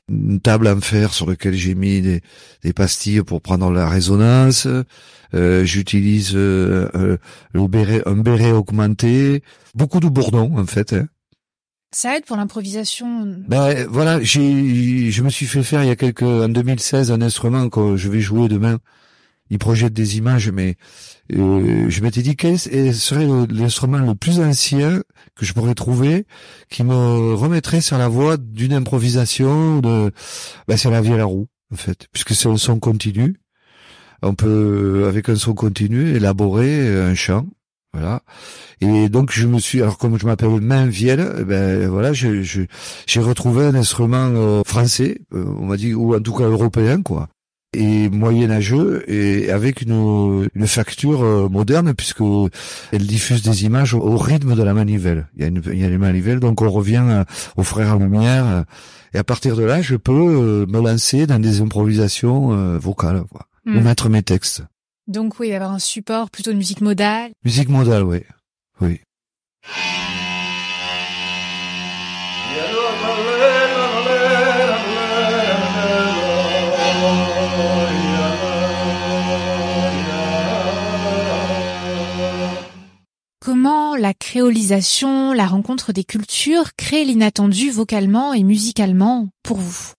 une 0.08 0.40
table 0.40 0.68
en 0.68 0.80
fer 0.80 1.12
sur 1.14 1.28
laquelle 1.28 1.54
j'ai 1.54 1.74
mis 1.74 2.02
des, 2.02 2.20
des 2.62 2.72
pastilles 2.72 3.22
pour 3.22 3.40
prendre 3.40 3.70
la 3.70 3.88
résonance. 3.88 4.68
Euh, 5.34 5.64
J'utilise 5.64 6.32
euh, 6.34 6.88
euh, 6.94 7.16
le 7.52 7.66
béret, 7.66 8.02
un 8.06 8.16
béret 8.16 8.52
augmenté, 8.52 9.42
beaucoup 9.74 10.00
de 10.00 10.08
bourdons 10.08 10.58
en 10.58 10.66
fait. 10.66 10.92
Hein. 10.92 11.08
Ça 11.92 12.16
aide 12.16 12.24
pour 12.24 12.36
l'improvisation. 12.36 13.42
Ben 13.48 13.86
voilà, 13.88 14.20
j'ai, 14.20 15.10
je 15.10 15.22
me 15.22 15.30
suis 15.30 15.46
fait 15.46 15.62
faire 15.62 15.82
il 15.82 15.86
y 15.86 15.92
a 15.92 15.96
quelques, 15.96 16.22
en 16.22 16.48
2016 16.48 17.12
un 17.12 17.22
instrument 17.22 17.68
que 17.68 17.96
je 17.96 18.08
vais 18.08 18.20
jouer 18.20 18.48
demain. 18.48 18.78
Il 19.50 19.58
projette 19.58 19.92
des 19.92 20.16
images, 20.16 20.50
mais 20.50 20.76
euh, 21.34 21.86
je 21.90 22.00
m'étais 22.02 22.22
dit 22.22 22.34
quel 22.34 22.58
serait 22.58 23.26
l'instrument 23.50 23.98
le 23.98 24.14
plus 24.14 24.40
ancien 24.40 25.02
que 25.36 25.44
je 25.44 25.52
pourrais 25.52 25.74
trouver 25.74 26.26
qui 26.70 26.82
me 26.82 27.34
remettrait 27.34 27.80
sur 27.82 27.98
la 27.98 28.08
voie 28.08 28.36
d'une 28.38 28.72
improvisation 28.72 29.80
de 29.80 30.10
ben, 30.66 30.76
c'est 30.76 30.90
la 30.90 31.02
vie 31.02 31.12
à 31.12 31.18
la 31.18 31.26
roue 31.26 31.46
en 31.72 31.76
fait. 31.76 32.06
Puisque 32.12 32.34
c'est 32.34 32.48
un 32.48 32.56
son 32.56 32.78
continu. 32.80 33.36
On 34.22 34.34
peut 34.34 35.04
avec 35.06 35.28
un 35.28 35.36
son 35.36 35.52
continu 35.52 36.16
élaborer 36.16 37.02
un 37.02 37.14
chant. 37.14 37.46
Voilà. 37.92 38.22
Et 38.80 39.08
donc 39.08 39.30
je 39.30 39.46
me 39.46 39.58
suis 39.60 39.80
alors 39.82 39.98
comme 39.98 40.18
je 40.18 40.26
m'appelle 40.26 40.48
Mainviel 40.60 41.32
eh 41.38 41.44
ben 41.44 41.86
voilà 41.88 42.12
je 42.12 42.42
je- 42.42 42.62
j'ai 43.06 43.20
retrouvé 43.20 43.66
un 43.66 43.74
instrument 43.76 44.30
euh, 44.34 44.62
français 44.66 45.20
euh, 45.32 45.44
on 45.60 45.66
m'a 45.66 45.76
dit 45.76 45.94
ou 45.94 46.12
en 46.16 46.20
tout 46.20 46.32
cas 46.34 46.42
européen 46.48 47.02
quoi 47.02 47.28
et 47.74 48.08
moyenâgeux 48.10 49.04
et 49.10 49.50
avec 49.50 49.82
une, 49.82 50.48
une 50.54 50.66
facture 50.66 51.22
euh, 51.22 51.48
moderne 51.48 51.94
puisque 51.94 52.22
elle 52.92 53.06
diffuse 53.06 53.42
des 53.42 53.64
images 53.64 53.94
au, 53.94 54.00
au 54.00 54.16
rythme 54.16 54.54
de 54.54 54.62
la 54.62 54.74
manivelle. 54.74 55.28
Il 55.36 55.42
y 55.42 55.44
a, 55.44 55.48
une, 55.48 55.62
il 55.72 55.78
y 55.80 55.84
a 55.84 55.88
les 55.88 55.98
manivelles, 55.98 56.40
donc 56.40 56.62
on 56.62 56.70
revient 56.70 57.04
euh, 57.06 57.24
aux 57.56 57.62
frères 57.62 57.92
à 57.92 57.98
lumière 57.98 58.46
euh, 58.46 58.62
et 59.12 59.18
à 59.18 59.24
partir 59.24 59.56
de 59.56 59.62
là, 59.62 59.80
je 59.82 59.96
peux 59.96 60.12
euh, 60.12 60.66
me 60.66 60.80
lancer 60.80 61.26
dans 61.26 61.38
des 61.38 61.60
improvisations 61.60 62.78
vocales, 62.78 63.22
quoi, 63.30 63.46
Hmm. 63.66 63.78
ou 63.78 63.80
mettre 63.80 64.10
mes 64.10 64.22
textes. 64.22 64.62
Donc 65.06 65.38
oui, 65.40 65.50
d'avoir 65.50 65.72
un 65.72 65.78
support 65.78 66.30
plutôt 66.30 66.52
de 66.52 66.56
musique 66.58 66.82
modale. 66.82 67.30
Musique 67.44 67.70
modale, 67.70 68.02
oui, 68.02 68.20
oui. 68.82 69.00
Comment 83.44 83.94
la 83.94 84.14
créolisation, 84.14 85.34
la 85.34 85.46
rencontre 85.46 85.92
des 85.92 86.02
cultures 86.04 86.74
crée 86.78 87.04
l'inattendu 87.04 87.70
vocalement 87.70 88.32
et 88.32 88.42
musicalement 88.42 89.28
pour 89.42 89.58
vous? 89.58 89.92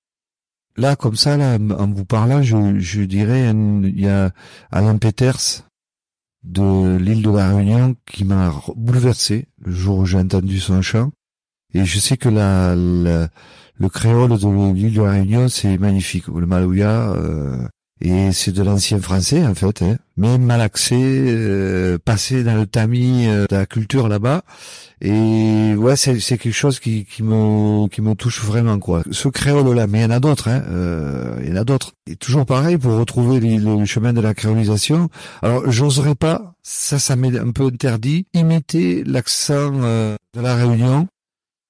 Là, 0.78 0.96
comme 0.96 1.16
ça, 1.16 1.38
là, 1.38 1.60
en 1.78 1.92
vous 1.92 2.06
parlant, 2.06 2.42
je, 2.42 2.80
je 2.80 3.04
dirais, 3.04 3.52
il 3.52 4.00
y 4.00 4.08
a 4.08 4.32
Alain 4.72 4.98
Peters 4.98 5.62
de 6.44 6.98
l'île 6.98 7.22
de 7.22 7.30
la 7.30 7.56
Réunion 7.56 7.96
qui 8.08 8.24
m'a 8.26 8.52
bouleversé 8.76 9.48
le 9.60 9.72
jour 9.72 10.00
où 10.00 10.06
j'ai 10.06 10.18
entendu 10.18 10.60
son 10.60 10.82
chant. 10.82 11.12
Et 11.76 11.86
je 11.86 12.00
sais 12.00 12.18
que 12.18 12.30
la- 12.30 12.74
le 12.74 13.90
créole 13.90 14.40
de 14.40 14.74
l'île 14.74 14.94
de 14.96 15.04
la 15.04 15.12
Réunion, 15.12 15.50
c'est 15.50 15.78
magnifique. 15.78 16.30
Le 16.30 16.48
malouya, 16.48 17.12
euh, 17.12 17.68
et 18.02 18.32
c'est 18.34 18.52
de 18.52 18.62
l'ancien 18.62 19.00
français, 19.00 19.46
en 19.46 19.56
fait, 19.56 19.82
hein, 19.82 19.98
mais 20.18 20.38
malaxé, 20.38 20.96
euh, 21.00 21.98
passé 22.04 22.44
dans 22.44 22.56
le 22.56 22.66
tamis 22.68 23.28
euh, 23.28 23.46
de 23.50 23.56
la 23.56 23.66
culture 23.66 24.08
là-bas. 24.10 24.42
Et 25.02 25.74
ouais, 25.78 25.96
c'est 25.96 26.20
c'est 26.20 26.38
quelque 26.38 26.54
chose 26.54 26.80
qui, 26.80 27.06
qui 27.06 27.22
me 27.24 27.88
qui 27.88 28.02
me 28.02 28.14
touche 28.16 28.44
vraiment 28.44 28.80
quoi. 28.80 29.04
Ce 29.12 29.28
créole 29.28 29.74
là, 29.76 29.88
mais 29.88 30.00
il 30.00 30.02
y 30.04 30.06
en 30.06 30.10
a 30.12 30.20
d'autres, 30.20 30.48
hein. 30.50 30.64
euh, 30.70 31.40
il 31.44 31.50
y 31.50 31.54
en 31.54 31.58
a 31.58 31.64
d'autres. 31.64 31.94
Et 32.08 32.16
toujours 32.16 32.46
pareil 32.46 32.78
pour 32.78 32.94
retrouver 32.98 33.40
les- 33.40 33.58
le 33.58 33.86
chemin 33.86 34.14
de 34.14 34.22
la 34.22 34.34
créolisation. 34.34 35.10
Alors 35.42 35.70
j'oserais 35.70 36.16
pas, 36.16 36.54
ça 36.64 36.98
ça 37.00 37.16
m'est 37.16 37.38
un 37.38 37.52
peu 37.52 37.66
interdit, 37.68 38.26
imiter 38.34 39.04
l'accent 39.06 39.72
euh, 39.84 40.16
de 40.34 40.42
la 40.42 40.56
Réunion. 40.56 41.08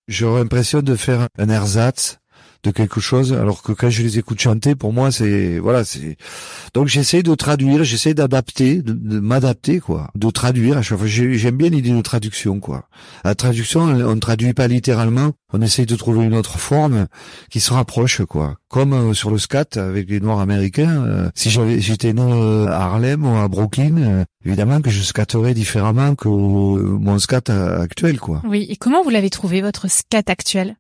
J'aurais 0.08 0.42
l'impression 0.42 0.82
de 0.84 0.96
faire 0.96 1.28
un 1.40 1.50
ersatz, 1.50 2.20
de 2.66 2.72
quelque 2.72 3.00
chose, 3.00 3.32
alors 3.34 3.62
que 3.62 3.72
quand 3.72 3.90
je 3.90 4.02
les 4.02 4.18
écoute 4.18 4.40
chanter, 4.42 4.74
pour 4.76 4.92
moi, 4.92 5.12
c'est 5.12 5.60
voilà, 5.60 5.86
c'est 5.86 6.18
donc 6.74 6.88
j'essaie 6.88 7.22
de 7.24 7.34
traduire, 7.36 7.84
j'essaie 7.84 8.14
d'adapter, 8.14 8.82
de, 8.82 9.20
m'adapter 9.20 9.80
quoi, 9.80 10.10
de 10.16 10.30
traduire 10.32 10.78
à 10.78 10.82
chaque 10.82 10.98
fois. 10.98 11.08
J'ai- 11.08 11.36
J'aime 11.38 11.58
bien 11.58 11.70
l'idée 11.70 11.92
de 11.92 12.02
traduction 12.02 12.60
quoi. 12.60 12.88
La 13.24 13.36
traduction, 13.36 13.82
on 13.82 14.16
ne 14.16 14.20
traduit 14.20 14.54
pas 14.54 14.68
littéralement, 14.68 15.32
on 15.54 15.62
essaye 15.62 15.86
de 15.86 15.96
trouver 15.96 16.26
une 16.26 16.34
autre 16.34 16.58
forme 16.58 17.06
qui 17.52 17.60
se 17.60 17.72
rapproche 17.72 18.24
quoi. 18.26 18.56
Comme 18.68 18.94
euh, 18.94 19.14
sur 19.14 19.30
le 19.32 19.38
scat 19.38 19.78
avec 19.78 20.10
les 20.10 20.20
Noirs 20.20 20.40
américains, 20.40 21.04
euh, 21.06 21.30
si 21.36 21.50
j'avais 21.52 21.80
j'étais 21.80 22.14
né 22.14 22.22
euh, 22.22 22.68
à 22.68 22.86
Harlem 22.86 23.26
ou 23.26 23.36
à 23.38 23.48
Brooklyn, 23.48 24.26
évidemment 24.44 24.82
que 24.82 24.90
je 24.90 25.02
scatterais 25.04 25.54
différemment 25.54 26.16
que 26.16 26.28
mon 26.28 27.20
scat 27.20 27.44
actuel 27.50 28.20
quoi. 28.20 28.42
Oui, 28.48 28.66
et 28.70 28.76
comment 28.76 29.04
vous 29.04 29.10
l'avez 29.12 29.30
trouvé, 29.30 29.62
votre 29.62 29.90
scat 29.90 30.24
actuel? 30.28 30.76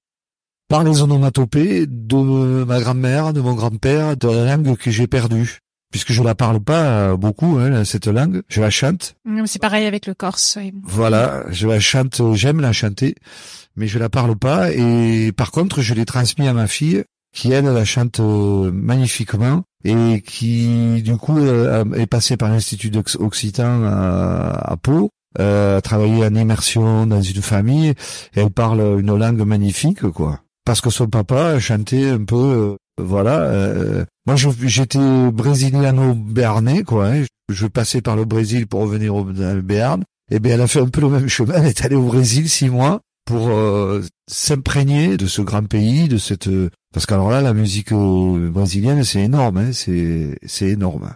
Par 0.68 0.84
les 0.84 1.01
onomatopées 1.01 1.86
de 1.88 2.63
ma 2.63 2.80
grand-mère, 2.80 3.34
de 3.34 3.41
mon 3.41 3.53
grand-père, 3.53 4.18
de 4.18 4.28
la 4.28 4.55
langue 4.55 4.76
que 4.78 4.91
j'ai 4.91 5.07
perdue. 5.07 5.59
Puisque 5.91 6.11
je 6.11 6.24
la 6.24 6.36
parle 6.36 6.59
pas 6.59 6.84
euh, 6.84 7.18
beaucoup, 7.18 7.57
hein, 7.57 7.86
cette 7.86 8.07
langue, 8.07 8.41
je 8.49 8.59
la 8.59 8.70
chante. 8.70 9.16
C'est 9.45 9.61
pareil 9.61 9.86
avec 9.86 10.07
le 10.07 10.13
corse. 10.13 10.57
oui. 10.59 10.74
Voilà, 10.84 11.45
je 11.49 11.68
la 11.68 11.80
chante, 11.80 12.22
j'aime 12.34 12.59
la 12.59 12.74
chanter, 12.74 13.16
mais 13.78 13.88
je 13.88 13.97
la 13.97 14.09
parle 14.09 14.36
pas. 14.36 14.72
Et 14.72 15.32
par 15.32 15.51
contre, 15.51 15.82
je 15.82 15.93
l'ai 15.93 16.05
transmis 16.05 16.47
à 16.47 16.53
ma 16.53 16.68
fille, 16.68 17.05
qui 17.36 17.51
elle 17.51 17.66
la 17.66 17.86
chante 17.86 18.22
euh, 18.22 18.72
magnifiquement 18.72 19.63
et 19.84 20.24
qui 20.26 21.03
du 21.03 21.18
coup 21.18 21.38
euh, 21.38 21.84
est 21.93 22.07
passée 22.07 22.38
par 22.38 22.49
l'Institut 22.49 22.91
Occitan 23.20 23.84
à, 23.84 24.76
Pau. 24.82 25.11
Euh, 25.38 25.78
a 25.78 25.82
travaillé 25.82 26.26
en 26.26 26.34
immersion 26.34 27.05
dans 27.05 27.22
une 27.22 27.41
famille 27.41 27.89
et 27.89 27.95
elle 28.39 28.51
parle 28.51 28.80
une 29.01 29.13
langue 29.18 29.45
magnifique 29.45 30.09
quoi 30.11 30.39
parce 30.66 30.82
que 30.82 30.89
son 30.89 31.07
papa 31.07 31.59
chantait 31.59 32.09
un 32.09 32.24
peu 32.26 32.36
euh, 32.36 32.76
voilà 33.01 33.41
euh, 33.41 34.05
moi 34.26 34.36
j'étais 34.36 35.32
brésiliano-béarnais 35.32 36.84
quoi 36.84 37.09
hein. 37.09 37.24
je 37.49 37.68
passais 37.68 38.01
par 38.01 38.16
le 38.16 38.26
Brésil 38.26 38.68
pour 38.68 38.82
revenir 38.82 39.16
au, 39.16 39.24
Béarn. 39.24 40.03
Et 40.32 40.39
bien 40.39 40.55
elle 40.55 40.61
a 40.61 40.68
fait 40.68 40.80
un 40.80 40.88
peu 40.88 41.01
le 41.01 41.09
même 41.09 41.28
chemin. 41.30 41.53
Elle 41.57 41.68
est 41.68 41.86
allée 41.86 41.95
au 41.95 42.07
Brésil 42.07 42.49
six 42.49 42.70
mois 42.70 43.01
pour 43.26 43.49
euh, 43.49 44.01
s'imprégner 44.28 45.18
de 45.18 45.28
ce 45.28 45.41
grand 45.41 45.68
pays 45.68 46.07
de 46.07 46.18
cette 46.18 46.49
parce 46.93 47.05
qu'alors 47.05 47.32
là 47.32 47.41
la 47.41 47.53
musique 47.53 47.91
euh, 47.91 48.49
brésilienne 48.49 49.03
c'est 49.03 49.22
énorme 49.22 49.57
hein, 49.57 49.74
c'est 49.74 50.38
c'est 50.45 50.70
énorme 50.70 51.16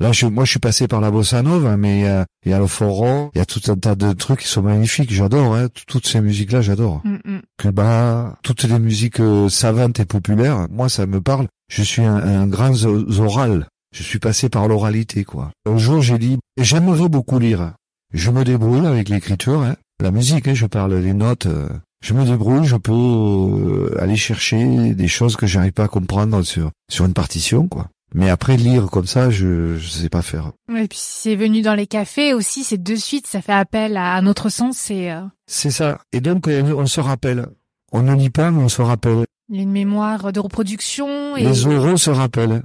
Là, 0.00 0.12
je, 0.12 0.26
moi, 0.26 0.44
je 0.44 0.50
suis 0.50 0.60
passé 0.60 0.86
par 0.86 1.00
la 1.00 1.10
bossa 1.10 1.42
nova, 1.42 1.76
mais 1.76 1.98
il 1.98 2.02
y 2.04 2.06
a, 2.06 2.24
il 2.44 2.50
y 2.52 2.54
a 2.54 2.58
le 2.58 2.66
forró, 2.68 3.30
il 3.34 3.38
y 3.38 3.40
a 3.40 3.46
tout 3.46 3.60
un 3.68 3.76
tas 3.76 3.96
de 3.96 4.12
trucs 4.12 4.40
qui 4.40 4.48
sont 4.48 4.62
magnifiques. 4.62 5.12
J'adore, 5.12 5.56
hein. 5.56 5.66
Toutes 5.86 6.06
ces 6.06 6.20
musiques-là, 6.20 6.60
j'adore. 6.60 7.02
Mm, 7.04 7.16
mm. 7.24 7.40
Cuba, 7.58 8.36
toutes 8.42 8.62
les 8.64 8.78
musiques 8.78 9.20
euh, 9.20 9.48
savantes 9.48 9.98
et 10.00 10.04
populaires, 10.04 10.66
moi 10.70 10.88
ça 10.88 11.06
me 11.06 11.20
parle. 11.20 11.48
Je 11.68 11.82
suis 11.82 12.02
un, 12.02 12.16
un 12.16 12.46
grand 12.46 12.72
oral. 13.18 13.66
Je 13.96 14.02
suis 14.02 14.18
passé 14.18 14.48
par 14.48 14.68
l'oralité, 14.68 15.24
quoi. 15.24 15.50
Un 15.66 15.78
jour 15.78 16.00
j'ai 16.02 16.18
dit, 16.18 16.38
j'aimerais 16.60 17.08
beaucoup 17.08 17.38
lire. 17.38 17.72
Je 18.14 18.30
me 18.30 18.44
débrouille 18.44 18.86
avec 18.86 19.08
l'écriture, 19.08 19.62
hein. 19.62 19.76
la 20.00 20.10
musique, 20.10 20.46
hein, 20.46 20.54
je 20.54 20.66
parle 20.66 20.94
les 20.94 21.12
notes. 21.14 21.46
euh, 21.46 21.68
je 22.04 22.14
me 22.14 22.24
débrouille, 22.24 22.64
je 22.64 22.76
peux 22.76 22.92
euh, 22.92 23.96
aller 24.00 24.16
chercher 24.16 24.94
des 24.94 25.08
choses 25.08 25.36
que 25.36 25.46
j'arrive 25.46 25.72
pas 25.72 25.84
à 25.84 25.88
comprendre 25.88 26.42
sur 26.42 26.70
sur 26.90 27.04
une 27.04 27.12
partition, 27.14 27.66
quoi. 27.66 27.88
Mais 28.14 28.30
après 28.30 28.56
lire 28.56 28.86
comme 28.86 29.06
ça, 29.06 29.28
je 29.30 29.76
je 29.76 29.88
sais 29.88 30.08
pas 30.08 30.22
faire. 30.22 30.52
Et 30.74 30.88
puis 30.88 30.98
c'est 31.00 31.36
venu 31.36 31.60
dans 31.60 31.74
les 31.74 31.86
cafés 31.86 32.32
aussi, 32.32 32.64
c'est 32.64 32.82
de 32.82 32.96
suite, 32.96 33.26
ça 33.26 33.42
fait 33.42 33.52
appel 33.52 33.96
à 33.96 34.14
un 34.14 34.26
autre 34.26 34.48
sens. 34.48 34.78
C'est 34.78 35.10
euh, 35.10 35.22
C'est 35.46 35.70
ça. 35.70 36.00
Et 36.12 36.20
donc 36.20 36.48
euh, 36.48 36.74
on 36.74 36.86
se 36.86 37.00
rappelle. 37.00 37.46
On 37.92 38.02
ne 38.02 38.14
lit 38.14 38.30
pas, 38.30 38.50
mais 38.50 38.62
on 38.62 38.68
se 38.68 38.82
rappelle. 38.82 39.24
il 39.48 39.56
y 39.56 39.58
a 39.60 39.62
une 39.62 39.72
mémoire 39.72 40.32
de 40.32 40.40
reproduction. 40.40 41.36
Et 41.36 41.44
Les 41.44 41.66
oraux 41.66 41.96
se 41.96 42.10
rappellent. 42.10 42.62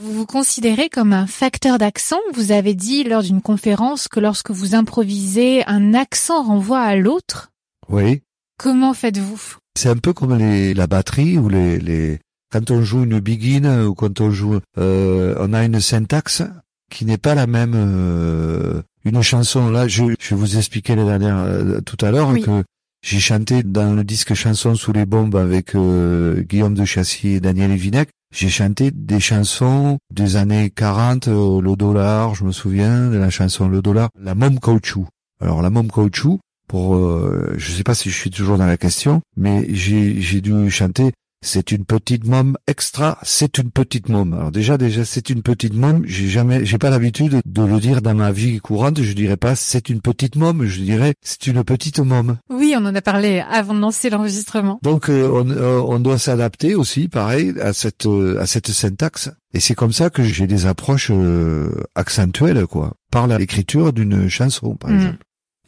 vous 0.00 0.12
vous 0.12 0.26
considérez 0.26 0.88
comme 0.88 1.12
un 1.12 1.26
facteur 1.26 1.78
d'accent? 1.78 2.20
Vous 2.34 2.52
avez 2.52 2.74
dit 2.74 3.02
lors 3.04 3.22
d'une 3.22 3.42
conférence 3.42 4.06
que 4.08 4.20
lorsque 4.20 4.50
vous 4.50 4.74
improvisez, 4.76 5.64
un 5.66 5.94
accent 5.94 6.44
renvoie 6.44 6.80
à 6.80 6.94
l'autre? 6.96 7.50
Oui. 7.88 8.22
Comment 8.58 8.92
faites-vous? 8.94 9.56
C'est 9.78 9.88
un 9.88 9.96
peu 9.96 10.12
comme 10.12 10.36
les, 10.36 10.74
la 10.74 10.86
batterie 10.86 11.38
ou 11.38 11.48
les, 11.48 11.78
les, 11.78 12.18
quand 12.52 12.70
on 12.70 12.82
joue 12.82 13.04
une 13.04 13.20
begin 13.20 13.84
ou 13.86 13.94
quand 13.94 14.20
on 14.20 14.30
joue, 14.30 14.58
euh, 14.78 15.34
on 15.38 15.52
a 15.52 15.64
une 15.64 15.80
syntaxe 15.80 16.42
qui 16.90 17.04
n'est 17.04 17.18
pas 17.18 17.34
la 17.34 17.46
même. 17.46 17.74
euh, 17.76 18.82
une 19.04 19.22
chanson 19.22 19.70
là, 19.70 19.86
je, 19.88 20.04
je 20.20 20.34
vous 20.34 20.56
expliquer 20.58 20.96
la 20.96 21.04
dernière 21.04 21.38
euh, 21.38 21.80
tout 21.80 22.04
à 22.04 22.10
l'heure 22.10 22.30
Oui. 22.30 22.42
que 22.42 22.64
j'ai 23.06 23.20
chanté 23.20 23.62
dans 23.62 23.94
le 23.94 24.02
disque 24.04 24.34
chanson 24.34 24.74
sous 24.74 24.92
les 24.92 25.06
bombes 25.06 25.36
avec 25.36 25.74
euh, 25.76 26.42
Guillaume 26.42 26.74
de 26.74 26.84
Chassis 26.84 27.28
et 27.34 27.40
Daniel 27.40 27.70
Evinec. 27.70 28.08
J'ai 28.34 28.48
chanté 28.50 28.90
des 28.90 29.20
chansons 29.20 29.98
des 30.12 30.36
années 30.36 30.68
40, 30.70 31.28
euh, 31.28 31.62
le 31.62 31.76
dollar, 31.76 32.34
je 32.34 32.44
me 32.44 32.52
souviens 32.52 33.08
de 33.08 33.16
la 33.16 33.30
chanson 33.30 33.68
le 33.68 33.80
dollar, 33.80 34.10
la 34.20 34.34
mom 34.34 34.58
caoutchouc. 34.58 35.06
Alors 35.40 35.62
la 35.62 35.70
mom 35.70 35.88
caoutchouc, 35.90 36.40
pour, 36.68 36.94
euh, 36.96 37.54
je 37.56 37.72
sais 37.72 37.82
pas 37.84 37.94
si 37.94 38.10
je 38.10 38.16
suis 38.16 38.30
toujours 38.30 38.58
dans 38.58 38.66
la 38.66 38.76
question, 38.76 39.20
mais 39.36 39.66
j'ai 39.74 40.20
j'ai 40.20 40.40
dû 40.40 40.70
chanter. 40.70 41.10
C'est 41.40 41.70
une 41.70 41.84
petite 41.84 42.26
môme 42.26 42.56
extra, 42.66 43.16
c'est 43.22 43.58
une 43.58 43.70
petite 43.70 44.08
môme. 44.08 44.34
Alors 44.34 44.50
déjà, 44.50 44.76
déjà, 44.76 45.04
c'est 45.04 45.30
une 45.30 45.42
petite 45.42 45.72
môme. 45.72 46.02
J'ai 46.04 46.26
jamais, 46.26 46.64
j'ai 46.64 46.78
pas 46.78 46.90
l'habitude 46.90 47.40
de 47.46 47.62
le 47.62 47.78
dire 47.78 48.02
dans 48.02 48.16
ma 48.16 48.32
vie 48.32 48.58
courante. 48.58 49.00
Je 49.00 49.12
dirais 49.12 49.36
pas 49.36 49.54
c'est 49.54 49.88
une 49.88 50.00
petite 50.00 50.34
môme. 50.34 50.64
Je 50.66 50.80
dirais 50.82 51.14
c'est 51.22 51.46
une 51.46 51.62
petite 51.62 52.00
môme. 52.00 52.38
Oui, 52.50 52.74
on 52.76 52.84
en 52.84 52.92
a 52.92 53.00
parlé 53.00 53.38
avant 53.48 53.72
de 53.74 53.78
lancer 53.78 54.10
l'enregistrement. 54.10 54.80
Donc 54.82 55.08
euh, 55.08 55.30
on, 55.32 55.48
euh, 55.48 55.78
on 55.78 56.00
doit 56.00 56.18
s'adapter 56.18 56.74
aussi, 56.74 57.06
pareil, 57.06 57.54
à 57.60 57.72
cette 57.72 58.06
euh, 58.06 58.40
à 58.40 58.46
cette 58.46 58.66
syntaxe. 58.72 59.30
Et 59.54 59.60
c'est 59.60 59.76
comme 59.76 59.92
ça 59.92 60.10
que 60.10 60.24
j'ai 60.24 60.48
des 60.48 60.66
approches 60.66 61.12
euh, 61.14 61.70
accentuelles, 61.94 62.66
quoi, 62.66 62.94
par 63.12 63.28
l'écriture 63.28 63.92
d'une 63.92 64.28
chanson, 64.28 64.74
par 64.74 64.90
Mm. 64.90 64.94
exemple. 64.96 65.18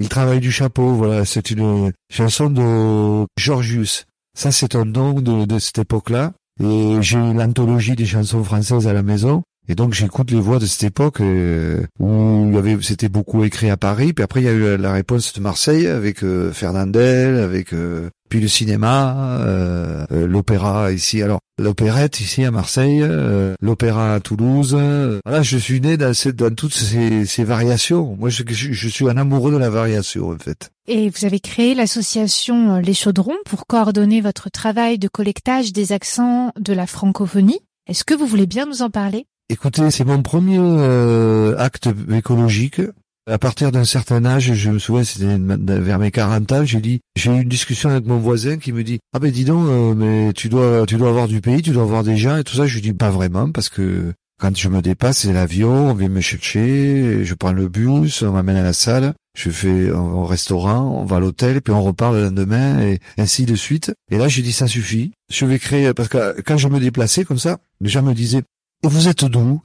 Il 0.00 0.08
travaille 0.08 0.40
du 0.40 0.50
chapeau, 0.50 0.94
voilà, 0.94 1.24
c'est 1.24 1.50
une 1.50 1.92
chanson 2.10 2.50
de 2.50 3.26
Georgius. 3.38 4.06
Ça, 4.36 4.50
c'est 4.50 4.74
un 4.74 4.84
nom 4.84 5.12
de, 5.12 5.44
de 5.44 5.58
cette 5.58 5.78
époque-là. 5.78 6.32
Et 6.62 6.96
j'ai 7.00 7.18
l'anthologie 7.18 7.96
des 7.96 8.06
chansons 8.06 8.42
françaises 8.42 8.88
à 8.88 8.92
la 8.92 9.02
maison. 9.02 9.42
Et 9.68 9.74
donc 9.74 9.94
j'écoute 9.94 10.30
les 10.30 10.40
voix 10.40 10.58
de 10.58 10.66
cette 10.66 10.82
époque 10.82 11.20
euh, 11.20 11.86
où 12.00 12.46
il 12.48 12.54
y 12.54 12.58
avait, 12.58 12.76
c'était 12.82 13.08
beaucoup 13.08 13.44
écrit 13.44 13.70
à 13.70 13.76
Paris. 13.76 14.12
Puis 14.12 14.24
après 14.24 14.40
il 14.40 14.44
y 14.44 14.48
a 14.48 14.52
eu 14.52 14.76
la 14.76 14.92
réponse 14.92 15.32
de 15.32 15.40
Marseille 15.40 15.86
avec 15.86 16.24
euh, 16.24 16.52
Fernandel, 16.52 17.36
avec 17.36 17.72
euh, 17.72 18.10
puis 18.30 18.40
le 18.40 18.48
cinéma, 18.48 19.38
euh, 19.40 20.06
euh, 20.12 20.26
l'opéra 20.26 20.92
ici. 20.92 21.20
Alors 21.22 21.40
l'opérette 21.58 22.20
ici 22.20 22.42
à 22.44 22.50
Marseille, 22.50 23.00
euh, 23.02 23.52
l'opéra 23.60 24.14
à 24.14 24.20
Toulouse. 24.20 24.74
euh, 24.78 25.18
Voilà, 25.26 25.42
je 25.42 25.58
suis 25.58 25.80
né 25.82 25.98
dans, 25.98 26.14
ces- 26.14 26.32
dans 26.32 26.54
toutes 26.54 26.72
ces, 26.74 27.26
ces 27.26 27.44
variations. 27.44 28.16
Moi, 28.18 28.30
je, 28.30 28.42
je- 28.48 28.72
je 28.72 28.88
suis 28.88 29.06
un 29.10 29.16
amoureux 29.18 29.52
de 29.52 29.58
la 29.58 29.68
variation 29.68 30.30
en 30.30 30.38
fait. 30.38 30.70
Et 30.88 31.10
vous 31.10 31.24
avez 31.26 31.40
créé 31.40 31.74
l'association 31.74 32.76
euh, 32.76 32.80
Les 32.80 32.94
Chaudrons 32.94 33.36
pour 33.44 33.66
coordonner 33.66 34.20
votre 34.22 34.48
travail 34.50 34.98
de 34.98 35.08
collectage 35.08 35.72
des 35.74 35.92
accents 35.92 36.52
de 36.58 36.72
la 36.72 36.86
francophonie. 36.86 37.60
Est-ce 37.88 38.04
que 38.04 38.14
vous 38.14 38.26
voulez 38.26 38.46
bien 38.46 38.64
nous 38.66 38.82
en 38.82 38.88
parler? 38.90 39.26
Écoutez, 39.48 39.90
c'est 39.90 40.04
mon 40.04 40.22
premier 40.22 40.58
euh, 40.60 41.56
acte 41.58 41.88
écologique. 42.12 42.80
À 43.30 43.38
partir 43.38 43.70
d'un 43.70 43.84
certain 43.84 44.24
âge, 44.24 44.54
je 44.54 44.70
me 44.70 44.80
souviens, 44.80 45.04
c'était 45.04 45.38
vers 45.38 46.00
mes 46.00 46.10
40 46.10 46.50
ans, 46.50 46.64
j'ai 46.64 46.80
dit, 46.80 47.00
j'ai 47.14 47.30
eu 47.30 47.40
une 47.42 47.48
discussion 47.48 47.88
avec 47.88 48.04
mon 48.04 48.18
voisin 48.18 48.56
qui 48.56 48.72
me 48.72 48.82
dit, 48.82 48.98
ah 49.12 49.20
ben 49.20 49.30
dis 49.30 49.44
donc, 49.44 49.68
euh, 49.68 49.94
mais 49.94 50.32
tu 50.32 50.48
dois, 50.48 50.84
tu 50.84 50.96
dois 50.96 51.10
avoir 51.10 51.28
du 51.28 51.40
pays, 51.40 51.62
tu 51.62 51.70
dois 51.70 51.84
avoir 51.84 52.02
des 52.02 52.16
gens 52.16 52.38
et 52.38 52.42
tout 52.42 52.56
ça. 52.56 52.66
Je 52.66 52.74
lui 52.74 52.80
dis 52.80 52.92
pas 52.92 53.10
vraiment 53.10 53.52
parce 53.52 53.68
que 53.68 54.12
quand 54.40 54.56
je 54.56 54.68
me 54.68 54.82
dépasse, 54.82 55.18
c'est 55.18 55.32
l'avion, 55.32 55.90
on 55.90 55.94
vient 55.94 56.08
me 56.08 56.20
chercher, 56.20 57.24
je 57.24 57.34
prends 57.34 57.52
le 57.52 57.68
bus, 57.68 58.22
on 58.22 58.32
m'amène 58.32 58.56
à 58.56 58.64
la 58.64 58.72
salle, 58.72 59.14
je 59.38 59.50
fais 59.50 59.92
au 59.92 60.24
restaurant, 60.24 61.00
on 61.00 61.04
va 61.04 61.16
à 61.16 61.20
l'hôtel, 61.20 61.62
puis 61.62 61.72
on 61.72 61.84
repart 61.84 62.12
le 62.12 62.24
lendemain 62.24 62.80
et 62.80 62.98
ainsi 63.16 63.44
de 63.44 63.54
suite. 63.54 63.92
Et 64.10 64.18
là, 64.18 64.26
j'ai 64.26 64.42
dit 64.42 64.52
ça 64.52 64.66
suffit. 64.66 65.12
Je 65.30 65.46
vais 65.46 65.60
créer 65.60 65.94
parce 65.94 66.08
que 66.08 66.40
quand 66.40 66.56
je 66.56 66.66
me 66.66 66.80
déplaçais 66.80 67.24
comme 67.24 67.38
ça, 67.38 67.58
les 67.80 67.90
gens 67.90 68.02
me 68.02 68.12
disaient 68.12 68.42
vous 68.82 69.08
êtes 69.08 69.24
d'où? 69.24 69.60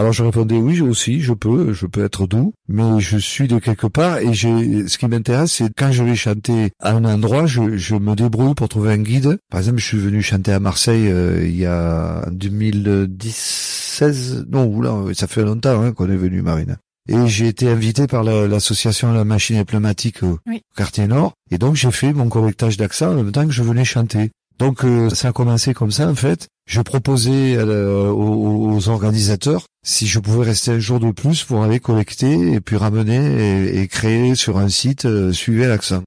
Alors 0.00 0.14
je 0.14 0.24
répondais 0.24 0.56
oui, 0.56 0.76
je 0.76 0.84
aussi, 0.84 1.20
je 1.20 1.34
peux, 1.34 1.74
je 1.74 1.84
peux 1.84 2.02
être 2.02 2.26
doux, 2.26 2.54
mais 2.68 3.00
je 3.00 3.18
suis 3.18 3.48
de 3.48 3.58
quelque 3.58 3.86
part 3.86 4.16
et 4.16 4.32
j'ai 4.32 4.88
ce 4.88 4.96
qui 4.96 5.06
m'intéresse 5.06 5.52
c'est 5.52 5.68
quand 5.76 5.92
je 5.92 6.02
vais 6.02 6.16
chanter 6.16 6.70
à 6.80 6.92
un 6.92 7.04
endroit, 7.04 7.44
je, 7.44 7.76
je 7.76 7.96
me 7.96 8.14
débrouille 8.14 8.54
pour 8.54 8.70
trouver 8.70 8.92
un 8.94 9.02
guide. 9.02 9.36
Par 9.50 9.60
exemple, 9.60 9.76
je 9.76 9.84
suis 9.84 9.98
venu 9.98 10.22
chanter 10.22 10.52
à 10.52 10.58
Marseille 10.58 11.06
euh, 11.08 11.46
il 11.46 11.54
y 11.54 11.66
a 11.66 12.24
2016, 12.30 14.46
non, 14.50 14.64
oula, 14.68 14.94
ça 15.12 15.26
fait 15.26 15.42
longtemps 15.44 15.82
hein, 15.82 15.92
qu'on 15.92 16.10
est 16.10 16.16
venu 16.16 16.40
Marine. 16.40 16.78
Et 17.08 17.26
j'ai 17.26 17.48
été 17.48 17.68
invité 17.68 18.06
par 18.06 18.22
la- 18.22 18.46
l'association 18.46 19.12
La 19.12 19.24
Machine 19.24 19.64
Pneumatique 19.64 20.22
au 20.22 20.38
Oui. 20.46 20.62
quartier 20.76 21.06
Nord. 21.08 21.32
Et 21.50 21.58
donc 21.58 21.74
j'ai 21.74 21.90
fait 21.90 22.12
mon 22.12 22.28
correctage 22.28 22.76
d'accent 22.76 23.12
en 23.12 23.16
même 23.16 23.32
temps 23.32 23.46
que 23.46 23.52
je 23.52 23.62
venais 23.62 23.84
chanter. 23.84 24.30
Donc 24.60 24.84
euh, 24.84 25.08
ça 25.08 25.28
a 25.28 25.32
commencé 25.32 25.72
comme 25.72 25.90
ça 25.90 26.06
en 26.06 26.14
fait. 26.14 26.46
Je 26.66 26.82
proposais 26.82 27.56
euh, 27.56 28.10
aux, 28.10 28.74
aux 28.74 28.88
organisateurs 28.90 29.64
si 29.82 30.06
je 30.06 30.20
pouvais 30.20 30.44
rester 30.44 30.72
un 30.72 30.78
jour 30.78 31.00
de 31.00 31.10
plus 31.12 31.44
pour 31.44 31.62
aller 31.62 31.80
collecter 31.80 32.52
et 32.52 32.60
puis 32.60 32.76
ramener 32.76 33.70
et, 33.70 33.80
et 33.80 33.88
créer 33.88 34.34
sur 34.34 34.58
un 34.58 34.68
site 34.68 35.06
euh, 35.06 35.32
suivez 35.32 35.66
l'accent. 35.66 36.02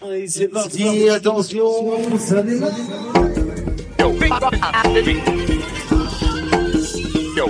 Oui, 0.00 0.08
Allez, 0.08 0.28
c'est 0.28 0.48
parti, 0.48 1.10
attention, 1.10 1.68
ça 2.18 2.42
démarre. 2.42 2.70
Yo, 7.36 7.46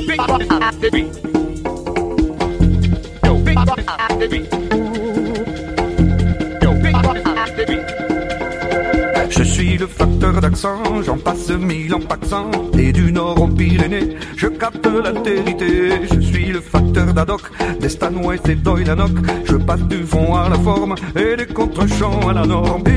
Suis 9.76 9.84
le 9.84 9.92
facteur 9.92 10.40
d'accent, 10.40 11.02
j'en 11.04 11.18
passe 11.18 11.50
mille 11.50 11.94
en 11.94 12.00
paxant, 12.00 12.50
et 12.78 12.92
du 12.92 13.12
nord 13.12 13.42
aux 13.42 13.46
Pyrénées, 13.46 14.16
je 14.34 14.46
capte 14.46 14.86
l'altérité. 14.86 15.90
Je 16.10 16.18
suis 16.18 16.46
le 16.46 16.62
facteur 16.62 17.12
d'Adoc, 17.12 17.42
des 17.78 17.90
Stanway 17.90 18.38
et 18.48 18.54
d'Oilanok, 18.54 19.10
je 19.44 19.56
passe 19.56 19.82
du 19.82 20.02
fond 20.02 20.34
à 20.34 20.48
la 20.48 20.58
forme, 20.58 20.94
et 21.14 21.36
des 21.36 21.44
contre-champs 21.44 22.26
à 22.26 22.32
la 22.32 22.46
norme. 22.46 22.84
De 22.84 22.92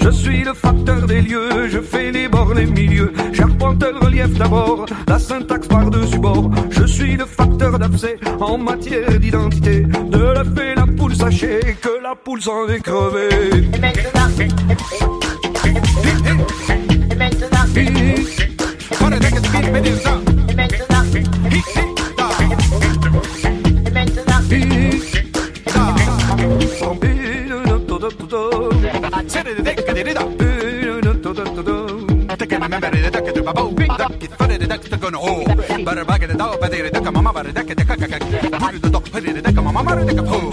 je 0.00 0.10
suis 0.10 0.44
le 0.44 0.54
facteur 0.54 1.06
des 1.06 1.20
lieux, 1.20 1.68
je 1.68 1.80
fais 1.80 2.10
les 2.10 2.28
bords, 2.28 2.54
les 2.54 2.64
milieux, 2.64 3.12
j'arpente 3.32 3.82
le 3.82 3.98
relief 3.98 4.32
d'abord, 4.38 4.86
la 5.08 5.18
syntaxe 5.18 5.68
par-dessus 5.68 6.18
bord. 6.18 6.50
Suis 7.16 7.24
le 7.24 7.30
facteur 7.30 7.78
d'abcès 7.78 8.18
en 8.40 8.58
matière 8.58 9.18
d'identité, 9.18 9.80
de 9.80 10.18
la 10.18 10.44
fait 10.44 10.74
la 10.74 10.84
poule, 10.84 11.16
sachez 11.16 11.60
que 11.80 12.02
la 12.02 12.14
poule 12.14 12.42
s'en 12.42 12.68
est 12.68 12.80
crevée. 12.80 13.30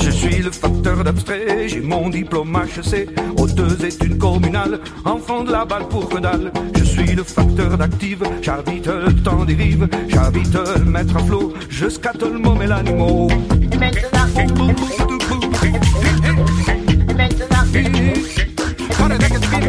Je 0.02 0.10
suis 0.10 0.42
le 0.42 0.52
facteur 0.52 1.04
d'abstrait, 1.04 1.68
j'ai 1.68 1.82
mon 1.82 2.10
diplôme 2.10 2.56
HEC, 2.56 3.10
aux 3.38 3.48
deux 3.48 3.86
études 3.86 4.18
communales, 4.18 4.80
enfant 5.04 5.44
de 5.44 5.52
la 5.52 5.66
balle 5.66 5.88
pour 5.90 6.08
que 6.08 6.20
dalle. 6.20 6.52
Je 6.76 6.84
suis 6.84 7.16
le 7.16 7.24
facteur 7.24 7.78
d'active, 7.78 8.24
j'arbitre 8.42 8.94
le 9.06 9.14
temps 9.16 9.44
des 9.44 9.56
rives, 9.56 9.88
j'arbitre 10.08 10.64
le 10.78 10.86
maître 10.86 11.18
à 11.18 11.20
flot, 11.20 11.54
je 11.70 11.90
scatte 11.90 12.24
le 12.24 12.40
môme 12.40 12.62
et 12.62 12.68
l'animal. 12.68 13.28
et 13.72 13.78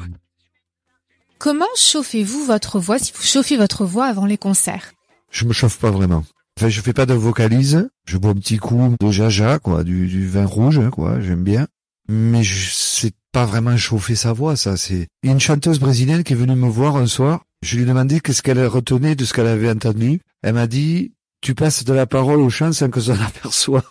Comment 1.40 1.66
chauffez-vous 1.78 2.44
votre 2.46 2.80
voix 2.80 3.00
si 3.00 3.14
vous 3.16 3.24
chauffez 3.24 3.56
votre 3.56 3.86
voix 3.86 4.06
avant 4.06 4.26
les 4.26 4.38
concerts? 4.38 4.92
Je 5.32 5.46
me 5.46 5.54
chauffe 5.54 5.78
pas 5.78 5.92
vraiment. 5.92 6.26
Enfin, 6.58 6.68
je 6.68 6.82
fais 6.82 6.92
pas 6.92 7.06
de 7.06 7.14
vocalise. 7.14 7.90
Je 8.06 8.18
bois 8.18 8.32
un 8.32 8.36
petit 8.36 8.58
coup 8.58 8.96
de 9.00 9.12
jaja, 9.12 9.60
quoi, 9.60 9.86
du, 9.86 10.08
du 10.08 10.28
vin 10.28 10.46
rouge, 10.46 10.78
hein, 10.78 10.90
quoi. 10.90 11.22
J'aime 11.22 11.44
bien. 11.44 11.68
Mais 12.10 12.44
je 12.44 12.70
c'est 12.72 13.14
pas 13.32 13.46
vraiment 13.46 13.78
chauffer 13.78 14.16
sa 14.16 14.34
voix, 14.34 14.58
ça. 14.58 14.76
C'est 14.76 15.08
Il 15.24 15.28
y 15.28 15.30
a 15.30 15.32
une 15.32 15.40
chanteuse 15.40 15.80
brésilienne 15.80 16.24
qui 16.24 16.34
est 16.34 16.36
venue 16.36 16.56
me 16.56 16.68
voir 16.68 16.98
un 16.98 17.08
soir. 17.08 17.46
Je 17.64 17.78
lui 17.78 17.84
ai 17.84 17.86
demandé 17.86 18.20
qu'est-ce 18.20 18.42
qu'elle 18.42 18.66
retenait 18.66 19.16
de 19.16 19.24
ce 19.24 19.34
qu'elle 19.34 19.48
avait 19.48 19.72
entendu. 19.72 20.20
Elle 20.42 20.56
m'a 20.56 20.68
dit, 20.68 21.14
tu 21.40 21.56
passes 21.56 21.86
de 21.86 21.94
la 21.94 22.06
parole 22.06 22.42
au 22.42 22.50
chant 22.50 22.74
sans 22.74 22.90
que 22.90 23.00
ça 23.00 23.16
l'aperçoive. 23.20 23.84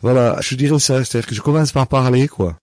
voilà. 0.00 0.38
Je 0.40 0.56
dirais 0.56 0.80
ça. 0.80 1.04
C'est-à-dire 1.04 1.28
que 1.28 1.36
je 1.36 1.40
commence 1.40 1.70
par 1.70 1.86
parler, 1.86 2.26
quoi. 2.26 2.56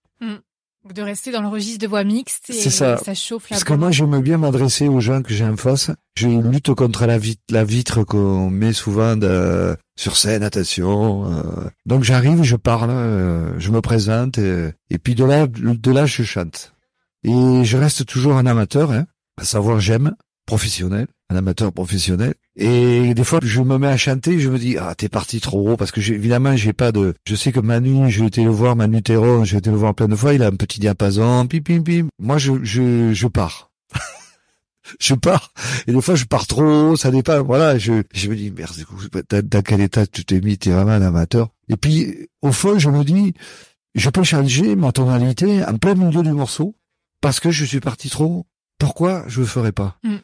De 0.94 1.02
rester 1.02 1.30
dans 1.30 1.42
le 1.42 1.48
registre 1.48 1.78
de 1.78 1.86
voix 1.86 2.02
mixte 2.04 2.50
et 2.50 2.52
C'est 2.52 2.70
ça. 2.70 2.96
ça 2.98 3.14
chauffe 3.14 3.44
la 3.50 3.54
Parce 3.54 3.64
que 3.64 3.74
moi, 3.74 3.90
j'aime 3.90 4.20
bien 4.20 4.38
m'adresser 4.38 4.88
aux 4.88 5.00
gens 5.00 5.22
que 5.22 5.32
j'ai 5.32 5.44
en 5.44 5.56
face. 5.56 5.90
Je 6.16 6.28
lutte 6.28 6.74
contre 6.74 7.06
la 7.06 7.16
vitre, 7.18 7.42
la 7.50 7.64
vitre 7.64 8.02
qu'on 8.02 8.50
met 8.50 8.72
souvent 8.72 9.16
de- 9.16 9.76
sur 9.96 10.16
scène, 10.16 10.42
attention. 10.42 11.26
euh. 11.32 11.68
Donc 11.86 12.02
j'arrive, 12.02 12.42
je 12.42 12.56
parle, 12.56 12.90
euh, 12.90 13.58
je 13.60 13.70
me 13.70 13.80
présente, 13.80 14.38
et, 14.38 14.70
et 14.90 14.98
puis 14.98 15.14
de 15.14 15.24
là, 15.24 15.46
de 15.46 15.90
là, 15.92 16.06
je 16.06 16.22
chante. 16.24 16.72
Et 17.22 17.64
je 17.64 17.76
reste 17.76 18.04
toujours 18.06 18.34
un 18.36 18.46
amateur, 18.46 18.90
hein, 18.90 19.06
à 19.40 19.44
savoir 19.44 19.78
j'aime, 19.80 20.14
professionnel, 20.46 21.06
un 21.30 21.36
amateur 21.36 21.72
professionnel. 21.72 22.34
Et 22.56 23.14
des 23.14 23.24
fois, 23.24 23.38
je 23.42 23.62
me 23.62 23.78
mets 23.78 23.86
à 23.86 23.96
chanter, 23.96 24.40
je 24.40 24.48
me 24.48 24.58
dis 24.58 24.76
ah 24.76 24.94
t'es 24.94 25.08
parti 25.08 25.40
trop 25.40 25.70
haut 25.70 25.76
parce 25.76 25.92
que 25.92 26.00
évidemment 26.00 26.56
j'ai 26.56 26.72
pas 26.72 26.92
de. 26.92 27.14
Je 27.26 27.34
sais 27.36 27.52
que 27.52 27.60
Manu, 27.60 28.10
j'ai 28.10 28.26
été 28.26 28.42
le 28.42 28.50
voir, 28.50 28.76
Manu 28.76 29.02
Théron, 29.02 29.44
j'ai 29.44 29.58
été 29.58 29.70
le 29.70 29.76
voir 29.76 29.94
plein 29.94 30.08
de 30.08 30.16
fois, 30.16 30.34
il 30.34 30.42
a 30.42 30.48
un 30.48 30.56
petit 30.56 30.80
diapason, 30.80 31.46
pim 31.46 31.60
pim 31.60 31.82
pim. 31.82 32.08
Moi 32.18 32.38
je 32.38 32.62
je 32.64 33.14
je 33.14 33.26
pars. 33.28 33.70
je 35.00 35.14
pars 35.14 35.52
et 35.86 35.92
des 35.92 36.00
fois 36.02 36.16
je 36.16 36.24
pars 36.24 36.46
trop 36.46 36.64
haut, 36.64 36.96
ça 36.96 37.10
dépend. 37.10 37.42
Voilà, 37.44 37.78
je 37.78 38.02
je 38.12 38.28
me 38.28 38.34
dis 38.36 38.50
merde, 38.50 38.74
dans, 39.30 39.48
dans 39.48 39.62
quel 39.62 39.80
état 39.80 40.06
tu 40.06 40.24
t'es 40.24 40.40
mis, 40.40 40.58
t'es 40.58 40.70
vraiment 40.70 40.92
un 40.92 41.02
amateur. 41.02 41.48
Et 41.68 41.76
puis 41.76 42.28
au 42.42 42.50
fond 42.52 42.78
je 42.78 42.90
me 42.90 43.04
dis 43.04 43.32
je 43.94 44.10
peux 44.10 44.24
changer 44.24 44.76
ma 44.76 44.92
tonalité 44.92 45.64
en 45.64 45.76
plein 45.78 45.94
milieu 45.94 46.22
du 46.22 46.32
morceau 46.32 46.76
parce 47.20 47.38
que 47.40 47.50
je 47.50 47.64
suis 47.64 47.80
parti 47.80 48.10
trop 48.10 48.24
haut. 48.24 48.46
Pourquoi 48.78 49.24
je 49.28 49.40
le 49.40 49.46
ferais 49.46 49.72
pas? 49.72 49.98
Mm. 50.02 50.16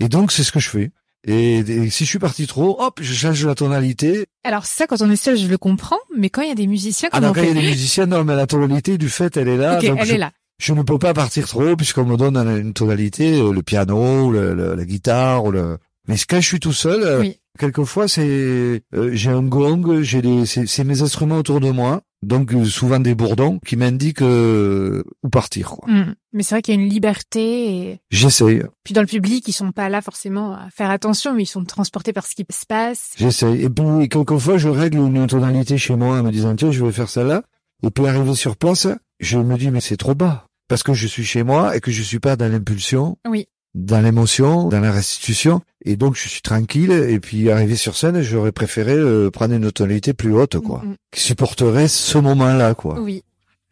Et 0.00 0.08
donc 0.08 0.32
c'est 0.32 0.42
ce 0.44 0.52
que 0.52 0.60
je 0.60 0.68
fais. 0.68 0.90
Et, 1.26 1.58
et 1.58 1.90
si 1.90 2.04
je 2.04 2.08
suis 2.08 2.18
parti 2.18 2.46
trop, 2.46 2.80
hop, 2.82 2.98
je 3.02 3.12
change 3.12 3.44
la 3.44 3.54
tonalité. 3.54 4.24
Alors 4.42 4.64
ça, 4.64 4.86
quand 4.86 5.02
on 5.02 5.10
est 5.10 5.16
seul, 5.16 5.36
je 5.36 5.46
le 5.48 5.58
comprends, 5.58 5.98
mais 6.16 6.30
quand 6.30 6.40
il 6.40 6.48
y 6.48 6.52
a 6.52 6.54
des 6.54 6.66
musiciens, 6.66 7.10
Ah 7.12 7.16
comment 7.18 7.26
non, 7.26 7.32
on 7.32 7.34
quand 7.34 7.42
il 7.42 7.48
y 7.48 7.58
a 7.58 7.60
des 7.60 7.68
musiciens, 7.68 8.06
non, 8.06 8.24
mais 8.24 8.34
la 8.34 8.46
tonalité 8.46 8.96
du 8.96 9.10
fait, 9.10 9.36
elle 9.36 9.48
est 9.48 9.58
là. 9.58 9.76
Ok, 9.78 9.84
donc 9.86 9.98
elle 10.00 10.06
je, 10.06 10.14
est 10.14 10.18
là. 10.18 10.32
je 10.58 10.72
ne 10.72 10.82
peux 10.82 10.98
pas 10.98 11.12
partir 11.12 11.46
trop 11.46 11.76
puisqu'on 11.76 12.06
me 12.06 12.16
donne 12.16 12.38
une 12.38 12.72
tonalité, 12.72 13.38
euh, 13.38 13.52
le 13.52 13.62
piano, 13.62 14.30
le, 14.32 14.54
le- 14.54 14.74
la 14.74 14.84
guitare, 14.86 15.44
ou 15.44 15.50
le, 15.50 15.76
Mais 16.08 16.16
quand 16.28 16.40
je 16.40 16.46
suis 16.46 16.60
tout 16.60 16.72
seul, 16.72 17.02
euh, 17.02 17.20
Oui. 17.20 17.38
quelquefois 17.58 18.08
c'est 18.08 18.82
euh, 18.94 19.10
j'ai 19.12 19.30
un 19.30 19.42
gong, 19.42 20.00
j'ai 20.02 20.22
des 20.22 20.46
c'est 20.46 20.84
mes 20.84 21.02
instruments 21.02 21.36
autour 21.36 21.60
de 21.60 21.70
moi, 21.70 22.00
donc 22.22 22.52
euh, 22.54 22.64
souvent 22.64 22.98
des 23.00 23.14
bourdons 23.14 23.58
qui 23.66 23.76
m'indiquent 23.76 24.22
euh, 24.22 25.02
où 25.22 25.28
partir. 25.28 25.70
quoi. 25.70 25.88
Mm. 25.92 26.14
Mais 26.32 26.42
c'est 26.42 26.54
vrai 26.54 26.62
qu'il 26.62 26.74
y 26.74 26.78
a 26.78 26.80
une 26.80 26.88
liberté 26.88 27.74
et 27.90 28.00
J'essaye, 28.10 28.62
puis 28.84 28.94
dans 28.94 29.00
le 29.02 29.06
public, 29.06 29.46
ils 29.46 29.52
sont 29.52 29.72
pas 29.72 29.88
là 29.88 30.00
forcément 30.00 30.52
à 30.54 30.68
faire 30.70 30.90
attention, 30.90 31.34
mais 31.34 31.42
ils 31.42 31.46
sont 31.46 31.64
transportés 31.64 32.12
par 32.12 32.26
ce 32.26 32.34
qui 32.34 32.46
se 32.50 32.66
passe. 32.66 33.12
j'essaye. 33.16 33.62
Et 33.62 33.68
puis 33.70 34.08
quelquefois 34.08 34.56
je 34.58 34.68
règle 34.68 34.98
une 34.98 35.26
tonalité 35.26 35.76
chez 35.78 35.96
moi 35.96 36.18
en 36.18 36.22
me 36.22 36.30
disant 36.30 36.56
tiens 36.56 36.70
je 36.70 36.84
vais 36.84 36.92
faire 36.92 37.08
ça 37.10 37.24
là. 37.24 37.42
Et 37.82 37.90
puis 37.90 38.06
arrivé 38.06 38.34
sur 38.34 38.56
place, 38.56 38.88
je 39.20 39.38
me 39.38 39.56
dis 39.56 39.70
mais 39.70 39.80
c'est 39.80 39.96
trop 39.96 40.14
bas 40.14 40.46
parce 40.68 40.82
que 40.82 40.94
je 40.94 41.06
suis 41.06 41.24
chez 41.24 41.42
moi 41.42 41.76
et 41.76 41.80
que 41.80 41.90
je 41.90 42.02
suis 42.02 42.20
pas 42.20 42.36
dans 42.36 42.50
l'impulsion. 42.50 43.18
Oui. 43.28 43.46
Dans 43.74 44.00
l'émotion, 44.00 44.68
dans 44.68 44.80
la 44.80 44.90
restitution, 44.92 45.60
et 45.84 45.96
donc 45.96 46.16
je 46.16 46.28
suis 46.28 46.42
tranquille. 46.42 46.90
Et 46.92 47.20
puis 47.20 47.50
arrivé 47.50 47.76
sur 47.76 47.96
scène, 47.96 48.20
j'aurais 48.22 48.52
préféré 48.52 48.94
euh, 48.94 49.30
prendre 49.30 49.54
une 49.54 49.70
tonalité 49.72 50.12
plus 50.12 50.32
haute, 50.34 50.58
quoi, 50.58 50.82
Mm, 50.84 50.94
qui 51.12 51.20
supporterait 51.20 51.88
ce 51.88 52.18
moment-là, 52.18 52.74
quoi. 52.74 52.96
mm. 52.98 53.02
Oui. 53.04 53.22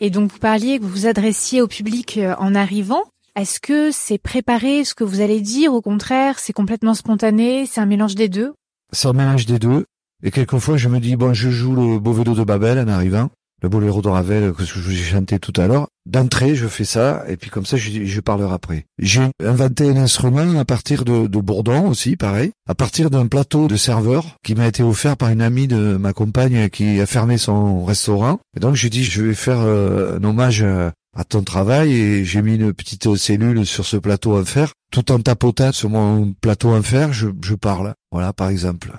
Et 0.00 0.10
donc 0.10 0.30
vous 0.30 0.38
parliez 0.38 0.78
que 0.78 0.84
vous 0.84 0.90
vous 0.90 1.06
adressiez 1.06 1.60
au 1.60 1.66
public 1.66 2.18
euh, 2.18 2.34
en 2.38 2.54
arrivant. 2.54 3.02
Est-ce 3.34 3.60
que 3.60 3.90
c'est 3.92 4.18
préparé 4.18 4.84
ce 4.84 4.94
que 4.94 5.04
vous 5.04 5.20
allez 5.20 5.40
dire? 5.40 5.72
Au 5.74 5.80
contraire, 5.80 6.38
c'est 6.38 6.52
complètement 6.52 6.94
spontané? 6.94 7.66
C'est 7.66 7.80
un 7.80 7.86
mélange 7.86 8.14
des 8.14 8.28
deux? 8.28 8.52
C'est 8.92 9.08
un 9.08 9.12
mélange 9.12 9.46
des 9.46 9.58
deux. 9.58 9.84
Et 10.24 10.30
quelquefois, 10.32 10.76
je 10.76 10.88
me 10.88 10.98
dis 10.98 11.14
bon, 11.14 11.34
je 11.34 11.48
joue 11.50 11.74
le 11.74 11.98
beau 12.00 12.12
vélo 12.12 12.34
de 12.34 12.42
Babel 12.42 12.78
en 12.78 12.88
arrivant, 12.88 13.30
le 13.62 13.68
boléro 13.68 14.02
de 14.02 14.08
Ravel 14.08 14.52
que 14.52 14.64
je 14.64 14.78
vous 14.78 14.92
ai 14.92 14.96
chanté 14.96 15.38
tout 15.38 15.52
à 15.60 15.66
l'heure. 15.66 15.88
D'entrée, 16.06 16.54
je 16.54 16.66
fais 16.66 16.84
ça, 16.84 17.24
et 17.28 17.36
puis 17.36 17.50
comme 17.50 17.66
ça, 17.66 17.76
je, 17.76 18.04
je 18.04 18.20
parlerai 18.20 18.54
après. 18.54 18.86
J'ai 18.98 19.28
inventé 19.44 19.90
un 19.90 19.96
instrument 19.96 20.58
à 20.58 20.64
partir 20.64 21.04
de, 21.04 21.26
de 21.26 21.38
Bourdon 21.38 21.88
aussi, 21.88 22.16
pareil, 22.16 22.52
à 22.66 22.74
partir 22.74 23.10
d'un 23.10 23.26
plateau 23.26 23.68
de 23.68 23.76
serveur 23.76 24.24
qui 24.42 24.54
m'a 24.54 24.66
été 24.66 24.82
offert 24.82 25.16
par 25.16 25.28
une 25.28 25.42
amie 25.42 25.66
de 25.66 25.96
ma 25.96 26.12
compagne 26.12 26.70
qui 26.70 27.00
a 27.00 27.06
fermé 27.06 27.36
son 27.36 27.84
restaurant. 27.84 28.38
Et 28.56 28.60
donc, 28.60 28.74
j'ai 28.74 28.90
dit, 28.90 29.04
je 29.04 29.22
vais 29.22 29.34
faire 29.34 29.60
euh, 29.60 30.18
un 30.18 30.24
hommage 30.24 30.62
à, 30.62 30.92
ton 31.28 31.42
travail, 31.42 31.92
et 31.92 32.24
j'ai 32.24 32.42
mis 32.42 32.54
une 32.54 32.72
petite 32.72 33.16
cellule 33.16 33.66
sur 33.66 33.84
ce 33.84 33.96
plateau 33.96 34.38
en 34.38 34.44
fer. 34.44 34.72
Tout 34.92 35.10
en 35.10 35.18
tapotant 35.18 35.72
sur 35.72 35.90
mon 35.90 36.32
plateau 36.40 36.70
en 36.70 36.82
fer, 36.82 37.12
je, 37.12 37.28
je 37.42 37.54
parle. 37.54 37.92
Voilà, 38.12 38.32
par 38.32 38.48
exemple. 38.48 38.92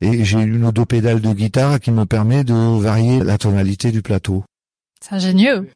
Et 0.00 0.24
j'ai 0.24 0.38
une 0.40 0.64
ou 0.64 0.72
deux 0.72 0.84
pédales 0.84 1.20
de 1.20 1.32
guitare 1.32 1.80
qui 1.80 1.90
me 1.90 2.04
permet 2.04 2.44
de 2.44 2.54
varier 2.80 3.22
la 3.22 3.36
tonalité 3.38 3.90
du 3.90 4.02
plateau. 4.02 4.44
C'est 5.00 5.14
ingénieux. 5.14 5.68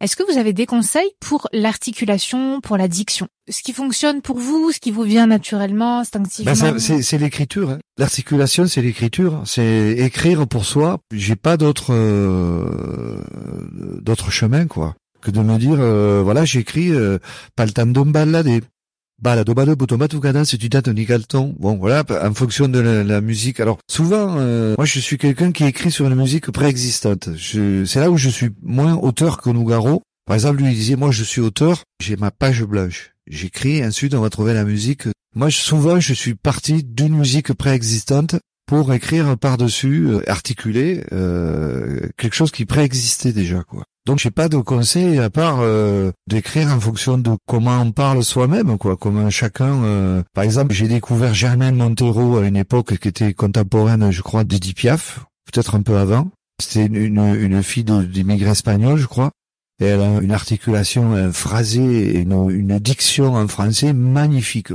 Est-ce 0.00 0.14
que 0.14 0.22
vous 0.30 0.38
avez 0.38 0.52
des 0.52 0.66
conseils 0.66 1.10
pour 1.18 1.48
l'articulation, 1.52 2.60
pour 2.60 2.76
la 2.76 2.86
diction? 2.86 3.26
Ce 3.50 3.62
qui 3.62 3.72
fonctionne 3.72 4.20
pour 4.22 4.38
vous, 4.38 4.70
ce 4.70 4.78
qui 4.78 4.92
vous 4.92 5.02
vient 5.02 5.26
naturellement, 5.26 5.98
instinctivement 6.00 6.52
Ben, 6.52 6.54
ça, 6.54 6.78
c'est, 6.78 7.02
c'est 7.02 7.18
l'écriture. 7.18 7.70
hein. 7.70 7.78
L'articulation, 7.98 8.66
c'est 8.68 8.80
l'écriture. 8.82 9.42
C'est 9.44 9.96
écrire 9.98 10.46
pour 10.46 10.64
soi. 10.64 10.98
J'ai 11.12 11.34
pas 11.34 11.56
d'autre 11.56 11.92
euh, 11.92 13.20
d'autre 14.00 14.30
chemin, 14.30 14.66
quoi, 14.66 14.94
que 15.20 15.30
de 15.32 15.40
me 15.40 15.58
dire, 15.58 15.78
euh, 15.80 16.22
voilà, 16.22 16.44
j'écris 16.44 16.90
euh, 16.92 17.18
pas 17.56 17.66
le 17.66 17.72
temps 17.72 17.86
de 17.86 17.98
me 17.98 18.12
balader. 18.12 18.62
Balado, 19.20 19.52
balado, 19.52 19.74
botomatu, 19.74 20.20
kada, 20.20 20.44
c'est 20.44 20.58
du 20.58 20.68
date, 20.68 20.86
ni 20.86 21.04
calton. 21.04 21.52
Bon, 21.58 21.76
voilà, 21.76 22.04
en 22.22 22.34
fonction 22.34 22.68
de 22.68 22.78
la, 22.78 23.02
la 23.02 23.20
musique. 23.20 23.58
Alors, 23.58 23.78
souvent, 23.90 24.36
euh, 24.38 24.76
moi, 24.78 24.84
je 24.86 25.00
suis 25.00 25.18
quelqu'un 25.18 25.50
qui 25.50 25.64
écrit 25.64 25.90
sur 25.90 26.06
une 26.06 26.14
musique 26.14 26.52
préexistante. 26.52 27.28
C'est 27.36 27.96
là 27.96 28.12
où 28.12 28.16
je 28.16 28.28
suis 28.28 28.50
moins 28.62 28.94
auteur 28.94 29.38
que 29.38 29.50
Nougaro. 29.50 30.02
Par 30.24 30.34
exemple, 30.34 30.62
lui, 30.62 30.70
il 30.70 30.74
disait, 30.76 30.94
moi, 30.94 31.10
je 31.10 31.24
suis 31.24 31.40
auteur, 31.40 31.82
j'ai 32.00 32.14
ma 32.14 32.30
page 32.30 32.62
blanche. 32.62 33.10
J'écris, 33.26 33.84
ensuite, 33.84 34.14
on 34.14 34.20
va 34.20 34.30
trouver 34.30 34.54
la 34.54 34.64
musique. 34.64 35.08
Moi, 35.34 35.50
souvent, 35.50 35.98
je 35.98 36.14
suis 36.14 36.36
parti 36.36 36.84
d'une 36.84 37.16
musique 37.16 37.52
préexistante 37.54 38.36
pour 38.66 38.92
écrire 38.92 39.36
par-dessus, 39.36 40.06
euh, 40.06 40.30
articuler 40.30 41.02
euh, 41.10 42.00
quelque 42.16 42.36
chose 42.36 42.52
qui 42.52 42.66
préexistait 42.66 43.32
déjà, 43.32 43.64
quoi. 43.64 43.84
Donc, 44.08 44.20
j'ai 44.20 44.30
pas 44.30 44.48
de 44.48 44.56
conseil 44.56 45.18
à 45.18 45.28
part 45.28 45.58
euh, 45.60 46.12
d'écrire 46.26 46.68
en 46.68 46.80
fonction 46.80 47.18
de 47.18 47.32
comment 47.46 47.78
on 47.82 47.92
parle 47.92 48.24
soi-même, 48.24 48.78
quoi. 48.78 48.96
Comment 48.96 49.28
chacun. 49.28 49.84
euh, 49.84 50.22
Par 50.32 50.44
exemple, 50.44 50.72
j'ai 50.72 50.88
découvert 50.88 51.34
Germaine 51.34 51.76
Montero 51.76 52.38
à 52.38 52.46
une 52.46 52.56
époque 52.56 52.96
qui 52.96 53.08
était 53.08 53.34
contemporaine, 53.34 54.10
je 54.10 54.22
crois, 54.22 54.44
d'Edith 54.44 54.78
Piaf, 54.78 55.20
peut-être 55.52 55.74
un 55.74 55.82
peu 55.82 55.98
avant. 55.98 56.30
C'était 56.58 56.86
une, 56.86 57.18
une, 57.18 57.62
fille 57.62 57.84
d'immigrés 57.84 58.52
espagnols, 58.52 58.96
je 58.96 59.04
crois. 59.04 59.30
Et 59.78 59.84
elle 59.84 60.00
a 60.00 60.20
une 60.22 60.32
articulation, 60.32 61.12
un 61.12 61.30
phrasé, 61.30 62.16
et 62.16 62.20
une, 62.20 62.48
une 62.50 62.78
diction 62.78 63.34
en 63.34 63.46
français 63.46 63.92
magnifique. 63.92 64.72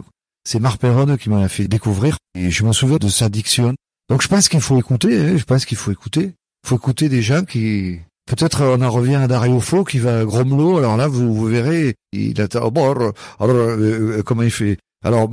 C'est 0.48 0.60
Marc 0.60 0.80
Perron 0.80 1.18
qui 1.18 1.32
m'a 1.32 1.50
fait 1.50 1.68
découvrir 1.68 2.18
et 2.38 2.52
je 2.52 2.64
me 2.64 2.72
souviens 2.72 2.98
de 2.98 3.08
sa 3.08 3.30
diction. 3.30 3.74
Donc 4.10 4.22
je 4.22 4.28
pense 4.28 4.48
qu'il 4.48 4.62
faut 4.62 4.78
écouter, 4.78 5.20
hein, 5.20 5.38
je 5.38 5.44
pense 5.44 5.66
qu'il 5.66 5.78
faut 5.78 5.92
écouter. 5.92 6.34
Il 6.64 6.68
faut 6.70 6.76
écouter 6.76 7.10
des 7.10 7.24
gens 7.24 7.44
qui... 7.44 8.00
Peut-être 8.26 8.64
on 8.64 8.82
en 8.82 8.90
revient 8.90 9.16
à 9.16 9.28
Dario 9.28 9.60
Fo 9.60 9.84
qui 9.84 10.00
va 10.00 10.20
à 10.20 10.22
alors 10.22 10.98
là 10.98 11.08
vous, 11.08 11.34
vous 11.34 11.46
verrez, 11.46 11.96
il 12.14 12.40
attend, 12.42 12.62
oh, 12.64 12.72
bon, 12.72 12.90
alors, 12.92 13.14
euh, 13.42 14.18
euh, 14.20 14.24
comment 14.24 14.44
il 14.44 14.52
fait? 14.52 14.78
Alors. 15.04 15.30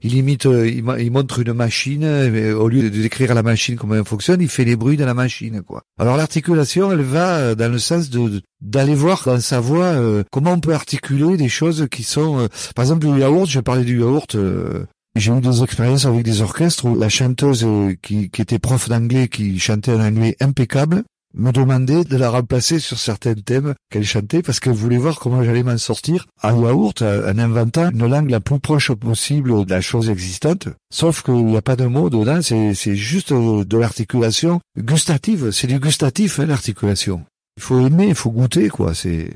Il 0.00 0.14
imite, 0.14 0.46
euh, 0.46 0.68
il, 0.68 1.10
montre 1.10 1.40
une 1.40 1.52
machine, 1.54 2.30
mais 2.30 2.52
au 2.52 2.68
lieu 2.68 2.82
de 2.82 2.88
décrire 2.88 3.34
la 3.34 3.42
machine 3.42 3.76
comment 3.76 3.94
elle 3.96 4.04
fonctionne, 4.04 4.40
il 4.40 4.48
fait 4.48 4.64
les 4.64 4.76
bruits 4.76 4.96
de 4.96 5.04
la 5.04 5.14
machine, 5.14 5.62
quoi. 5.62 5.82
Alors 5.98 6.16
l'articulation, 6.16 6.92
elle 6.92 7.00
va 7.00 7.54
dans 7.54 7.72
le 7.72 7.78
sens 7.78 8.10
de 8.10 8.42
d'aller 8.60 8.94
voir 8.94 9.22
dans 9.24 9.40
sa 9.40 9.60
voix 9.60 9.84
euh, 9.86 10.24
comment 10.30 10.52
on 10.52 10.60
peut 10.60 10.74
articuler 10.74 11.36
des 11.36 11.48
choses 11.48 11.86
qui 11.90 12.02
sont, 12.02 12.40
euh, 12.40 12.48
par 12.74 12.84
exemple 12.84 13.06
le 13.06 13.18
yaourt. 13.18 13.48
J'ai 13.48 13.62
parlé 13.62 13.84
du 13.84 14.00
yaourt. 14.00 14.34
euh, 14.34 14.84
j'ai 15.18 15.32
eu 15.32 15.40
des 15.40 15.62
expériences 15.62 16.06
avec 16.06 16.24
des 16.24 16.42
orchestres 16.42 16.84
où 16.84 16.98
la 16.98 17.08
chanteuse 17.08 17.64
euh, 17.64 17.94
qui, 18.02 18.30
qui 18.30 18.42
était 18.42 18.58
prof 18.58 18.88
d'anglais, 18.88 19.28
qui 19.28 19.58
chantait 19.58 19.92
un 19.92 20.06
anglais 20.06 20.36
impeccable, 20.40 21.04
me 21.34 21.52
demandait 21.52 22.04
de 22.04 22.16
la 22.16 22.30
remplacer 22.30 22.78
sur 22.78 22.98
certains 22.98 23.34
thèmes 23.34 23.74
qu'elle 23.90 24.04
chantait 24.04 24.42
parce 24.42 24.60
qu'elle 24.60 24.72
voulait 24.72 24.96
voir 24.96 25.18
comment 25.18 25.42
j'allais 25.42 25.62
m'en 25.62 25.78
sortir 25.78 26.26
en 26.42 26.60
yaourt, 26.62 27.02
euh, 27.02 27.32
en 27.32 27.38
inventant 27.38 27.90
une 27.90 28.06
langue 28.06 28.30
la 28.30 28.40
plus 28.40 28.58
proche 28.58 28.92
possible 28.92 29.64
de 29.64 29.70
la 29.70 29.80
chose 29.80 30.10
existante. 30.10 30.68
Sauf 30.92 31.22
qu'il 31.22 31.46
n'y 31.46 31.56
a 31.56 31.62
pas 31.62 31.76
de 31.76 31.86
mots 31.86 32.10
dedans, 32.10 32.42
c'est, 32.42 32.74
c'est 32.74 32.96
juste 32.96 33.32
euh, 33.32 33.64
de 33.64 33.76
l'articulation 33.76 34.60
gustative. 34.76 35.50
C'est 35.50 35.66
du 35.66 35.78
gustatif, 35.78 36.40
hein, 36.40 36.46
l'articulation. 36.46 37.24
Il 37.56 37.62
faut 37.62 37.86
aimer, 37.86 38.08
il 38.08 38.14
faut 38.14 38.30
goûter, 38.30 38.68
quoi. 38.68 38.94
C'est 38.94 39.30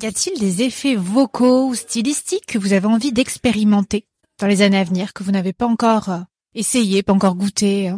Y 0.00 0.06
a-t-il 0.06 0.38
des 0.38 0.62
effets 0.62 0.96
vocaux 0.96 1.68
ou 1.68 1.74
stylistiques 1.74 2.46
que 2.46 2.58
vous 2.58 2.72
avez 2.72 2.86
envie 2.86 3.12
d'expérimenter? 3.12 4.04
Dans 4.40 4.46
les 4.46 4.62
années 4.62 4.78
à 4.78 4.84
venir, 4.84 5.12
que 5.12 5.22
vous 5.22 5.32
n'avez 5.32 5.52
pas 5.52 5.66
encore 5.66 6.08
euh, 6.08 6.20
essayé, 6.54 7.02
pas 7.02 7.12
encore 7.12 7.34
goûté 7.34 7.90
euh 7.90 7.96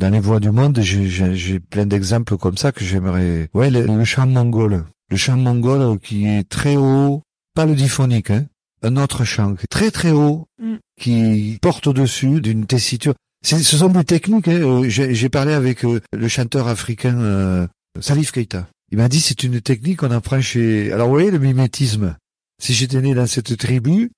dans 0.00 0.10
les 0.10 0.18
voix 0.18 0.40
du 0.40 0.50
monde, 0.50 0.80
j'ai, 0.80 1.60
plein 1.60 1.86
d'exemples 1.86 2.36
comme 2.36 2.56
ça 2.56 2.72
que 2.72 2.84
j'aimerais. 2.84 3.48
Ouais, 3.54 3.70
le, 3.70 3.86
le 3.86 4.04
chant 4.04 4.26
mongol, 4.26 4.84
le 5.08 5.16
chant 5.16 5.36
mongol 5.36 6.00
qui 6.00 6.26
est 6.26 6.48
très 6.48 6.74
haut, 6.74 7.22
pas 7.54 7.64
le 7.64 7.76
diphonique, 7.76 8.30
hein, 8.30 8.46
un 8.82 8.96
autre 8.96 9.22
chant 9.22 9.54
qui 9.54 9.62
est 9.62 9.70
très 9.70 9.92
très 9.92 10.10
haut, 10.10 10.48
Mm. 10.64 10.76
qui 11.00 11.58
porte 11.60 11.86
au-dessus 11.86 12.40
d'une 12.40 12.66
tessiture. 12.66 13.14
Ce 13.42 13.58
sont 13.58 13.88
des 13.88 14.04
techniques. 14.04 14.48
Hein. 14.48 14.60
euh, 14.62 14.88
J'ai, 14.88 15.28
parlé 15.28 15.52
avec 15.52 15.82
le 15.82 16.28
chanteur 16.28 16.68
africain 16.68 17.18
euh, 17.20 17.66
Salif 18.00 18.32
Keita. 18.32 18.68
Il 18.90 18.98
m'a 18.98 19.08
dit 19.08 19.20
c'est 19.20 19.42
une 19.42 19.60
technique 19.60 19.98
qu'on 19.98 20.10
apprend 20.10 20.40
chez. 20.40 20.92
Alors 20.92 21.08
vous 21.08 21.14
voyez 21.14 21.30
le 21.30 21.38
mimétisme. 21.38 22.16
Si 22.62 22.72
j'étais 22.72 23.00
né 23.02 23.14
dans 23.14 23.26
cette 23.26 23.56
tribu, 23.58 24.10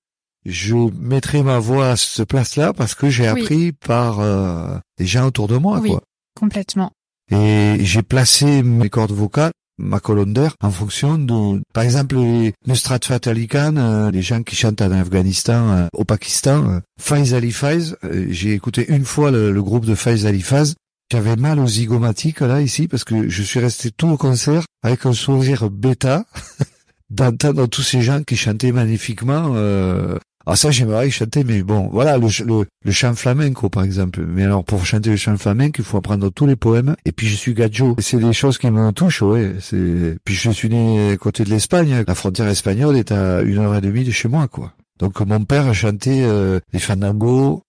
je 0.47 0.74
mettrais 1.01 1.42
ma 1.42 1.59
voix 1.59 1.90
à 1.90 1.97
cette 1.97 2.28
place-là 2.28 2.72
parce 2.72 2.94
que 2.94 3.11
j'ai 3.11 3.30
Oui. 3.30 3.42
appris 3.42 3.72
par 3.72 4.20
euh, 4.20 4.78
des 4.99 5.07
gens 5.07 5.26
autour 5.26 5.49
de 5.49 5.57
moi, 5.57 5.80
Oui. 5.80 5.90
quoi. 5.90 6.03
Complètement. 6.38 6.92
Et 7.30 7.78
j'ai 7.80 8.03
placé 8.03 8.62
mes 8.62 8.88
cordes 8.88 9.12
vocales, 9.12 9.53
ma 9.78 10.01
colonne 10.01 10.32
d'air, 10.32 10.55
en 10.62 10.70
fonction 10.70 11.18
de, 11.18 11.61
par 11.72 11.82
exemple, 11.82 12.16
les 12.16 13.26
Ali 13.26 13.49
Khan, 13.49 13.74
euh, 13.76 14.11
les 14.11 14.22
gens 14.22 14.42
qui 14.42 14.55
chantent 14.57 14.80
en 14.82 14.92
Afghanistan, 14.92 15.70
euh, 15.70 15.86
au 15.92 16.05
Pakistan, 16.05 16.68
euh, 16.68 16.80
Faiz 17.01 17.34
Ali 17.34 17.53
Faiz, 17.53 17.97
euh, 18.05 18.26
j'ai 18.30 18.53
écouté 18.53 18.86
une 18.88 19.05
fois 19.05 19.30
le, 19.30 19.51
le 19.51 19.62
groupe 19.62 19.84
de 19.86 19.94
Faiz 19.94 20.24
Ali 20.26 20.42
Faiz. 20.42 20.74
J'avais 21.11 21.36
mal 21.36 21.61
aux 21.61 21.68
zygomatiques 21.68 22.40
là 22.40 22.61
ici 22.61 22.88
parce 22.88 23.05
que 23.05 23.28
je 23.28 23.42
suis 23.42 23.61
resté 23.61 23.90
tout 23.92 24.09
le 24.09 24.16
concert 24.16 24.64
avec 24.82 25.07
un 25.07 25.12
sourire 25.12 25.70
bêta 25.70 26.24
d'entendre 27.11 27.66
tous 27.66 27.82
ces 27.82 28.03
gens 28.03 28.22
qui 28.24 28.36
chantaient 28.36 28.72
magnifiquement. 28.72 29.53
Euh... 29.55 30.18
Ah 30.47 30.55
ça 30.57 30.70
j'aimerais 30.70 31.11
chanter 31.11 31.42
mais 31.44 31.62
bon 31.62 31.88
voilà 31.92 32.18
le, 32.18 32.28
le, 32.44 32.64
le 32.84 32.92
chant 32.92 33.14
flamenco 33.14 33.68
par 33.68 33.82
exemple. 33.82 34.24
Mais 34.26 34.44
alors 34.44 34.64
pour 34.64 34.86
chanter 34.86 35.11
le 35.11 35.16
chant 35.16 35.36
flamenco 35.36 35.74
il 35.78 35.84
faut 35.84 35.99
apprendre 35.99 36.30
tous 36.30 36.47
les 36.47 36.57
poèmes. 36.57 36.94
Et 37.05 37.12
puis 37.12 37.26
je 37.26 37.34
suis 37.34 37.53
gadjo 37.55 37.97
c'est 37.99 38.18
des 38.18 38.32
choses 38.32 38.59
qui 38.59 38.70
me 38.70 38.90
touchent 38.92 39.22
ouais. 39.22 39.55
C'est 39.61 40.16
puis 40.24 40.34
je 40.34 40.51
suis 40.51 40.68
né 40.68 41.16
côté 41.18 41.44
de 41.44 41.51
l'Espagne. 41.51 42.05
La 42.07 42.14
frontière 42.14 42.49
espagnole 42.49 42.97
est 42.97 43.11
à 43.12 43.42
une 43.42 43.59
heure 43.59 43.74
et 43.74 43.80
demie 43.80 44.05
de 44.05 44.12
chez 44.12 44.28
moi 44.28 44.47
quoi. 44.49 44.72
Donc 44.99 45.20
mon 45.20 45.44
père 45.44 45.74
chantait 45.74 46.22
euh, 46.22 46.61
les 46.72 46.78
fandangos 46.78 47.62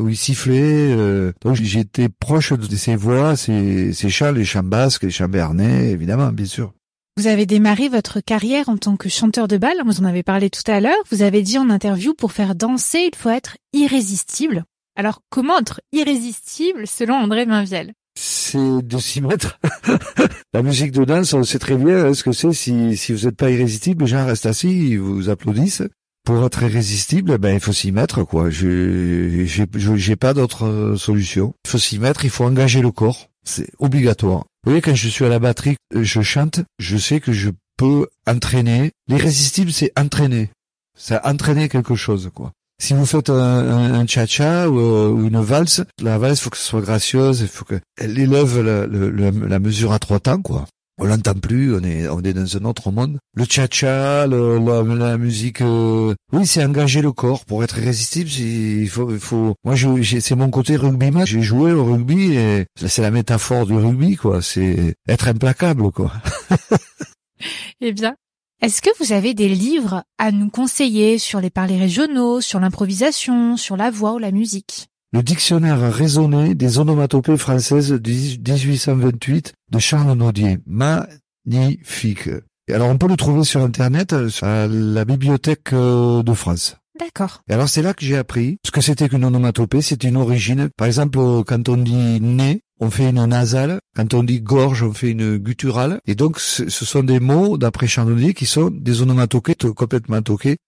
où 0.00 0.08
il 0.08 0.16
sifflait. 0.16 0.94
euh, 0.96 1.32
donc 1.42 1.56
j'étais 1.56 2.08
proche 2.08 2.52
de 2.52 2.76
ces 2.76 2.96
voix, 2.96 3.36
ces, 3.36 3.92
ces 3.92 4.08
chants, 4.08 4.32
les 4.32 4.44
chants 4.44 4.62
basques, 4.62 5.02
les 5.04 5.10
chants 5.10 5.28
béarnais, 5.28 5.90
évidemment, 5.90 6.32
bien 6.32 6.46
sûr. 6.46 6.72
Vous 7.20 7.26
avez 7.26 7.44
démarré 7.44 7.90
votre 7.90 8.20
carrière 8.20 8.70
en 8.70 8.78
tant 8.78 8.96
que 8.96 9.10
chanteur 9.10 9.46
de 9.46 9.58
bal, 9.58 9.74
vous 9.84 10.00
en 10.00 10.06
avez 10.06 10.22
parlé 10.22 10.48
tout 10.48 10.62
à 10.66 10.80
l'heure. 10.80 10.96
Vous 11.10 11.20
avez 11.20 11.42
dit 11.42 11.58
en 11.58 11.68
interview, 11.68 12.14
pour 12.14 12.32
faire 12.32 12.54
danser, 12.54 13.10
il 13.12 13.14
faut 13.14 13.28
être 13.28 13.58
irrésistible. 13.74 14.64
Alors, 14.96 15.20
comment 15.28 15.58
être 15.58 15.82
irrésistible 15.92 16.86
selon 16.86 17.16
André 17.16 17.44
Mainviel? 17.44 17.92
C'est 18.18 18.80
de 18.80 18.96
s'y 18.96 19.20
mettre. 19.20 19.60
La 20.54 20.62
musique 20.62 20.92
de 20.92 21.04
danse, 21.04 21.34
on 21.34 21.42
sait 21.42 21.58
très 21.58 21.76
bien 21.76 22.06
hein, 22.06 22.14
ce 22.14 22.24
que 22.24 22.32
c'est. 22.32 22.54
Si, 22.54 22.96
vous 23.12 23.26
n'êtes 23.26 23.36
pas 23.36 23.50
irrésistible, 23.50 24.04
les 24.04 24.10
gens 24.10 24.24
restent 24.24 24.46
assis, 24.46 24.92
ils 24.92 24.98
vous 24.98 25.28
applaudissent. 25.28 25.82
Pour 26.24 26.42
être 26.46 26.62
irrésistible, 26.62 27.36
ben 27.36 27.52
il 27.52 27.60
faut 27.60 27.74
s'y 27.74 27.92
mettre, 27.92 28.24
quoi. 28.24 28.48
Je 28.48 29.44
j'ai 29.44 30.16
pas 30.16 30.32
d'autre 30.32 30.94
solution. 30.96 31.52
Il 31.66 31.70
faut 31.70 31.76
s'y 31.78 31.98
mettre, 31.98 32.24
il 32.24 32.30
faut 32.30 32.44
engager 32.44 32.80
le 32.80 32.92
corps. 32.92 33.28
C'est 33.44 33.70
obligatoire. 33.78 34.44
Vous 34.64 34.72
voyez, 34.72 34.82
quand 34.82 34.94
je 34.94 35.08
suis 35.08 35.24
à 35.24 35.28
la 35.28 35.38
batterie, 35.38 35.76
euh, 35.94 36.02
je 36.02 36.20
chante, 36.20 36.60
je 36.78 36.96
sais 36.98 37.20
que 37.20 37.32
je 37.32 37.50
peux 37.76 38.08
entraîner. 38.26 38.92
L'irrésistible, 39.08 39.72
c'est 39.72 39.92
entraîner. 39.98 40.50
C'est 40.98 41.24
entraîner 41.24 41.68
quelque 41.68 41.94
chose, 41.94 42.30
quoi. 42.34 42.52
Si 42.78 42.94
vous 42.94 43.06
faites 43.06 43.30
un, 43.30 44.06
cha-cha 44.06 44.68
ou, 44.68 44.78
euh, 44.78 45.08
ou 45.08 45.26
une 45.26 45.40
valse, 45.40 45.82
la 46.02 46.18
valse, 46.18 46.40
faut 46.40 46.50
que 46.50 46.56
ce 46.56 46.64
soit 46.64 46.80
gracieuse, 46.80 47.40
il 47.40 47.48
faut 47.48 47.64
qu'elle 47.64 48.18
élève 48.18 48.60
la 48.60 49.58
mesure 49.58 49.92
à 49.92 49.98
trois 49.98 50.20
temps, 50.20 50.40
quoi. 50.40 50.66
On 51.02 51.06
l'entend 51.06 51.32
plus, 51.34 51.74
on 51.74 51.80
est, 51.82 52.08
on 52.08 52.20
est 52.20 52.34
dans 52.34 52.56
un 52.58 52.64
autre 52.66 52.90
monde. 52.90 53.18
Le 53.34 53.44
cha-cha, 53.48 54.26
la, 54.26 54.82
la 54.82 55.16
musique, 55.18 55.62
euh, 55.62 56.14
oui, 56.32 56.46
c'est 56.46 56.62
engager 56.62 57.00
le 57.00 57.10
corps 57.12 57.46
pour 57.46 57.64
être 57.64 57.78
irrésistible. 57.78 58.28
c'est- 58.28 58.42
Il 58.42 58.88
faut, 58.88 59.10
il 59.10 59.18
faut. 59.18 59.54
Moi, 59.64 59.76
c'est 59.76 60.34
mon 60.36 60.50
côté 60.50 60.76
rugbyman. 60.76 61.24
J'ai 61.26 61.40
joué 61.40 61.72
au 61.72 61.84
rugby 61.86 62.34
et 62.34 62.66
c'est 62.86 63.00
la 63.00 63.10
métaphore 63.10 63.64
du 63.66 63.72
rugby, 63.74 64.16
quoi. 64.16 64.42
C'est 64.42 64.94
être 65.08 65.28
implacable, 65.28 65.90
quoi. 65.90 66.12
Eh 67.80 67.92
bien, 67.94 68.14
est-ce 68.60 68.82
que 68.82 68.90
vous 69.02 69.12
avez 69.12 69.32
des 69.32 69.48
livres 69.48 70.04
à 70.18 70.30
nous 70.32 70.50
conseiller 70.50 71.16
sur 71.18 71.40
les 71.40 71.48
parlers 71.48 71.78
régionaux, 71.78 72.42
sur 72.42 72.60
l'improvisation, 72.60 73.56
sur 73.56 73.78
la 73.78 73.90
voix 73.90 74.12
ou 74.12 74.18
la 74.18 74.32
musique? 74.32 74.89
Le 75.12 75.24
dictionnaire 75.24 75.92
raisonné 75.92 76.54
des 76.54 76.78
onomatopées 76.78 77.36
françaises 77.36 77.90
de 77.90 78.10
1828 78.10 79.54
de 79.72 79.78
Charles 79.80 80.16
Naudier. 80.16 80.58
Magnifique. 80.66 82.28
Et 82.68 82.74
alors 82.74 82.88
on 82.88 82.96
peut 82.96 83.08
le 83.08 83.16
trouver 83.16 83.42
sur 83.42 83.60
internet 83.60 84.12
euh, 84.12 84.30
à 84.42 84.68
la 84.68 85.04
bibliothèque 85.04 85.72
euh, 85.72 86.22
de 86.22 86.32
France. 86.32 86.76
D'accord. 86.96 87.42
Et 87.48 87.54
alors 87.54 87.68
c'est 87.68 87.82
là 87.82 87.92
que 87.92 88.04
j'ai 88.04 88.16
appris 88.16 88.58
ce 88.64 88.70
que 88.70 88.80
c'était 88.80 89.08
qu'une 89.08 89.24
onomatopée, 89.24 89.82
c'est 89.82 90.04
une 90.04 90.16
origine. 90.16 90.68
Par 90.76 90.86
exemple, 90.86 91.18
euh, 91.18 91.42
quand 91.42 91.68
on 91.68 91.78
dit 91.78 92.20
nez, 92.20 92.62
on 92.78 92.88
fait 92.88 93.10
une 93.10 93.24
nasale. 93.24 93.80
Quand 93.96 94.14
on 94.14 94.22
dit 94.22 94.40
gorge, 94.40 94.84
on 94.84 94.92
fait 94.92 95.10
une 95.10 95.38
gutturale. 95.38 95.98
Et 96.06 96.14
donc 96.14 96.38
ce 96.38 96.68
sont 96.68 97.02
des 97.02 97.18
mots, 97.18 97.58
d'après 97.58 97.88
Chandonnier, 97.88 98.32
qui 98.32 98.46
sont 98.46 98.70
des 98.70 99.02
onomatopées 99.02 99.56
complètement 99.74 100.22
toquées, 100.22 100.58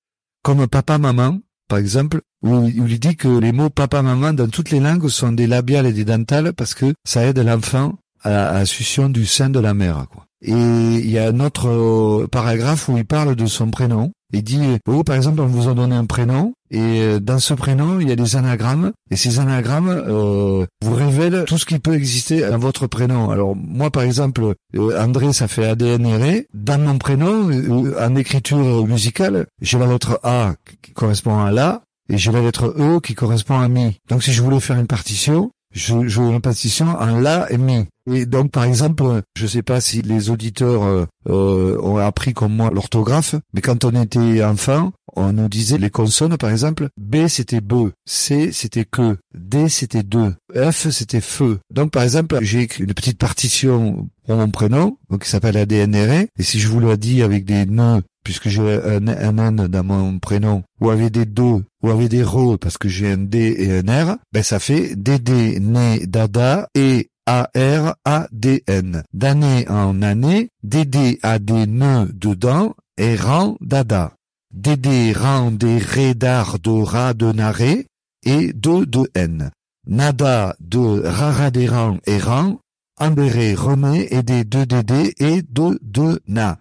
comme 0.43 0.66
papa, 0.66 0.99
maman, 0.99 1.38
par 1.73 1.79
exemple, 1.79 2.20
où 2.43 2.66
il 2.66 3.01
dit 3.01 3.16
que 3.16 3.29
les 3.29 3.51
mots 3.51 3.70
papa, 3.70 4.03
maman 4.03 4.35
dans 4.35 4.47
toutes 4.47 4.68
les 4.73 4.79
langues 4.79 5.09
sont 5.09 5.33
des 5.33 5.47
labiales 5.47 5.87
et 5.87 5.95
des 5.95 6.05
dentales 6.05 6.53
parce 6.53 6.75
que 6.75 6.93
ça 7.03 7.25
aide 7.25 7.39
l'enfant 7.39 7.95
à, 8.23 8.53
la 8.53 8.66
succion 8.66 9.09
du 9.09 9.25
sein 9.25 9.49
de 9.49 9.59
la 9.59 9.73
mère. 9.73 10.05
Quoi. 10.12 10.27
Et 10.43 10.53
il 10.53 11.11
y 11.11 11.18
a 11.18 11.29
un 11.29 11.41
autre 11.41 11.70
euh, 11.70 12.27
paragraphe 12.27 12.91
où 12.91 12.99
il 12.99 13.07
parle 13.07 13.37
de 13.37 13.47
son 13.47 13.70
prénom. 13.70 14.12
Il 14.35 14.45
dit, 14.45 14.61
oh, 14.87 15.03
par 15.03 15.16
exemple, 15.16 15.41
on 15.41 15.47
vous 15.47 15.70
a 15.70 15.73
donné 15.73 15.95
un 15.95 16.05
prénom, 16.05 16.53
et 16.73 17.03
euh, 17.03 17.20
dans 17.20 17.39
ce 17.39 17.53
prénom, 17.53 18.01
il 18.01 18.09
y 18.09 18.12
a 18.12 18.16
des 18.16 18.35
anagrammes, 18.37 18.93
et 19.11 19.16
ces 19.16 19.39
anagrammes 19.39 19.91
euh, 19.91 20.64
vous 20.83 20.95
révèlent 20.95 21.45
tout 21.47 21.59
ce 21.59 21.66
qui 21.66 21.79
peut 21.79 21.95
exister 21.95 22.49
dans 22.49 22.59
votre 22.59 22.87
prénom. 22.87 23.31
Alors, 23.31 23.55
moi, 23.55 23.91
par 23.91 24.05
exemple, 24.05 24.55
euh, 24.75 24.99
André, 24.99 25.35
ça 25.35 25.49
fait 25.49 25.66
ADNRE. 25.66 26.45
Dans 26.55 26.81
mon 26.81 26.97
prénom, 26.97 27.51
euh, 27.51 27.95
en 28.01 28.16
écriture 28.16 28.87
musicale, 28.87 29.47
j'ai 29.61 29.79
la 29.79 29.87
lettre 29.87 30.18
A 30.23 30.55
qui 30.81 30.93
correspond 30.93 31.39
à 31.41 31.51
la, 31.51 31.83
et 32.09 32.16
j'ai 32.16 32.33
la 32.33 32.41
lettre 32.41 32.75
E 32.79 33.01
qui 33.01 33.14
correspond 33.14 33.61
à 33.61 33.68
mi. 33.68 33.99
Donc, 34.09 34.23
si 34.23 34.33
je 34.33 34.43
voulais 34.43 34.61
faire 34.61 34.79
une 34.79 34.87
partition, 34.87 35.51
je 35.73 36.07
joue 36.07 36.31
une 36.31 36.41
partition 36.41 36.87
en 36.87 37.18
la 37.20 37.51
et 37.51 37.59
mi. 37.59 37.87
Et 38.11 38.27
donc, 38.27 38.51
par 38.51 38.64
exemple, 38.64 39.23
je 39.37 39.47
sais 39.47 39.62
pas 39.62 39.81
si 39.81 40.03
les 40.03 40.31
auditeurs 40.31 40.83
euh, 40.83 41.07
euh, 41.29 41.79
ont 41.81 41.99
appris 41.99 42.35
comme 42.35 42.57
moi 42.57 42.70
l'orthographe, 42.73 43.37
mais 43.55 43.61
quand 43.61 43.85
on 43.85 44.03
était 44.03 44.43
enfant, 44.43 44.93
on 45.14 45.33
nous 45.33 45.49
disait 45.49 45.79
les 45.79 45.91
consonnes, 45.91 46.37
par 46.37 46.51
exemple, 46.51 46.89
B 47.01 47.29
c'était 47.29 47.61
be, 47.61 47.93
C 48.05 48.51
c'était 48.53 48.85
que, 48.85 49.16
D 49.35 49.68
c'était 49.68 50.03
de, 50.03 50.35
F 50.55 50.91
c'était 50.91 51.20
feu. 51.20 51.61
Donc, 51.73 51.93
par 51.93 52.03
exemple, 52.03 52.39
j'ai 52.43 52.62
écrit 52.62 52.85
une 52.85 52.95
petite 52.95 53.18
partition 53.18 54.09
pour 54.27 54.37
mon 54.37 54.51
prénom, 54.51 54.99
donc 55.09 55.23
qui 55.23 55.31
s'appelle 55.31 55.57
ADNRE, 55.57 56.27
et 56.39 56.43
si 56.43 56.59
je 56.59 56.68
vous 56.68 56.81
le 56.81 56.97
dis 56.97 57.23
avec 57.23 57.45
des 57.45 57.66
nœuds, 57.66 58.03
puisque 58.25 58.49
j'ai 58.49 58.61
un, 58.61 59.07
N 59.07 59.68
dans 59.68 59.85
mon 59.85 60.18
prénom, 60.18 60.62
ou 60.81 60.91
avec 60.91 61.12
des 61.12 61.27
deux, 61.27 61.64
ou 61.83 61.91
avec 61.91 62.09
des 62.09 62.23
RE, 62.23 62.57
parce 62.57 62.79
que 62.79 62.89
j'ai 62.89 63.12
un 63.12 63.18
D 63.18 63.55
et 63.59 63.79
un 63.79 64.05
R, 64.05 64.16
ben 64.33 64.43
ça 64.43 64.59
fait 64.59 64.95
DD, 64.97 65.61
né, 65.61 66.07
dada, 66.07 66.68
et 66.75 67.09
A-R-A-D-N. 67.27 69.03
D'année 69.12 69.68
en 69.68 70.03
année, 70.03 70.49
Dédé 70.62 71.18
a 71.23 71.39
des 71.39 71.66
nœuds 71.66 72.11
dedans 72.12 72.75
et 72.99 73.14
rend 73.14 73.57
dada. 73.61 74.14
Dédé 74.53 75.12
rend 75.12 75.53
des 75.53 75.79
ré 75.79 76.14
d'ar 76.14 76.59
de 76.59 77.33
naré 77.33 77.87
et 78.25 78.53
de 78.53 78.85
de 78.85 79.09
N. 79.14 79.51
Nada 79.87 80.57
de 80.61 81.03
raradéran 81.07 81.99
et 82.07 82.18
rang, 82.18 82.59
Ambéré 82.99 83.55
remet 83.55 84.07
et 84.11 84.23
des 84.23 84.45
deux 84.45 84.66
dédé 84.66 85.14
et 85.18 85.43
de 85.43 85.79
de 85.83 86.20
na. 86.29 86.59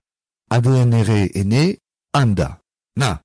Adénéré 0.54 1.32
est 1.34 1.45
né, 1.45 1.78
anda. 2.14 2.58
Na. 2.97 3.22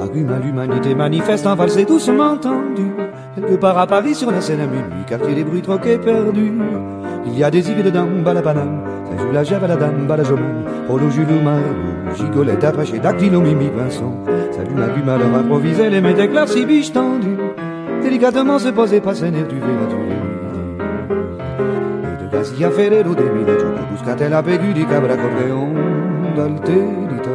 Argument 0.00 0.38
l'humanité 0.42 0.96
manifeste 0.96 1.46
en 1.46 1.54
valse 1.54 1.86
doucement 1.86 2.36
tendu. 2.36 2.90
Quelque 3.36 3.54
part 3.54 3.78
à 3.78 3.86
Paris 3.86 4.16
sur 4.16 4.32
la 4.32 4.40
scène 4.40 4.62
à 4.62 4.66
minuit, 4.66 5.04
quartier 5.06 5.32
des 5.32 5.44
bruits 5.44 5.62
troqués 5.62 5.96
perdus. 5.96 6.54
Il 7.26 7.38
y 7.38 7.44
a 7.44 7.52
des 7.52 7.70
îles 7.70 7.84
dedans, 7.84 8.08
balabanam, 8.24 8.82
ça 9.08 9.22
joue 9.22 9.30
la 9.30 9.44
jave 9.44 9.62
à 9.62 9.68
la 9.68 9.76
dame, 9.76 10.08
balajoman, 10.08 10.64
Rolo 10.88 11.08
Jules 11.08 11.40
Marlot, 11.40 12.16
Gigolette 12.16 12.64
attaché, 12.64 12.98
dactylo, 12.98 13.40
Mimi 13.40 13.68
Vincent. 13.68 14.24
Salut 14.50 14.74
ma 14.74 14.88
gume 14.88 15.08
à 15.08 15.18
leur 15.18 15.32
improviser, 15.32 15.88
les 15.88 16.00
métèques 16.00 16.32
clairs 16.32 16.48
si 16.48 16.66
biches 16.66 16.92
tendues. 16.92 17.38
Délicatement 18.02 18.58
se 18.58 18.70
poser, 18.70 19.00
passer 19.00 19.30
nerf 19.30 19.46
du 19.46 19.58
E 19.58 20.13
Gasia 22.44 22.70
Ferrero 22.70 23.14
de 23.14 23.22
Mila 23.22 23.56
Gioco, 23.56 23.86
buscate 23.90 24.28
la 24.28 24.42
pégu 24.42 24.70
di 24.72 24.84
cabra 24.84 25.16
cordeon, 25.16 25.72
d'alterità. 26.36 27.30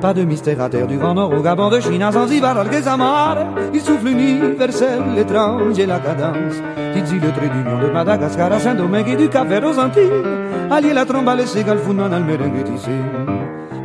Pas 0.00 0.14
de 0.14 0.24
mystère 0.24 0.58
à 0.62 0.70
terre 0.70 0.86
du 0.86 0.96
Grand 0.96 1.12
Nord 1.12 1.34
au 1.34 1.42
Gabon 1.42 1.68
de 1.68 1.80
Chine 1.80 2.02
à 2.02 2.10
Zanzibar, 2.10 2.56
à 2.56 2.96
Mare. 2.96 3.46
Il 3.74 3.80
souffle 3.80 4.08
universel, 4.08 5.02
étrange 5.18 5.78
et 5.78 5.84
la 5.84 5.98
cadence. 5.98 6.62
Tizi 6.94 7.16
le 7.16 7.30
trait 7.30 7.50
d'union 7.50 7.78
de 7.78 7.92
Madagascar 7.92 8.50
à 8.50 8.58
Saint-Domingue 8.58 9.08
et 9.10 9.16
du 9.16 9.28
Cap-Vert 9.28 9.64
aux 9.64 9.78
Antilles. 9.78 10.22
Allier 10.70 10.94
la 10.94 11.04
trombe 11.04 11.28
à 11.28 11.34
l'Ességal, 11.34 11.78
Funan 11.78 12.10
al 12.10 12.24
merengue 12.24 12.64
tissé. 12.64 12.92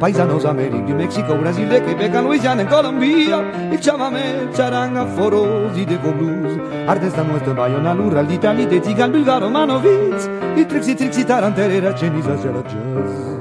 Paisanos 0.02 0.46
Amérique, 0.48 0.86
du 0.86 0.96
Mexique 0.96 1.30
au 1.30 1.36
Brésil, 1.36 1.70
de 1.70 1.78
Québec 1.78 2.16
à 2.16 2.24
Louisiane, 2.24 2.62
en 2.62 2.66
Colombie. 2.66 3.30
Il 3.72 3.84
chamamé, 3.84 4.50
charanga, 4.52 5.06
forosi, 5.06 5.86
de 5.86 5.96
blues. 5.96 6.58
Ardes 6.88 7.12
da 7.16 7.24
nuestro 7.24 7.54
Bayona, 7.54 7.94
l'Ural 7.94 8.26
d'Italie, 8.26 8.66
de 8.66 8.80
Tigal, 8.80 9.12
Bulgaro, 9.12 9.48
Manovic. 9.48 10.16
Il 10.58 10.66
trixi, 10.66 10.96
trixi, 10.96 11.24
tarantelle, 11.24 11.84
la 11.84 11.96
Chenisa, 11.96 12.32
la 12.32 12.64
jazz. 12.64 13.38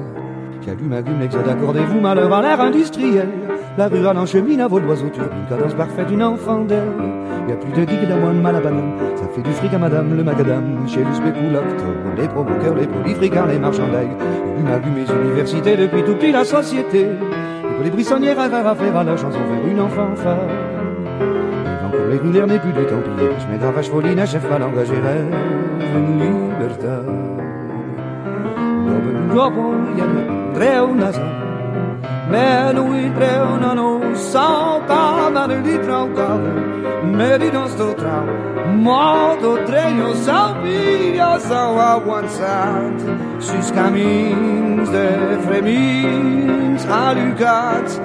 Qui 0.60 0.68
allume, 0.68 0.92
allume, 0.92 1.22
exode, 1.22 1.48
accordez-vous, 1.48 1.98
malheur 1.98 2.30
à 2.30 2.42
l'air 2.42 2.60
industriel. 2.60 3.30
La 3.80 3.88
rurale 3.88 4.18
en 4.18 4.26
chemine 4.26 4.60
à 4.60 4.68
vol 4.68 4.82
d'oiseaux 4.82 5.08
turbine, 5.08 5.46
cadence 5.48 5.72
parfaite 5.72 6.08
d'une 6.08 6.22
enfant 6.22 6.66
d'elle. 6.66 6.92
Y 7.48 7.52
a 7.52 7.56
plus 7.56 7.72
de 7.72 7.86
digue 7.86 8.06
d'amoine, 8.06 8.38
mal 8.42 8.56
à 8.56 8.60
banane. 8.60 8.92
Ça 9.16 9.24
fait 9.34 9.40
du 9.40 9.50
fric 9.52 9.72
à 9.72 9.78
madame, 9.78 10.14
le 10.14 10.22
macadam, 10.22 10.86
chez 10.86 11.02
le 11.02 11.10
spéculateur. 11.14 11.88
Les 12.14 12.28
promoteurs, 12.28 12.74
les 12.74 12.86
prolifricains, 12.86 13.46
les 13.46 13.58
marchandailles. 13.58 14.10
Allume, 14.54 14.66
allume, 14.66 14.96
les 14.96 15.10
universités, 15.26 15.78
depuis 15.78 16.02
tout 16.02 16.14
petit 16.14 16.30
la 16.30 16.44
société. 16.44 17.06
Pour 17.74 17.82
les 17.82 17.88
brissonnières, 17.88 18.38
à 18.38 18.42
à 18.42 18.74
faire 18.74 18.96
à 18.98 19.02
la 19.02 19.16
chanson, 19.16 19.38
vers 19.50 19.66
une 19.66 19.80
enfant 19.80 20.14
phare. 20.14 20.36
Encore 21.86 22.06
les 22.10 22.18
rulaires 22.18 22.48
n'est 22.48 22.58
plus 22.58 22.74
de 22.74 22.84
temps. 22.84 23.00
Je 23.16 23.50
mets 23.50 23.58
dans 23.58 23.72
vache 23.72 23.88
foline, 23.88 24.18
à 24.18 24.26
chef 24.26 24.46
mal 24.50 24.62
engagé, 24.62 24.92
rêve, 24.92 25.34
une 25.96 26.18
libertad. 26.20 27.06
Dopo 29.32 29.72
Melodi 32.30 33.10
prevna 33.16 33.72
nosa 33.74 34.76
opava 34.76 35.46
nell'idra 35.46 36.02
ottava 36.04 36.52
Merino 37.02 37.66
sto 37.66 37.92
trau. 37.94 38.26
Modo 38.86 39.56
trenio 39.66 40.12
salvia 40.14 41.38
sau 41.38 41.78
aguanțat 41.78 42.98
Și 43.40 43.72
camins 43.74 44.90
de 44.90 45.08
fremins 45.46 46.86
alugați 47.06 48.00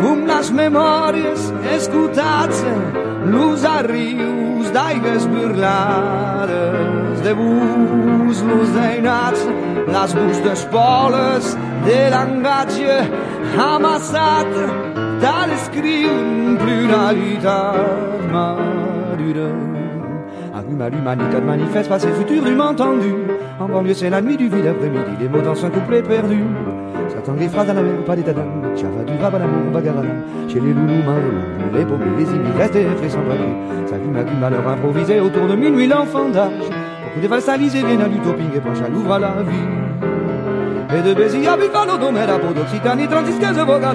Cum 0.00 0.26
les 0.26 0.50
memòries 0.50 1.52
escutats. 1.76 2.64
L'ús 3.24 3.64
a 3.64 3.80
rius 3.80 4.68
d'aigues 4.70 5.24
burlades. 5.32 7.05
De 7.26 7.34
bus, 7.34 8.38
luz 8.48 8.68
d'einats, 8.76 9.40
las 9.92 10.14
bus 10.14 10.38
d'espoles, 10.44 11.56
de 11.86 12.00
l'engatge 12.12 12.92
amassat, 13.58 14.52
tal 15.22 15.50
escriu 15.58 16.12
pluralitat 16.62 17.74
madura. 18.32 19.48
Allume 20.54 20.82
à 20.82 20.88
l'humanité 20.88 21.40
manifeste 21.40 21.88
passé 21.88 22.08
futur 22.12 22.42
du 22.44 22.58
entendu. 22.60 23.14
En 23.58 23.68
banlieue, 23.68 23.94
c'est 23.94 24.10
la 24.10 24.20
nuit 24.22 24.36
du 24.36 24.48
vide 24.48 24.68
après-midi, 24.68 25.16
des 25.18 25.28
mots 25.28 25.42
dans 25.42 25.64
un 25.64 25.70
couplet 25.70 26.02
perdu. 26.02 26.44
S'attend 27.08 27.34
les 27.34 27.48
phrases 27.48 27.70
à 27.70 27.74
la 27.74 27.82
mer, 27.82 28.04
pas 28.06 28.14
d'état 28.14 28.32
d'âme. 28.32 28.62
Java 28.76 29.02
du 29.04 29.20
rabalamour, 29.20 29.72
bagaradam. 29.72 30.22
Chez 30.48 30.60
les 30.60 30.72
loulous, 30.72 31.02
marlous, 31.04 31.74
les 31.74 31.84
paumés, 31.84 32.06
les 32.18 32.24
immigrés, 32.24 32.62
restés 32.62 32.86
frais 32.96 33.08
sans 33.08 33.22
papier. 33.22 33.54
S'allume 33.86 34.24
du 34.24 34.36
malheur 34.40 34.68
improvisé 34.68 35.20
autour 35.20 35.46
de 35.46 35.56
minuit, 35.56 35.88
l'enfant 35.88 36.28
d'âge. 36.28 36.70
De 37.16 37.28
à 37.32 38.08
l'utopie 38.08 38.44
et 38.54 38.60
penchent 38.60 38.82
à 38.82 38.88
l'ouvre 38.88 39.12
à 39.12 39.18
la 39.18 39.42
vie. 39.42 39.56
E 40.90 41.02
de 41.02 41.14
Domera, 41.98 42.38
d'Occitanie, 42.52 43.06
Voga. 43.06 43.94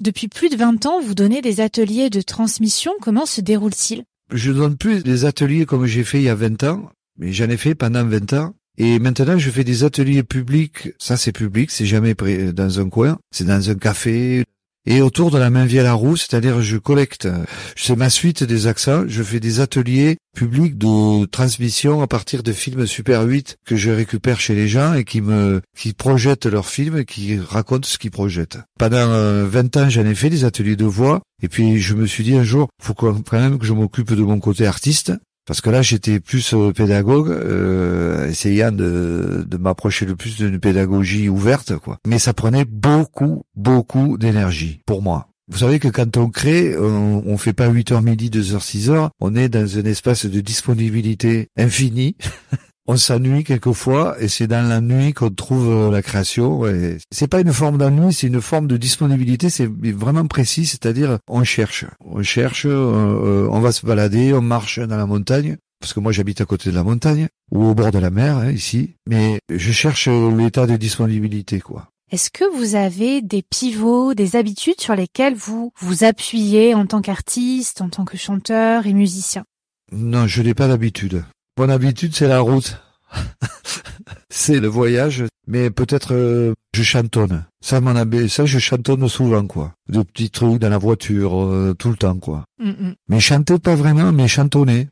Depuis 0.00 0.28
plus 0.28 0.50
de 0.50 0.56
20 0.56 0.86
ans, 0.86 1.00
vous 1.00 1.14
donnez 1.14 1.42
des 1.42 1.60
ateliers 1.60 2.10
de 2.10 2.20
transmission. 2.20 2.92
Comment 3.00 3.26
se 3.26 3.40
déroule-t-il? 3.40 4.04
Je 4.32 4.52
donne 4.52 4.76
plus 4.76 5.02
des 5.02 5.24
ateliers 5.24 5.66
comme 5.66 5.86
j'ai 5.86 6.04
fait 6.04 6.18
il 6.18 6.24
y 6.24 6.28
a 6.28 6.36
20 6.36 6.62
ans, 6.64 6.90
mais 7.18 7.32
j'en 7.32 7.48
ai 7.48 7.56
fait 7.56 7.74
pendant 7.74 8.04
20 8.04 8.32
ans. 8.34 8.54
Et 8.78 8.98
maintenant, 8.98 9.38
je 9.38 9.50
fais 9.50 9.64
des 9.64 9.82
ateliers 9.84 10.22
publics. 10.22 10.90
Ça, 10.98 11.16
c'est 11.16 11.32
public, 11.32 11.70
c'est 11.70 11.86
jamais 11.86 12.14
dans 12.14 12.80
un 12.80 12.88
coin. 12.88 13.18
C'est 13.32 13.46
dans 13.46 13.70
un 13.70 13.74
café. 13.74 14.44
Et 14.86 15.00
autour 15.00 15.30
de 15.30 15.38
la 15.38 15.48
main 15.48 15.64
via 15.64 15.82
la 15.82 15.94
roue, 15.94 16.16
c'est-à-dire 16.16 16.60
je 16.60 16.76
collecte, 16.76 17.26
c'est 17.74 17.96
ma 17.96 18.10
suite 18.10 18.44
des 18.44 18.66
accents, 18.66 19.04
je 19.08 19.22
fais 19.22 19.40
des 19.40 19.60
ateliers 19.60 20.18
publics 20.36 20.76
de 20.76 21.24
transmission 21.26 22.02
à 22.02 22.06
partir 22.06 22.42
de 22.42 22.52
films 22.52 22.86
Super 22.86 23.22
8 23.22 23.56
que 23.64 23.76
je 23.76 23.90
récupère 23.90 24.40
chez 24.40 24.54
les 24.54 24.68
gens 24.68 24.92
et 24.92 25.04
qui 25.04 25.22
me, 25.22 25.62
qui 25.74 25.94
projettent 25.94 26.46
leurs 26.46 26.68
films 26.68 26.98
et 26.98 27.04
qui 27.06 27.38
racontent 27.38 27.88
ce 27.88 27.96
qu'ils 27.96 28.10
projettent. 28.10 28.58
Pendant 28.78 29.08
euh, 29.08 29.46
20 29.46 29.76
ans, 29.78 29.88
j'en 29.88 30.04
ai 30.04 30.14
fait 30.14 30.30
des 30.30 30.44
ateliers 30.44 30.76
de 30.76 30.84
voix. 30.84 31.22
Et 31.42 31.48
puis 31.48 31.78
je 31.78 31.94
me 31.94 32.06
suis 32.06 32.24
dit 32.24 32.36
un 32.36 32.44
jour, 32.44 32.68
faut 32.82 32.94
quand 32.94 33.32
même 33.32 33.58
que 33.58 33.66
je 33.66 33.72
m'occupe 33.72 34.12
de 34.12 34.22
mon 34.22 34.38
côté 34.38 34.66
artiste 34.66 35.12
parce 35.46 35.60
que 35.60 35.70
là, 35.70 35.82
j'étais 35.82 36.20
plus 36.20 36.54
pédagogue, 36.74 37.30
euh, 37.30 38.28
essayant 38.28 38.72
de, 38.72 39.46
m'approcher 39.58 40.06
le 40.06 40.16
plus 40.16 40.36
d'une 40.36 40.58
pédagogie 40.58 41.28
ouverte, 41.28 41.76
quoi. 41.76 41.98
Mais 42.06 42.18
ça 42.18 42.34
prenait 42.34 42.64
beaucoup, 42.64 43.44
beaucoup 43.54 44.18
d'énergie 44.18 44.82
pour 44.86 45.02
moi. 45.02 45.28
Vous 45.48 45.58
savez 45.58 45.78
que 45.78 45.88
quand 45.88 46.16
on 46.16 46.30
crée, 46.30 46.76
on, 46.78 47.22
on 47.26 47.36
fait 47.36 47.52
pas 47.52 47.68
8h 47.68 48.02
midi, 48.02 48.30
2h, 48.30 48.58
6h, 48.60 49.10
on 49.20 49.34
est 49.34 49.50
dans 49.50 49.78
un 49.78 49.84
espace 49.84 50.24
de 50.26 50.40
disponibilité 50.40 51.48
infinie. 51.56 52.16
on 52.86 52.96
s'ennuie 52.96 53.44
quelquefois 53.44 54.16
et 54.20 54.28
c'est 54.28 54.46
dans 54.46 54.66
la 54.66 54.80
nuit 54.80 55.12
qu'on 55.12 55.30
trouve 55.30 55.70
euh, 55.70 55.90
la 55.90 56.02
création. 56.02 56.66
Et 56.66 56.98
c'est 57.10 57.28
pas 57.28 57.40
une 57.40 57.52
forme 57.52 57.78
d'ennui, 57.78 58.12
c'est 58.12 58.26
une 58.26 58.40
forme 58.40 58.66
de 58.66 58.76
disponibilité. 58.76 59.50
C'est 59.50 59.68
vraiment 59.68 60.26
précis, 60.26 60.66
c'est-à-dire 60.66 61.18
on 61.28 61.44
cherche, 61.44 61.86
on 62.04 62.22
cherche, 62.22 62.66
euh, 62.66 62.70
euh, 62.70 63.48
on 63.50 63.60
va 63.60 63.72
se 63.72 63.86
balader, 63.86 64.32
on 64.34 64.42
marche 64.42 64.78
dans 64.78 64.96
la 64.96 65.06
montagne. 65.06 65.56
Parce 65.80 65.92
que 65.92 66.00
moi 66.00 66.12
j'habite 66.12 66.40
à 66.40 66.46
côté 66.46 66.70
de 66.70 66.74
la 66.74 66.84
montagne 66.84 67.28
ou 67.50 67.64
au 67.64 67.74
bord 67.74 67.90
de 67.90 67.98
la 67.98 68.10
mer 68.10 68.38
hein, 68.38 68.50
ici, 68.50 68.94
mais 69.06 69.38
je 69.50 69.72
cherche 69.72 70.08
l'état 70.08 70.66
de 70.66 70.76
disponibilité 70.76 71.60
quoi. 71.60 71.88
Est-ce 72.10 72.30
que 72.30 72.44
vous 72.56 72.74
avez 72.74 73.20
des 73.20 73.42
pivots, 73.42 74.14
des 74.14 74.36
habitudes 74.36 74.80
sur 74.80 74.94
lesquelles 74.94 75.34
vous 75.34 75.72
vous 75.80 76.04
appuyez 76.04 76.74
en 76.74 76.86
tant 76.86 77.02
qu'artiste, 77.02 77.82
en 77.82 77.90
tant 77.90 78.04
que 78.04 78.16
chanteur 78.16 78.86
et 78.86 78.94
musicien? 78.94 79.44
Non, 79.92 80.26
je 80.26 80.40
n'ai 80.40 80.54
pas 80.54 80.68
d'habitude. 80.68 81.24
Mon 81.58 81.68
habitude 81.68 82.14
c'est 82.14 82.28
la 82.28 82.40
route. 82.40 82.78
c'est 84.28 84.58
le 84.60 84.66
voyage, 84.68 85.24
mais 85.46 85.70
peut-être 85.70 86.12
euh, 86.14 86.52
je 86.74 86.82
chantonne. 86.82 87.44
Ça, 87.60 87.80
mon 87.80 87.94
hab- 87.96 88.26
ça 88.28 88.44
je 88.46 88.58
chantonne 88.58 89.08
souvent 89.08 89.46
quoi. 89.46 89.72
De 89.88 90.02
petits 90.02 90.30
trucs 90.30 90.58
dans 90.58 90.68
la 90.68 90.78
voiture, 90.78 91.40
euh, 91.44 91.74
tout 91.78 91.90
le 91.90 91.96
temps 91.96 92.18
quoi. 92.18 92.44
Mm, 92.58 92.70
mm. 92.70 92.94
Mais 93.08 93.20
chanter 93.20 93.58
pas 93.58 93.74
vraiment, 93.76 94.12
mais 94.12 94.26
chantonner. 94.28 94.88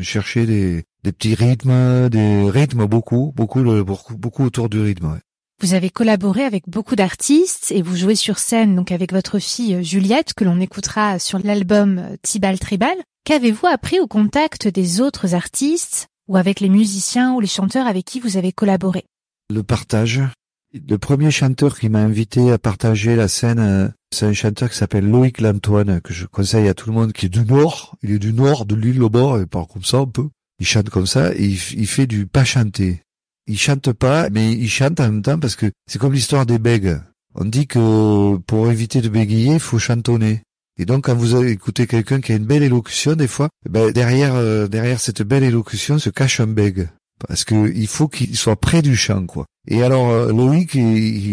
Chercher 0.00 0.46
des, 0.46 0.84
des 1.04 1.12
petits 1.12 1.34
rythmes, 1.36 2.08
des 2.08 2.50
rythmes 2.50 2.86
beaucoup, 2.86 3.32
beaucoup, 3.36 3.62
le- 3.62 3.84
beaucoup, 3.84 4.16
beaucoup 4.16 4.44
autour 4.44 4.68
du 4.68 4.80
rythme. 4.80 5.12
ouais. 5.12 5.20
Vous 5.62 5.72
avez 5.74 5.88
collaboré 5.90 6.44
avec 6.44 6.64
beaucoup 6.68 6.96
d'artistes 6.96 7.72
et 7.74 7.80
vous 7.82 7.96
jouez 7.96 8.14
sur 8.16 8.38
scène 8.38 8.74
donc 8.76 8.92
avec 8.92 9.12
votre 9.12 9.38
fille 9.38 9.76
euh, 9.76 9.82
Juliette 9.82 10.34
que 10.34 10.44
l'on 10.44 10.60
écoutera 10.60 11.18
sur 11.20 11.38
l'album 11.38 12.02
Tibal 12.22 12.58
Tribal. 12.58 12.96
Qu'avez-vous 13.26 13.66
appris 13.66 13.98
au 13.98 14.06
contact 14.06 14.68
des 14.68 15.00
autres 15.00 15.34
artistes 15.34 16.06
ou 16.28 16.36
avec 16.36 16.60
les 16.60 16.68
musiciens 16.68 17.34
ou 17.34 17.40
les 17.40 17.48
chanteurs 17.48 17.88
avec 17.88 18.04
qui 18.04 18.20
vous 18.20 18.36
avez 18.36 18.52
collaboré? 18.52 19.04
Le 19.52 19.64
partage. 19.64 20.22
Le 20.72 20.96
premier 20.96 21.32
chanteur 21.32 21.76
qui 21.76 21.88
m'a 21.88 21.98
invité 21.98 22.52
à 22.52 22.58
partager 22.58 23.16
la 23.16 23.26
scène, 23.26 23.58
euh, 23.58 23.88
c'est 24.12 24.26
un 24.26 24.32
chanteur 24.32 24.70
qui 24.70 24.76
s'appelle 24.76 25.10
Loïc 25.10 25.40
Lantoine, 25.40 26.00
que 26.02 26.14
je 26.14 26.26
conseille 26.26 26.68
à 26.68 26.74
tout 26.74 26.88
le 26.88 26.94
monde, 26.94 27.12
qui 27.12 27.26
est 27.26 27.28
du 27.28 27.44
Nord. 27.44 27.96
Il 28.04 28.12
est 28.12 28.20
du 28.20 28.32
Nord, 28.32 28.64
de 28.64 28.76
l'île 28.76 29.02
au 29.02 29.10
bord, 29.10 29.40
il 29.40 29.48
parle 29.48 29.66
comme 29.66 29.82
ça 29.82 29.96
un 29.96 30.06
peu. 30.06 30.28
Il 30.60 30.66
chante 30.66 30.88
comme 30.90 31.08
ça 31.08 31.34
et 31.34 31.46
il, 31.46 31.86
fait 31.88 32.06
du 32.06 32.28
pas 32.28 32.44
chanter. 32.44 33.02
Il 33.48 33.58
chante 33.58 33.92
pas, 33.92 34.30
mais 34.30 34.52
il 34.52 34.70
chante 34.70 35.00
en 35.00 35.10
même 35.10 35.22
temps 35.22 35.40
parce 35.40 35.56
que 35.56 35.72
c'est 35.88 35.98
comme 35.98 36.12
l'histoire 36.12 36.46
des 36.46 36.60
bègues. 36.60 37.00
On 37.34 37.44
dit 37.44 37.66
que 37.66 38.36
pour 38.36 38.70
éviter 38.70 39.00
de 39.00 39.08
bégayer, 39.08 39.54
il 39.54 39.60
faut 39.60 39.80
chantonner. 39.80 40.42
Et 40.78 40.84
donc, 40.84 41.04
quand 41.04 41.14
vous 41.14 41.42
écouté 41.44 41.86
quelqu'un 41.86 42.20
qui 42.20 42.32
a 42.32 42.36
une 42.36 42.44
belle 42.44 42.62
élocution, 42.62 43.14
des 43.14 43.28
fois, 43.28 43.48
eh 43.64 43.70
ben, 43.70 43.90
derrière, 43.92 44.34
euh, 44.34 44.68
derrière 44.68 45.00
cette 45.00 45.22
belle 45.22 45.44
élocution 45.44 45.98
se 45.98 46.10
cache 46.10 46.40
un 46.40 46.46
bègue. 46.46 46.88
Parce 47.26 47.44
que 47.44 47.72
il 47.74 47.86
faut 47.86 48.08
qu'il 48.08 48.36
soit 48.36 48.60
près 48.60 48.82
du 48.82 48.94
chant, 48.94 49.24
quoi. 49.24 49.46
Et 49.66 49.82
alors, 49.82 50.10
euh, 50.10 50.32
Loïc, 50.32 50.76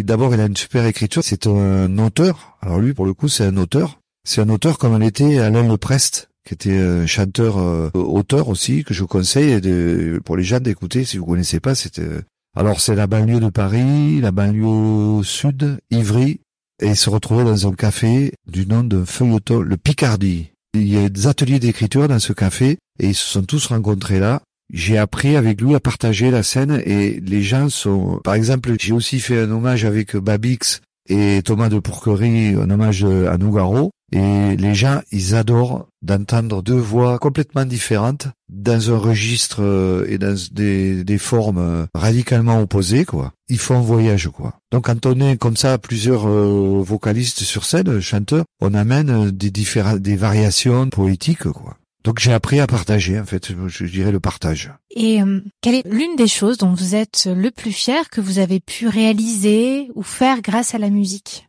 d'abord, 0.06 0.34
il 0.34 0.40
a 0.40 0.46
une 0.46 0.56
super 0.56 0.86
écriture. 0.86 1.24
C'est 1.24 1.46
un 1.46 1.98
auteur. 1.98 2.58
Alors 2.62 2.80
lui, 2.80 2.94
pour 2.94 3.06
le 3.06 3.14
coup, 3.14 3.28
c'est 3.28 3.44
un 3.44 3.58
auteur. 3.58 4.00
C'est 4.26 4.40
un 4.40 4.48
auteur 4.48 4.78
comme 4.78 4.98
l'était 4.98 5.40
Alain 5.40 5.68
Leprest, 5.68 6.30
qui 6.48 6.54
était 6.54 6.78
un 6.78 7.06
chanteur, 7.06 7.58
euh, 7.58 7.90
auteur 7.94 8.48
aussi, 8.48 8.86
que 8.86 8.94
je 8.94 9.04
conseille 9.04 9.60
de, 9.60 10.22
pour 10.24 10.38
les 10.38 10.44
gens 10.44 10.62
d'écouter. 10.62 11.04
Si 11.04 11.18
vous 11.18 11.26
connaissez 11.26 11.60
pas, 11.60 11.76
c'était... 11.76 12.08
Alors, 12.56 12.80
c'est 12.80 12.96
la 12.96 13.08
banlieue 13.08 13.42
de 13.42 13.50
Paris, 13.50 14.22
la 14.22 14.32
banlieue 14.32 15.24
sud, 15.24 15.80
Ivry, 15.92 16.40
et 16.84 16.88
il 16.88 16.96
se 16.98 17.10
retrouvait 17.10 17.46
dans 17.46 17.68
un 17.68 17.72
café 17.72 18.34
du 18.46 18.68
nom 18.68 18.84
d'un 18.84 19.06
feuilleton, 19.06 19.62
le 19.62 19.78
Picardie. 19.78 20.50
Il 20.74 20.92
y 20.92 20.98
a 20.98 21.08
des 21.08 21.28
ateliers 21.28 21.60
d'écriture 21.60 22.08
dans 22.08 22.20
ce 22.20 22.34
café 22.34 22.78
et 23.00 23.08
ils 23.08 23.16
se 23.16 23.26
sont 23.26 23.44
tous 23.44 23.68
rencontrés 23.68 24.20
là. 24.20 24.42
J'ai 24.72 24.98
appris 24.98 25.38
avec 25.38 25.62
lui 25.62 25.76
à 25.76 25.80
partager 25.80 26.30
la 26.30 26.44
scène 26.44 26.82
et 26.86 27.22
les 27.22 27.42
gens 27.42 27.70
sont, 27.70 28.20
par 28.24 28.34
exemple, 28.34 28.76
j'ai 28.80 28.92
aussi 28.92 29.20
fait 29.20 29.40
un 29.40 29.52
hommage 29.52 29.86
avec 29.86 30.16
Babix 30.16 30.82
et 31.08 31.42
Thomas 31.44 31.70
de 31.70 31.80
Pourquerie, 31.80 32.56
un 32.56 32.70
hommage 32.70 33.06
à 33.06 33.38
Nougaro. 33.38 33.92
Et 34.16 34.56
les 34.58 34.76
gens, 34.76 35.02
ils 35.12 35.34
adorent 35.34 35.88
d'entendre 36.04 36.62
deux 36.62 36.78
voix 36.78 37.18
complètement 37.18 37.66
différentes 37.66 38.28
dans 38.48 38.92
un 38.92 38.98
registre 38.98 39.64
euh, 39.64 40.06
et 40.08 40.20
dans 40.20 40.36
des, 40.52 41.04
des 41.04 41.18
formes 41.18 41.58
euh, 41.58 41.86
radicalement 41.96 42.62
opposées, 42.62 43.06
quoi. 43.06 43.34
Ils 43.50 43.58
font 43.58 43.80
un 43.80 43.82
voyage, 43.82 44.30
quoi. 44.30 44.60
Donc 44.72 44.86
quand 44.86 45.08
on 45.08 45.20
est 45.20 45.38
comme 45.38 45.58
ça, 45.58 45.80
plusieurs 45.80 46.28
euh, 46.28 46.84
vocalistes 46.86 47.40
sur 47.40 47.66
scène, 47.66 48.00
chanteurs, 48.02 48.46
on 48.62 48.76
amène 48.76 49.32
des 49.32 49.50
différents, 49.50 49.98
des 49.98 50.16
variations 50.16 50.88
poétiques, 50.92 51.50
quoi. 51.52 51.78
Donc 52.04 52.20
j'ai 52.20 52.34
appris 52.34 52.60
à 52.60 52.68
partager, 52.68 53.20
en 53.20 53.26
fait, 53.26 53.52
je 53.66 53.86
dirais 53.86 54.12
le 54.12 54.20
partage. 54.20 54.72
Et 54.96 55.22
quelle 55.62 55.76
est 55.76 55.88
l'une 55.88 56.18
des 56.18 56.28
choses 56.28 56.58
dont 56.58 56.74
vous 56.74 56.96
êtes 56.96 57.30
le 57.34 57.50
plus 57.50 57.72
fier 57.72 58.10
que 58.10 58.20
vous 58.20 58.40
avez 58.40 58.60
pu 58.60 58.90
réaliser 58.90 59.90
ou 59.96 60.04
faire 60.04 60.42
grâce 60.42 60.76
à 60.76 60.80
la 60.80 60.90
musique? 60.90 61.48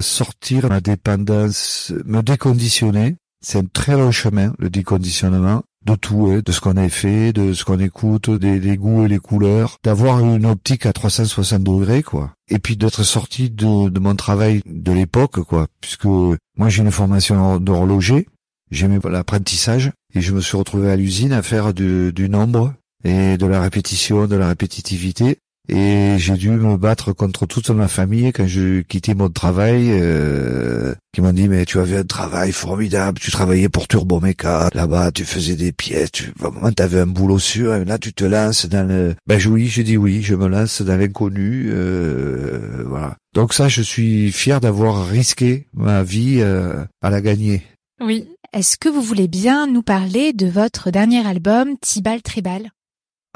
Sortir 0.00 0.68
ma 0.68 0.80
dépendance, 0.80 1.92
me 2.04 2.22
déconditionner, 2.22 3.16
c'est 3.40 3.58
un 3.58 3.64
très 3.64 3.92
long 3.92 4.10
chemin, 4.10 4.54
le 4.58 4.70
déconditionnement, 4.70 5.62
de 5.84 5.94
tout, 5.94 6.28
hein, 6.30 6.40
de 6.44 6.52
ce 6.52 6.60
qu'on 6.60 6.76
a 6.76 6.88
fait, 6.88 7.32
de 7.32 7.52
ce 7.52 7.64
qu'on 7.64 7.78
écoute, 7.78 8.30
des, 8.30 8.76
goûts 8.76 9.04
et 9.04 9.08
les 9.08 9.18
couleurs, 9.18 9.76
d'avoir 9.84 10.20
une 10.20 10.46
optique 10.46 10.86
à 10.86 10.92
360 10.92 11.62
degrés, 11.62 12.02
quoi. 12.02 12.32
Et 12.48 12.58
puis 12.58 12.76
d'être 12.76 13.02
sorti 13.02 13.50
de, 13.50 13.98
mon 13.98 14.16
travail 14.16 14.62
de 14.66 14.92
l'époque, 14.92 15.40
quoi, 15.42 15.66
puisque 15.80 16.06
moi 16.06 16.68
j'ai 16.68 16.82
une 16.82 16.90
formation 16.90 17.58
d'horloger, 17.60 18.26
j'aimais 18.70 18.98
l'apprentissage, 19.04 19.92
et 20.14 20.20
je 20.20 20.32
me 20.32 20.40
suis 20.40 20.56
retrouvé 20.56 20.90
à 20.90 20.96
l'usine 20.96 21.32
à 21.32 21.42
faire 21.42 21.74
du 21.74 22.28
nombre 22.28 22.74
et 23.04 23.36
de 23.36 23.46
la 23.46 23.60
répétition, 23.60 24.26
de 24.26 24.36
la 24.36 24.48
répétitivité. 24.48 25.38
Et 25.68 26.16
j'ai 26.18 26.34
dû 26.34 26.50
me 26.50 26.76
battre 26.76 27.12
contre 27.12 27.46
toute 27.46 27.70
ma 27.70 27.88
famille 27.88 28.32
quand 28.32 28.46
je 28.46 28.82
quittais 28.82 29.14
mon 29.14 29.30
travail, 29.30 29.88
euh, 29.88 30.94
qui 31.14 31.22
m'ont 31.22 31.32
dit 31.32 31.48
mais 31.48 31.64
tu 31.64 31.78
avais 31.78 31.98
un 31.98 32.04
travail 32.04 32.52
formidable, 32.52 33.18
tu 33.18 33.30
travaillais 33.30 33.70
pour 33.70 33.88
Turbomeca, 33.88 34.68
là-bas 34.74 35.10
tu 35.10 35.24
faisais 35.24 35.56
des 35.56 35.72
pièces, 35.72 36.12
tu 36.12 36.32
vraiment 36.38 36.70
t'avais 36.70 37.00
un 37.00 37.06
boulot 37.06 37.38
sûr, 37.38 37.74
et 37.74 37.84
là 37.86 37.98
tu 37.98 38.12
te 38.12 38.24
lances 38.24 38.66
dans 38.66 38.86
le... 38.86 39.14
Ben 39.26 39.40
oui, 39.46 39.68
j'ai 39.68 39.84
dit 39.84 39.96
oui, 39.96 40.22
je 40.22 40.34
me 40.34 40.48
lance 40.48 40.82
dans 40.82 40.98
l'inconnu, 40.98 41.70
euh, 41.70 42.84
voilà. 42.86 43.16
Donc 43.32 43.54
ça, 43.54 43.68
je 43.68 43.82
suis 43.82 44.30
fier 44.32 44.60
d'avoir 44.60 45.08
risqué 45.08 45.66
ma 45.72 46.02
vie 46.02 46.36
euh, 46.40 46.84
à 47.02 47.10
la 47.10 47.20
gagner. 47.20 47.62
Oui. 48.00 48.28
Est-ce 48.52 48.76
que 48.78 48.88
vous 48.88 49.02
voulez 49.02 49.26
bien 49.26 49.66
nous 49.66 49.82
parler 49.82 50.32
de 50.32 50.46
votre 50.46 50.90
dernier 50.90 51.26
album, 51.26 51.70
Tibal 51.80 52.22
Tribal? 52.22 52.70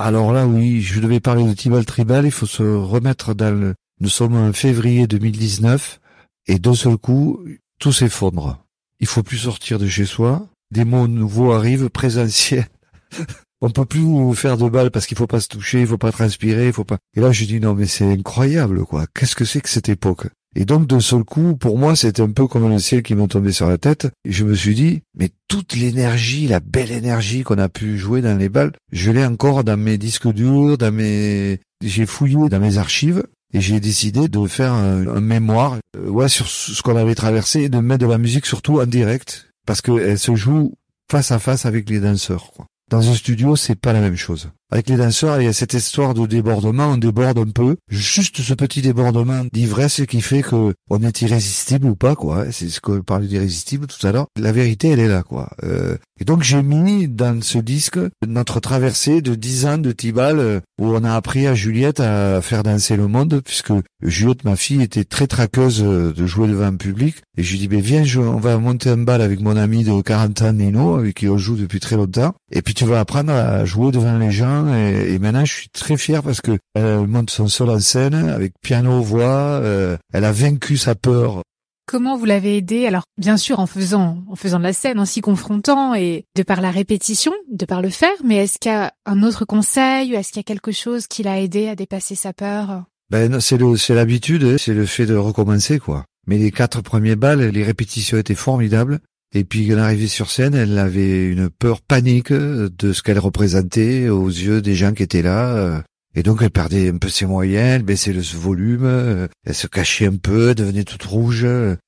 Alors 0.00 0.32
là, 0.32 0.46
oui, 0.46 0.80
je 0.80 1.00
devais 1.00 1.18
parler 1.18 1.44
de 1.44 1.52
Tibal 1.52 1.84
Tribal, 1.84 2.24
il 2.24 2.30
faut 2.30 2.46
se 2.46 2.62
remettre 2.62 3.34
dans 3.34 3.52
le... 3.52 3.74
Nous 4.00 4.08
sommes 4.08 4.36
en 4.36 4.52
février 4.52 5.08
2019, 5.08 5.98
et 6.46 6.60
d'un 6.60 6.74
seul 6.74 6.96
coup, 6.96 7.40
tout 7.80 7.92
s'effondre. 7.92 8.64
Il 9.00 9.08
faut 9.08 9.24
plus 9.24 9.38
sortir 9.38 9.80
de 9.80 9.88
chez 9.88 10.04
soi, 10.04 10.46
des 10.70 10.84
mots 10.84 11.08
nouveaux 11.08 11.50
arrivent, 11.50 11.88
présentiels. 11.88 12.68
On 13.60 13.70
peut 13.70 13.86
plus 13.86 14.06
faire 14.36 14.56
de 14.56 14.68
balles 14.68 14.92
parce 14.92 15.08
qu'il 15.08 15.16
faut 15.16 15.26
pas 15.26 15.40
se 15.40 15.48
toucher, 15.48 15.80
il 15.80 15.86
faut 15.88 15.98
pas 15.98 16.12
transpirer, 16.12 16.68
il 16.68 16.72
faut 16.72 16.84
pas... 16.84 16.98
Et 17.16 17.20
là, 17.20 17.32
je 17.32 17.44
dis 17.44 17.58
non, 17.58 17.74
mais 17.74 17.86
c'est 17.86 18.08
incroyable, 18.08 18.84
quoi. 18.84 19.06
Qu'est-ce 19.12 19.34
que 19.34 19.44
c'est 19.44 19.60
que 19.60 19.68
cette 19.68 19.88
époque? 19.88 20.28
Et 20.60 20.64
donc, 20.64 20.88
d'un 20.88 20.98
seul 20.98 21.22
coup, 21.22 21.54
pour 21.54 21.78
moi, 21.78 21.94
c'était 21.94 22.20
un 22.20 22.32
peu 22.32 22.48
comme 22.48 22.68
le 22.68 22.80
ciel 22.80 23.04
qui 23.04 23.14
m'est 23.14 23.28
tombé 23.28 23.52
sur 23.52 23.68
la 23.68 23.78
tête. 23.78 24.08
Et 24.24 24.32
je 24.32 24.44
me 24.44 24.56
suis 24.56 24.74
dit, 24.74 25.02
mais 25.16 25.30
toute 25.46 25.76
l'énergie, 25.76 26.48
la 26.48 26.58
belle 26.58 26.90
énergie 26.90 27.44
qu'on 27.44 27.58
a 27.58 27.68
pu 27.68 27.96
jouer 27.96 28.22
dans 28.22 28.36
les 28.36 28.48
balles, 28.48 28.72
je 28.90 29.12
l'ai 29.12 29.24
encore 29.24 29.62
dans 29.62 29.76
mes 29.76 29.98
disques 29.98 30.26
durs, 30.26 30.76
dans 30.76 30.90
mes, 30.90 31.60
j'ai 31.80 32.06
fouillé 32.06 32.48
dans 32.48 32.58
mes 32.58 32.76
archives. 32.76 33.22
Et 33.54 33.60
j'ai 33.60 33.78
décidé 33.78 34.26
de 34.26 34.46
faire 34.48 34.72
un, 34.72 35.06
un 35.06 35.20
mémoire, 35.20 35.78
euh, 35.96 36.08
ouais, 36.08 36.28
sur 36.28 36.48
ce 36.48 36.82
qu'on 36.82 36.96
avait 36.96 37.14
traversé 37.14 37.62
et 37.62 37.68
de 37.68 37.78
mettre 37.78 38.04
de 38.04 38.10
la 38.10 38.18
musique 38.18 38.44
surtout 38.44 38.80
en 38.80 38.86
direct. 38.86 39.52
Parce 39.64 39.80
qu'elle 39.80 40.18
se 40.18 40.34
joue 40.34 40.74
face 41.08 41.30
à 41.30 41.38
face 41.38 41.66
avec 41.66 41.88
les 41.88 42.00
danseurs, 42.00 42.50
quoi. 42.56 42.66
Dans 42.90 43.08
un 43.08 43.14
studio, 43.14 43.54
c'est 43.54 43.76
pas 43.76 43.92
la 43.92 44.00
même 44.00 44.16
chose. 44.16 44.50
Avec 44.70 44.90
les 44.90 44.96
danseurs, 44.98 45.40
il 45.40 45.46
y 45.46 45.48
a 45.48 45.54
cette 45.54 45.72
histoire 45.72 46.12
de 46.12 46.26
débordement, 46.26 46.88
on 46.88 46.98
déborde 46.98 47.38
un 47.38 47.50
peu. 47.50 47.76
Juste 47.88 48.42
ce 48.42 48.52
petit 48.52 48.82
débordement 48.82 49.44
d'ivresse 49.50 50.02
qui 50.06 50.20
fait 50.20 50.42
que 50.42 50.74
on 50.90 51.02
est 51.02 51.22
irrésistible 51.22 51.86
ou 51.86 51.96
pas, 51.96 52.14
quoi. 52.14 52.52
C'est 52.52 52.68
ce 52.68 52.80
que 52.82 53.00
parlait 53.00 53.28
d'irrésistible 53.28 53.86
tout 53.86 54.06
à 54.06 54.12
l'heure. 54.12 54.26
La 54.38 54.52
vérité, 54.52 54.88
elle 54.90 55.00
est 55.00 55.08
là, 55.08 55.22
quoi. 55.22 55.48
Euh, 55.64 55.96
et 56.20 56.24
donc 56.24 56.42
j'ai 56.42 56.62
mis 56.62 57.08
dans 57.08 57.40
ce 57.40 57.58
disque 57.58 57.98
notre 58.26 58.60
traversée 58.60 59.22
de 59.22 59.34
10 59.34 59.66
ans 59.66 59.78
de 59.78 59.92
Tibal 59.92 60.38
euh, 60.38 60.60
où 60.78 60.88
on 60.88 61.04
a 61.04 61.14
appris 61.14 61.46
à 61.46 61.54
Juliette 61.54 62.00
à 62.00 62.42
faire 62.42 62.62
danser 62.62 62.96
le 62.96 63.06
monde 63.06 63.40
puisque 63.44 63.72
Juliette, 64.02 64.44
ma 64.44 64.56
fille, 64.56 64.82
était 64.82 65.04
très 65.04 65.26
traqueuse 65.26 65.82
euh, 65.82 66.12
de 66.12 66.26
jouer 66.26 66.48
devant 66.48 66.66
un 66.66 66.76
public. 66.76 67.16
Et 67.36 67.42
je 67.42 67.52
lui 67.52 67.58
dis, 67.58 67.68
ben 67.68 67.80
viens, 67.80 68.04
on 68.18 68.38
va 68.38 68.58
monter 68.58 68.90
un 68.90 68.98
bal 68.98 69.22
avec 69.22 69.40
mon 69.40 69.56
ami 69.56 69.84
de 69.84 70.00
40 70.00 70.42
ans, 70.42 70.52
Nino, 70.52 70.96
avec 70.96 71.16
qui 71.16 71.28
on 71.28 71.38
joue 71.38 71.56
depuis 71.56 71.80
très 71.80 71.96
longtemps. 71.96 72.34
Et 72.50 72.62
puis 72.62 72.74
tu 72.74 72.84
vas 72.84 73.00
apprendre 73.00 73.32
à 73.32 73.64
jouer 73.64 73.92
devant 73.92 74.18
les 74.18 74.32
gens. 74.32 74.57
Et, 74.74 75.14
et 75.14 75.18
maintenant, 75.18 75.44
je 75.44 75.52
suis 75.52 75.68
très 75.68 75.96
fier 75.96 76.22
parce 76.22 76.40
que 76.40 76.58
elle 76.74 77.06
monte 77.06 77.30
son 77.30 77.48
seul 77.48 77.70
en 77.70 77.80
scène 77.80 78.14
avec 78.14 78.52
piano, 78.62 79.00
voix. 79.02 79.60
euh, 79.62 79.96
elle 80.12 80.24
a 80.24 80.32
vaincu 80.32 80.76
sa 80.76 80.94
peur. 80.94 81.42
Comment 81.86 82.18
vous 82.18 82.26
l'avez 82.26 82.58
aidé 82.58 82.86
Alors, 82.86 83.04
bien 83.16 83.38
sûr, 83.38 83.60
en 83.60 83.66
faisant, 83.66 84.18
en 84.28 84.36
faisant 84.36 84.58
de 84.58 84.64
la 84.64 84.74
scène, 84.74 85.00
en 85.00 85.06
s'y 85.06 85.22
confrontant 85.22 85.94
et 85.94 86.24
de 86.36 86.42
par 86.42 86.60
la 86.60 86.70
répétition, 86.70 87.32
de 87.50 87.64
par 87.64 87.80
le 87.80 87.88
faire. 87.88 88.12
Mais 88.22 88.36
est-ce 88.36 88.58
qu'il 88.58 88.70
y 88.70 88.74
a 88.74 88.92
un 89.06 89.22
autre 89.22 89.46
conseil? 89.46 90.14
Est-ce 90.14 90.28
qu'il 90.28 90.40
y 90.40 90.40
a 90.40 90.42
quelque 90.44 90.72
chose 90.72 91.06
qui 91.06 91.22
l'a 91.22 91.40
aidé 91.40 91.68
à 91.68 91.74
dépasser 91.76 92.14
sa 92.14 92.34
peur? 92.34 92.84
Ben 93.10 93.40
c'est 93.40 93.56
le 93.56 93.74
c'est 93.78 93.94
l'habitude, 93.94 94.44
hein, 94.44 94.56
c'est 94.58 94.74
le 94.74 94.84
fait 94.84 95.06
de 95.06 95.16
recommencer 95.16 95.78
quoi. 95.78 96.04
Mais 96.26 96.36
les 96.36 96.50
quatre 96.50 96.82
premiers 96.82 97.16
balles, 97.16 97.40
les 97.40 97.64
répétitions 97.64 98.18
étaient 98.18 98.34
formidables. 98.34 98.98
Et 99.34 99.44
puis 99.44 99.68
quand 99.68 99.76
arrivait 99.76 100.06
sur 100.06 100.30
scène, 100.30 100.54
elle 100.54 100.78
avait 100.78 101.26
une 101.26 101.50
peur 101.50 101.80
panique 101.82 102.32
euh, 102.32 102.70
de 102.78 102.92
ce 102.92 103.02
qu'elle 103.02 103.18
représentait 103.18 104.08
aux 104.08 104.28
yeux 104.28 104.62
des 104.62 104.74
gens 104.74 104.92
qui 104.92 105.02
étaient 105.02 105.22
là. 105.22 105.56
euh. 105.56 105.80
Et 106.14 106.22
donc 106.22 106.40
elle 106.40 106.50
perdait 106.50 106.88
un 106.88 106.96
peu 106.96 107.10
ses 107.10 107.26
moyens, 107.26 107.76
elle 107.76 107.82
baissait 107.82 108.14
le 108.14 108.22
volume, 108.22 108.84
euh, 108.84 109.28
elle 109.44 109.54
se 109.54 109.66
cachait 109.66 110.06
un 110.06 110.16
peu, 110.16 110.48
elle 110.48 110.54
devenait 110.54 110.84
toute 110.84 111.04
rouge. 111.04 111.46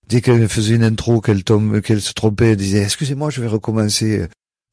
Dès 0.08 0.20
qu'elle 0.20 0.48
faisait 0.48 0.76
une 0.76 0.84
intro, 0.84 1.20
qu'elle 1.20 1.42
tombe, 1.42 1.80
qu'elle 1.80 2.02
se 2.02 2.12
trompait, 2.12 2.50
elle 2.50 2.56
disait 2.56 2.82
excusez-moi, 2.82 3.30
je 3.30 3.40
vais 3.40 3.48
recommencer. 3.48 4.26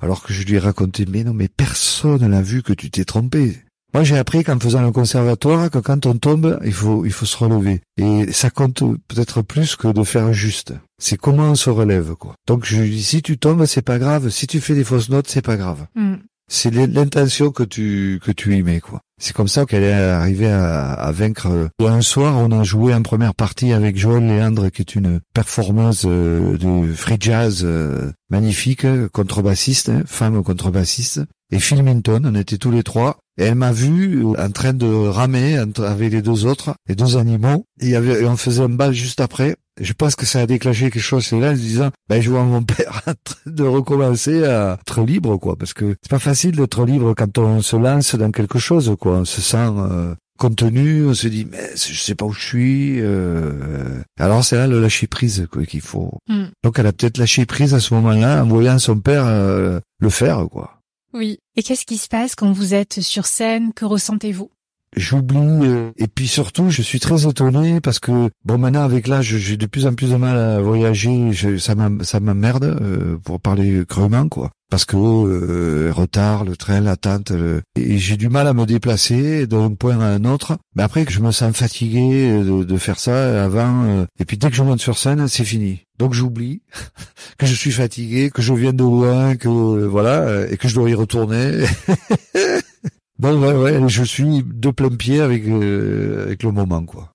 Alors 0.03 0.22
que 0.22 0.31
je 0.31 0.45
lui 0.45 0.56
ai 0.56 0.60
raconté 0.60 1.06
mais 1.10 1.23
non 1.23 1.34
mais 1.34 1.48
personne 1.48 2.27
n'a 2.27 2.41
vu 2.41 2.61
que 2.61 2.73
tu 2.73 2.91
t'es 2.91 3.06
trompé. 3.06 3.57
Moi, 3.98 4.03
j'ai 4.03 4.19
appris 4.19 4.44
qu'en 4.44 4.60
faisant 4.60 4.84
le 4.84 4.91
conservatoire, 4.91 5.72
que 5.72 5.80
quand 5.80 6.06
on 6.06 6.14
tombe, 6.19 6.60
il 6.64 6.72
faut, 6.72 7.03
il 7.03 7.11
faut 7.11 7.26
se 7.26 7.36
relever. 7.36 7.82
Et 7.99 8.32
ça 8.32 8.52
compte 8.52 8.84
peut-être 9.07 9.41
plus 9.41 9.76
que 9.76 9.88
de 9.88 10.03
faire 10.03 10.34
juste. 10.34 10.76
C'est 11.02 11.18
comment 11.18 11.49
on 11.49 11.56
se 11.56 11.72
relève, 11.72 12.14
quoi. 12.14 12.36
Donc, 12.45 12.64
je 12.64 12.80
lui 12.80 12.91
dis, 12.91 13.02
si 13.02 13.24
tu 13.24 13.40
tombes, 13.40 13.65
c'est 13.65 13.82
pas 13.82 13.98
grave. 13.98 14.30
Si 14.30 14.45
tu 14.45 14.61
fais 14.61 14.76
des 14.76 14.84
fausses 14.84 15.10
notes, 15.10 15.28
c'est 15.28 15.41
pas 15.41 15.57
grave. 15.57 15.88
Hmm. 15.95 16.18
C'est 16.48 16.69
l'intention 16.69 17.49
que 17.49 17.64
tu, 17.64 18.19
que 18.24 18.32
tu 18.32 18.56
y 18.56 18.61
mets, 18.61 18.82
quoi. 18.82 19.02
C'est 19.19 19.36
comme 19.36 19.48
ça 19.48 19.65
qu'elle 19.65 19.82
est 19.82 19.94
arrivée 19.94 20.52
à, 20.52 20.94
à 20.94 21.11
vaincre. 21.11 21.72
Un 21.80 22.02
soir, 22.02 22.38
on 22.38 22.52
a 22.52 22.61
joué 22.61 22.94
en 22.94 23.02
première 23.02 23.34
partie 23.34 23.74
avec 23.74 23.98
Joël 23.98 24.28
Léandre, 24.28 24.69
qui 24.69 24.84
est 24.84 24.94
une 24.94 25.22
performeuse 25.34 26.03
euh, 26.06 26.56
de 26.56 26.94
free 26.94 27.18
jazz 27.19 27.64
euh, 27.65 28.11
magnifique, 28.30 28.86
contrebassiste, 29.11 29.90
hein, 29.90 30.03
femme 30.06 30.44
contrebassiste. 30.44 31.22
Et 31.52 31.57
Phil 31.57 31.82
Minton, 31.82 32.22
on 32.26 32.36
était 32.36 32.60
tous 32.60 32.69
les 32.69 32.84
trois. 32.84 33.18
Et 33.38 33.43
elle 33.45 33.55
m'a 33.55 33.72
vu 33.72 34.23
en 34.38 34.49
train 34.51 34.73
de 34.73 34.88
ramer 34.88 35.57
avec 35.57 36.11
les 36.11 36.22
deux 36.22 36.45
autres, 36.45 36.73
les 36.88 36.95
deux 36.95 37.18
animaux. 37.18 37.65
Et, 37.80 37.95
avait, 37.95 38.22
et 38.23 38.26
on 38.26 38.35
faisait 38.38 38.64
un 38.64 38.69
bal 38.69 38.93
juste 38.93 39.22
après. 39.22 39.55
Je 39.80 39.93
pense 39.93 40.15
que 40.15 40.26
ça 40.26 40.39
a 40.39 40.45
déclenché 40.47 40.89
quelque 40.89 40.99
chose 40.99 41.23
chez 41.23 41.39
là 41.39 41.51
en 41.51 41.55
se 41.55 41.59
disant, 41.61 41.91
ben, 42.09 42.19
je 42.19 42.31
vois 42.31 42.43
mon 42.43 42.64
père 42.64 43.03
en 43.05 43.14
train 43.23 43.51
de 43.51 43.64
recommencer 43.64 44.43
à 44.43 44.80
être 44.81 45.01
libre, 45.01 45.38
quoi. 45.38 45.55
Parce 45.55 45.73
que 45.73 45.95
c'est 46.01 46.09
pas 46.09 46.18
facile 46.19 46.55
d'être 46.55 46.84
libre 46.84 47.14
quand 47.15 47.38
on 47.38 47.61
se 47.61 47.76
lance 47.76 48.15
dans 48.15 48.31
quelque 48.31 48.57
chose, 48.57 48.95
quoi. 48.99 49.18
On 49.18 49.26
se 49.26 49.39
sent 49.41 49.57
euh, 49.57 50.15
contenu, 50.39 51.05
on 51.05 51.14
se 51.14 51.27
dit, 51.27 51.47
mais 51.51 51.69
je 51.76 51.93
sais 51.99 52.15
pas 52.15 52.26
où 52.26 52.34
je 52.34 52.43
suis. 52.43 52.99
euh. 53.01 54.01
Alors 54.19 54.43
c'est 54.43 54.55
là 54.55 54.65
le 54.65 54.81
lâcher 54.81 55.05
prise, 55.05 55.47
quoi, 55.51 55.64
qu'il 55.65 55.81
faut. 55.81 56.11
Hmm. 56.27 56.45
Donc 56.64 56.80
elle 56.80 56.88
a 56.88 56.91
peut-être 56.93 57.19
lâché 57.19 57.45
prise 57.45 57.76
à 57.76 57.80
ce 57.80 57.93
moment-là 57.93 58.43
en 58.43 58.47
voyant 58.47 58.80
son 58.80 58.99
père 58.99 59.26
euh, 59.27 59.80
le 59.99 60.09
faire, 60.09 60.47
quoi. 60.49 60.73
Oui. 61.14 61.39
Et 61.59 61.63
qu'est-ce 61.63 61.88
qui 61.88 61.97
se 61.97 62.07
passe 62.07 62.35
quand 62.35 62.51
vous 62.51 62.75
êtes 62.75 63.01
sur 63.01 63.25
scène? 63.25 63.73
Que 63.73 63.84
ressentez-vous? 63.84 64.51
J'oublie 64.95 65.38
euh, 65.38 65.91
et 65.97 66.07
puis 66.07 66.27
surtout 66.27 66.69
je 66.69 66.81
suis 66.81 66.99
très 66.99 67.27
étonné 67.27 67.81
parce 67.81 67.99
que 67.99 68.30
bon 68.45 68.57
maintenant 68.57 68.84
avec 68.84 69.07
l'âge 69.07 69.35
j'ai 69.38 69.57
de 69.57 69.65
plus 69.65 69.85
en 69.85 69.93
plus 69.93 70.11
de 70.11 70.15
mal 70.15 70.38
à 70.38 70.59
voyager 70.61 71.34
je, 71.34 71.57
ça 71.57 71.76
ça 72.01 72.19
m'emmerde 72.19 72.64
euh, 72.81 73.18
pour 73.23 73.39
parler 73.41 73.84
crûment 73.88 74.30
quoi. 74.30 74.49
Parce 74.69 74.85
que 74.85 74.95
euh, 74.97 75.91
retard 75.93 76.43
le 76.45 76.55
train 76.57 76.80
l'attente 76.81 77.31
le- 77.31 77.61
et 77.80 77.97
j'ai 77.97 78.18
du 78.18 78.27
mal 78.30 78.47
à 78.47 78.53
me 78.53 78.65
déplacer 78.65 79.45
d'un 79.47 79.73
point 79.73 79.99
à 79.99 80.05
un 80.07 80.26
autre. 80.26 80.57
Mais 80.76 80.84
après 80.84 81.05
que 81.05 81.11
je 81.14 81.19
me 81.22 81.31
sens 81.31 81.55
fatigué 81.55 82.30
euh, 82.31 82.43
de, 82.59 82.64
de 82.64 82.77
faire 82.77 82.99
ça 82.99 83.43
avant 83.43 83.84
euh, 83.85 84.05
et 84.19 84.26
puis 84.26 84.38
dès 84.38 84.49
que 84.49 84.55
je 84.55 84.64
monte 84.64 84.80
sur 84.80 84.97
scène 84.97 85.27
c'est 85.27 85.43
fini. 85.45 85.81
Donc 85.99 86.14
j'oublie 86.14 86.61
que 87.38 87.45
je 87.45 87.53
suis 87.53 87.72
fatigué 87.72 88.30
que 88.34 88.41
je 88.41 88.53
viens 88.53 88.73
de 88.73 88.84
loin 88.84 89.35
que 89.35 89.47
euh, 89.49 89.85
voilà 89.88 90.47
et 90.49 90.55
que 90.57 90.68
je 90.69 90.76
dois 90.76 90.89
y 90.89 90.93
retourner 90.93 91.51
Bon, 93.19 93.39
ouais, 93.39 93.53
ouais, 93.53 93.89
je 93.89 94.03
suis 94.03 94.44
de 94.44 94.69
plein 94.69 94.89
pied 94.89 95.22
avec, 95.22 95.45
euh, 95.48 96.26
avec 96.26 96.44
le 96.44 96.52
moment, 96.52 96.84
quoi. 96.84 97.10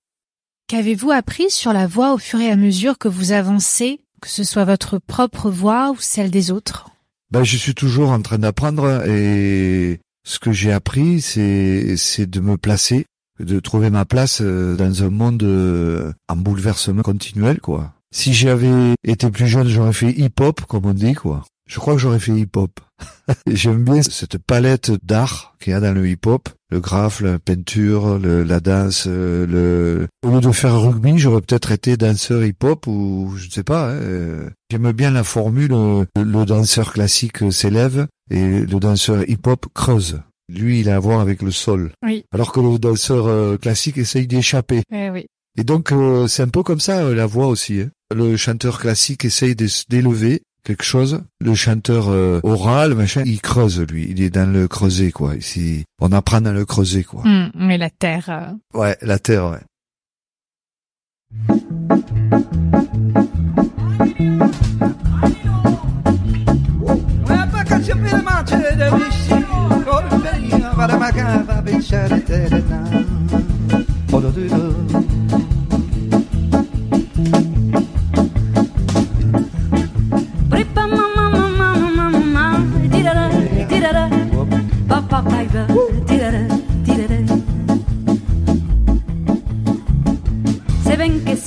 Qu'avez-vous 0.67 1.11
appris 1.11 1.49
sur 1.49 1.71
la 1.71 1.87
voix 1.87 2.13
au 2.13 2.17
fur 2.17 2.39
et 2.39 2.49
à 2.49 2.55
mesure 2.55 2.97
que 2.97 3.07
vous 3.07 3.31
avancez, 3.31 4.01
que 4.21 4.29
ce 4.29 4.43
soit 4.43 4.65
votre 4.65 4.97
propre 4.97 5.49
voix 5.49 5.91
ou 5.91 5.97
celle 5.99 6.31
des 6.31 6.51
autres? 6.51 6.89
Ben, 7.31 7.43
je 7.43 7.57
suis 7.57 7.73
toujours 7.73 8.09
en 8.09 8.21
train 8.21 8.37
d'apprendre 8.37 9.07
et 9.07 9.99
ce 10.25 10.39
que 10.39 10.51
j'ai 10.51 10.71
appris, 10.71 11.21
c'est, 11.21 11.95
c'est 11.97 12.29
de 12.29 12.39
me 12.39 12.57
placer, 12.57 13.05
de 13.39 13.59
trouver 13.59 13.89
ma 13.89 14.05
place 14.05 14.39
euh, 14.41 14.75
dans 14.75 15.03
un 15.03 15.09
monde 15.09 15.43
euh, 15.43 16.11
en 16.27 16.35
bouleversement 16.35 17.01
continuel, 17.01 17.59
quoi. 17.59 17.93
Si 18.13 18.33
j'avais 18.33 18.93
été 19.03 19.29
plus 19.31 19.47
jeune, 19.47 19.67
j'aurais 19.67 19.93
fait 19.93 20.11
hip-hop, 20.11 20.61
comme 20.61 20.85
on 20.85 20.93
dit, 20.93 21.13
quoi. 21.13 21.43
Je 21.69 21.79
crois 21.79 21.93
que 21.95 21.99
j'aurais 21.99 22.19
fait 22.19 22.33
hip-hop. 22.33 22.79
J'aime 23.47 23.83
bien 23.83 24.01
cette 24.01 24.37
palette 24.37 24.91
d'art 25.03 25.55
qu'il 25.59 25.71
y 25.71 25.75
a 25.75 25.79
dans 25.79 25.93
le 25.93 26.07
hip-hop. 26.07 26.49
Le 26.69 26.79
graphe, 26.79 27.21
la 27.21 27.39
peinture, 27.39 28.17
le- 28.19 28.43
la 28.43 28.59
danse, 28.59 29.05
le... 29.07 30.07
Au 30.25 30.29
lieu 30.31 30.41
de 30.41 30.51
faire 30.51 30.79
rugby, 30.79 31.17
j'aurais 31.19 31.41
peut-être 31.41 31.71
été 31.71 31.95
danseur 31.97 32.43
hip-hop 32.43 32.87
ou 32.87 33.33
je 33.37 33.45
ne 33.47 33.51
sais 33.51 33.63
pas. 33.63 33.91
hein, 33.91 33.95
euh. 33.95 34.49
J'aime 34.71 34.91
bien 34.91 35.11
la 35.11 35.23
formule, 35.23 35.71
euh, 35.73 36.05
le 36.17 36.45
danseur 36.45 36.91
classique 36.93 37.51
s'élève 37.51 38.07
et 38.31 38.61
le 38.61 38.79
danseur 38.79 39.27
hip-hop 39.29 39.67
creuse. 39.73 40.19
Lui, 40.49 40.81
il 40.81 40.89
a 40.89 40.95
à 40.97 40.99
voir 40.99 41.21
avec 41.21 41.41
le 41.41 41.51
sol. 41.51 41.91
Oui. 42.03 42.25
Alors 42.33 42.51
que 42.51 42.59
le 42.59 42.77
danseur 42.79 43.27
euh, 43.27 43.57
classique 43.57 43.97
essaye 43.97 44.27
d'échapper. 44.27 44.81
Eh 44.93 45.09
oui. 45.11 45.27
Et 45.57 45.63
donc, 45.63 45.93
c'est 46.27 46.41
un 46.41 46.47
peu 46.47 46.63
comme 46.63 46.79
ça, 46.79 47.03
la 47.13 47.25
voix 47.27 47.45
aussi. 47.47 47.81
hein. 47.81 47.89
Le 48.15 48.35
chanteur 48.37 48.79
classique 48.79 49.23
essaye 49.25 49.55
de 49.55 49.67
d'élever 49.89 50.41
quelque 50.63 50.83
chose. 50.83 51.21
Le 51.39 51.53
chanteur 51.55 52.09
euh, 52.09 52.39
oral, 52.43 52.93
machin, 52.95 53.23
il 53.25 53.41
creuse 53.41 53.81
lui. 53.81 54.07
Il 54.09 54.21
est 54.21 54.29
dans 54.29 54.51
le 54.51 54.67
creuset 54.67 55.11
quoi. 55.11 55.35
Ici, 55.35 55.83
on 55.99 56.11
apprend 56.11 56.41
dans 56.41 56.53
le 56.53 56.65
creuset 56.65 57.03
quoi. 57.03 57.21
Hum, 57.25 57.51
mais 57.55 57.77
la 57.77 57.89
terre. 57.89 58.29
euh, 58.29 58.77
Ouais, 58.79 58.97
la 59.01 59.19
terre. 59.19 59.45
Ouais. 59.51 59.59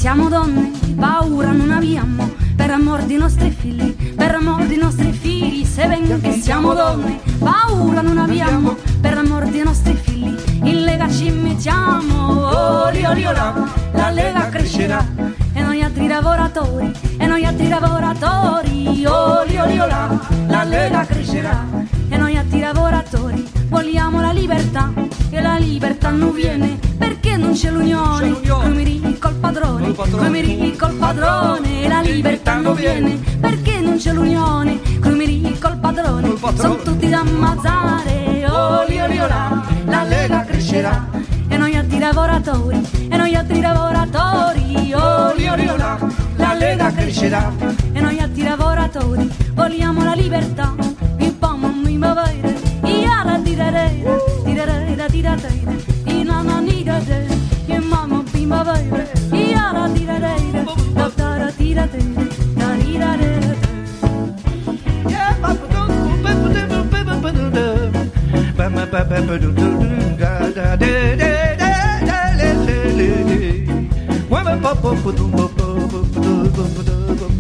Siamo 0.07 0.29
donne 0.29 0.71
paura 0.95 1.51
non 1.51 1.73
abbiamo 1.73 2.31
per 2.55 2.71
amor 2.71 3.03
di 3.03 3.17
nostri 3.17 3.51
figli 3.51 4.15
per 4.15 4.37
amor 4.37 4.65
di 4.67 4.77
nostri 4.77 5.11
figli 5.11 5.46
se 5.77 5.87
ben 5.87 6.21
che 6.23 6.33
siamo 6.33 6.73
donne 6.73 7.21
paura 7.39 8.01
non 8.01 8.17
abbiamo 8.17 8.75
per 8.99 9.19
amor 9.19 9.45
di 9.45 9.63
nostri 9.63 9.95
figli 9.95 10.35
in 10.63 10.85
lega 10.85 11.07
ci 11.11 11.29
mettiamo. 11.29 12.87
Oli 12.87 13.05
oli 13.05 13.27
ola 13.27 13.53
la 13.93 14.09
lega 14.09 14.49
crescerà 14.49 15.05
e 15.53 15.61
noi 15.61 15.83
altri 15.83 16.07
lavoratori 16.07 16.91
e 17.19 17.27
noi 17.27 17.45
altri 17.45 17.69
lavoratori. 17.69 19.05
Oli 19.05 19.59
oli 19.59 19.79
ola 19.79 20.19
la 20.47 20.65
lega 20.65 21.05
crescerà 21.05 21.67
e 22.09 22.17
noi 22.17 22.39
altri 22.39 22.61
lavoratori 22.61 23.47
vogliamo 23.69 24.23
la 24.23 24.33
libertà 24.33 24.91
e 25.29 25.43
la 25.43 25.57
libertà 25.57 26.09
non 26.09 26.33
viene 26.33 26.79
perché 26.97 27.37
non 27.37 27.53
c'è 27.53 27.71
l'unione 27.71 28.41
come 28.41 28.83
ricchi 28.83 29.19
col 29.19 29.35
padrone 29.35 29.93
come 29.93 30.41
ricchi 30.41 30.75
col 30.77 30.95
padrone 30.95 31.83
e 31.83 31.89
la 31.89 32.01
libertà 32.01 32.55
non 32.55 32.75
viene 32.75 33.26
ammazzare 37.37 38.47
oli 38.49 39.01
oli 39.01 39.19
ola 39.21 39.63
la 39.85 40.03
lega 40.05 40.45
crescerà. 40.45 41.07
E 41.49 41.57
noi 41.57 41.77
altri 41.77 41.99
lavoratori 41.99 42.81
e 43.11 43.17
noi 43.17 43.35
altri 43.35 43.61
lavoratori. 43.61 44.93
Oli 44.93 45.49
oli 45.49 45.69
ola 45.69 45.99
la 46.37 46.55
lega 46.55 46.93
crescerà. 46.93 47.53
E 47.93 48.01
noi 48.01 48.19
altri 48.19 48.43
lavoratori 48.43 49.31
vogliamo 49.55 50.03
la 50.03 50.15
libertà 50.15 50.75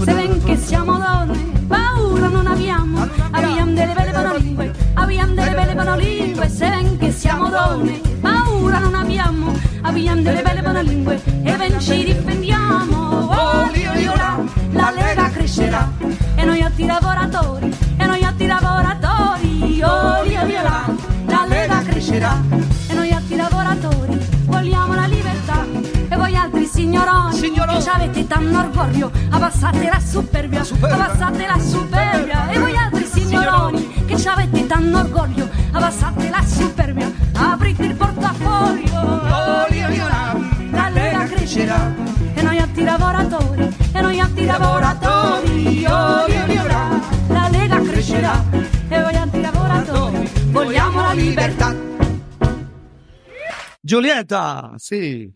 Se 0.04 0.14
ven 0.14 0.42
che 0.42 0.56
siamo 0.56 0.96
donne, 0.96 1.38
paura 1.66 2.28
non 2.28 2.46
abbiamo, 2.46 3.06
abbiamo 3.30 3.72
delle 3.74 3.92
belle 3.92 4.12
monolingue, 4.12 4.72
abbiamo 4.94 5.34
delle 5.34 5.54
belle 5.54 5.74
monolingue, 5.74 6.48
se 6.48 6.68
ven 6.70 6.96
che 6.96 7.10
siamo 7.10 7.50
donne, 7.50 8.00
paura 8.22 8.78
non 8.78 8.94
abbiamo, 8.94 9.52
abbiamo 9.82 10.22
delle 10.22 10.40
belle 10.42 10.62
monolingue, 10.62 11.22
e 11.42 11.56
ben 11.56 11.78
ci 11.80 12.04
difendiamo, 12.04 13.28
oli 13.68 13.86
oli 13.86 14.06
ola, 14.06 14.38
la 14.70 14.92
lega 14.96 15.30
crescerà, 15.30 15.92
e 16.36 16.44
noi 16.44 16.62
altri 16.62 16.86
lavoratori, 16.86 17.70
crescerà, 22.26 22.42
e 22.88 22.94
noi 22.94 23.10
altri 23.10 23.36
lavoratori, 23.36 24.18
vogliamo 24.44 24.94
la 24.94 25.06
libertà, 25.06 25.64
e 26.08 26.16
voi 26.16 26.34
altri 26.34 26.66
signoroni, 26.66 27.38
che 27.38 27.80
ci 27.80 27.88
avete 27.88 28.26
tanto 28.26 28.58
orgoglio, 28.58 29.10
abbassate 29.30 29.88
la 29.88 30.00
superbia, 30.00 30.60
abbassate 30.60 31.46
la 31.46 31.58
superbia, 31.58 32.48
e 32.48 32.58
voi 32.58 32.76
altri 32.76 33.06
signoroni, 33.06 34.04
che 34.06 34.16
ci 34.16 34.28
avete 34.28 34.66
tanto 34.66 34.98
orgoglio, 34.98 35.45
Giulietta, 54.00 54.72
si. 54.78 55.32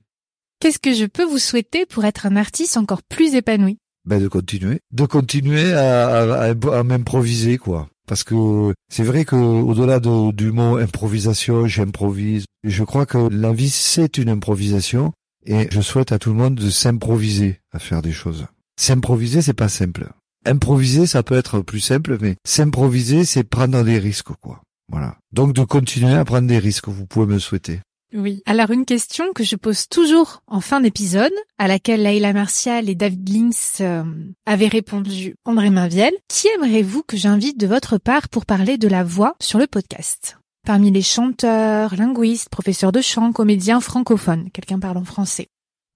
Qu'est-ce 0.61 0.78
que 0.78 0.93
je 0.93 1.07
peux 1.07 1.24
vous 1.24 1.39
souhaiter 1.39 1.87
pour 1.87 2.05
être 2.05 2.27
un 2.27 2.37
artiste 2.37 2.77
encore 2.77 3.03
plus 3.03 3.35
épanoui? 3.35 3.78
Ben 4.05 4.20
de 4.20 4.28
continuer, 4.28 4.81
de 4.93 5.07
continuer 5.07 5.73
à, 5.73 6.09
à, 6.09 6.51
à- 6.51 6.78
à 6.78 6.82
m'improviser 6.82 7.57
quoi. 7.59 7.89
Parce 8.07 8.23
que 8.24 8.74
c'est 8.93 9.03
vrai 9.05 9.24
que 9.24 9.37
au-delà 9.37 10.01
de- 10.01 10.32
du 10.32 10.53
mot 10.53 10.77
improvisation, 10.77 11.66
j'improvise. 11.66 12.45
Je 12.65 12.85
crois 12.85 13.07
que 13.07 13.28
la 13.31 13.53
vie 13.53 13.70
c'est 13.70 14.19
une 14.19 14.28
improvisation 14.28 15.12
et 15.47 15.69
je 15.70 15.81
souhaite 15.81 16.12
à 16.12 16.19
tout 16.19 16.31
le 16.31 16.37
monde 16.37 16.57
de 16.57 16.69
s'improviser 16.70 17.61
à 17.73 17.78
faire 17.78 18.03
des 18.03 18.12
choses. 18.12 18.47
S'improviser 18.78 19.41
c'est 19.43 19.55
pas 19.55 19.69
simple. 19.70 20.11
Improviser 20.47 21.07
ça 21.07 21.23
peut 21.23 21.37
être 21.37 21.61
plus 21.61 21.81
simple, 21.81 22.19
mais 22.20 22.37
s'improviser 22.47 23.24
c'est 23.24 23.45
prendre 23.45 23.82
des 23.85 23.99
risques 23.99 24.35
quoi. 24.43 24.61
Voilà. 24.91 25.16
Donc 25.32 25.55
de 25.55 25.62
continuer 25.65 26.15
à 26.15 26.24
prendre 26.24 26.49
des 26.49 26.59
risques, 26.59 26.89
vous 26.89 27.07
pouvez 27.07 27.27
me 27.32 27.39
souhaiter. 27.39 27.81
Oui. 28.12 28.43
Alors 28.47 28.70
une 28.70 28.85
question 28.85 29.32
que 29.35 29.45
je 29.45 29.57
pose 29.57 29.89
toujours 29.89 30.43
en 30.47 30.61
fin 30.61 30.81
d'épisode, 30.81 31.32
à 31.59 31.69
laquelle 31.69 32.03
Laïla 32.03 32.32
Martial 32.32 32.89
et 32.89 32.95
David 32.95 33.28
Links 33.28 33.81
euh, 33.81 34.03
avaient 34.47 34.69
répondu 34.69 35.37
André 35.45 35.70
Mainviel. 35.70 36.12
Qui 36.28 36.49
aimerez-vous 36.57 37.03
que 37.03 37.16
j'invite 37.16 37.59
de 37.59 37.66
votre 37.66 37.99
part 37.99 38.28
pour 38.28 38.47
parler 38.47 38.78
de 38.78 38.89
la 38.89 39.05
voix 39.05 39.37
sur 39.41 39.59
le 39.59 39.66
podcast? 39.66 40.39
Parmi 40.66 40.91
les 40.91 41.03
chanteurs, 41.03 41.95
linguistes, 41.97 42.49
professeurs 42.51 42.93
de 42.93 43.01
chant, 43.01 43.32
comédiens 43.32 43.81
francophones, 43.81 44.51
quelqu'un 44.53 44.78
parle 44.78 44.99
en 44.99 45.05
français. 45.05 45.47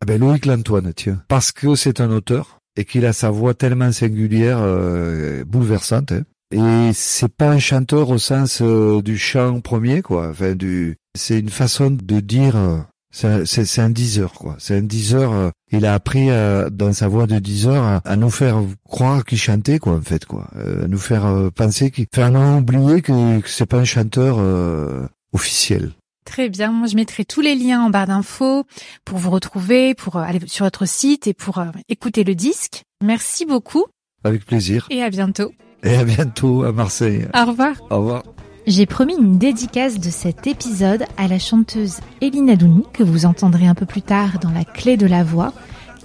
Ah 0.00 0.06
ben 0.06 0.20
Loïc 0.20 0.46
Lantoine, 0.46 0.92
tiens. 0.94 1.22
Parce 1.28 1.52
que 1.52 1.74
c'est 1.74 2.00
un 2.00 2.10
auteur 2.10 2.58
et 2.76 2.84
qu'il 2.84 3.06
a 3.06 3.12
sa 3.12 3.30
voix 3.30 3.54
tellement 3.54 3.92
singulière, 3.92 4.58
euh, 4.60 5.44
bouleversante. 5.44 6.12
hein. 6.12 6.22
Et 6.50 6.92
c'est 6.92 7.28
pas 7.34 7.50
un 7.50 7.58
chanteur 7.58 8.10
au 8.10 8.18
sens 8.18 8.60
euh, 8.62 9.02
du 9.02 9.18
chant 9.18 9.60
premier, 9.60 10.02
quoi. 10.02 10.28
Enfin, 10.28 10.54
du, 10.54 10.96
c'est 11.16 11.38
une 11.40 11.48
façon 11.50 11.90
de 11.90 12.20
dire. 12.20 12.56
euh, 12.56 12.78
c'est 13.10 13.78
un- 13.80 13.90
diseur, 13.90 14.32
quoi. 14.32 14.56
C'est 14.58 14.76
un 14.76 14.82
diseur. 14.82 15.32
euh, 15.32 15.50
il 15.72 15.86
a 15.86 15.94
appris 15.94 16.28
dans 16.72 16.92
sa 16.92 17.08
voix 17.08 17.26
de 17.26 17.38
diseur 17.38 17.82
à, 17.84 17.96
à 18.04 18.16
nous 18.16 18.30
faire 18.30 18.60
croire 18.88 19.24
qu'il 19.24 19.38
chantait, 19.38 19.78
quoi, 19.78 19.94
en 19.94 20.00
fait, 20.02 20.24
quoi. 20.26 20.48
Euh, 20.56 20.84
à 20.84 20.88
nous 20.88 20.98
faire 20.98 21.50
penser 21.54 21.90
qu'il, 21.90 22.06
faire 22.14 22.30
non 22.30 22.58
oublier 22.58 23.02
que, 23.02 23.40
que 23.40 23.48
c'est 23.48 23.66
pas 23.66 23.78
un 23.78 23.84
chanteur 23.84 24.36
euh, 24.38 25.06
officiel. 25.32 25.92
Très 26.24 26.48
bien, 26.48 26.72
moi 26.72 26.86
je 26.88 26.96
mettrai 26.96 27.24
tous 27.26 27.42
les 27.42 27.54
liens 27.54 27.82
en 27.82 27.90
barre 27.90 28.06
d'infos 28.06 28.64
pour 29.04 29.18
vous 29.18 29.30
retrouver, 29.30 29.94
pour 29.94 30.16
aller 30.16 30.40
sur 30.46 30.64
votre 30.64 30.86
site 30.86 31.26
et 31.26 31.34
pour 31.34 31.62
écouter 31.90 32.24
le 32.24 32.34
disque. 32.34 32.82
Merci 33.04 33.44
beaucoup 33.44 33.84
Avec 34.24 34.46
plaisir. 34.46 34.86
et 34.90 35.02
à 35.02 35.10
bientôt. 35.10 35.52
Et 35.84 35.96
à 35.96 36.04
bientôt 36.04 36.64
à 36.64 36.72
Marseille. 36.72 37.26
Au 37.34 37.44
revoir. 37.44 37.76
Au 37.90 37.98
revoir. 37.98 38.22
J'ai 38.66 38.86
promis 38.86 39.14
une 39.14 39.36
dédicace 39.36 40.00
de 40.00 40.08
cet 40.08 40.46
épisode 40.46 41.04
à 41.18 41.28
la 41.28 41.38
chanteuse 41.38 41.98
Elina 42.22 42.56
Douni, 42.56 42.84
que 42.94 43.02
vous 43.02 43.26
entendrez 43.26 43.66
un 43.66 43.74
peu 43.74 43.84
plus 43.84 44.00
tard 44.00 44.38
dans 44.40 44.50
la 44.50 44.64
clé 44.64 44.96
de 44.96 45.06
la 45.06 45.22
voix, 45.22 45.52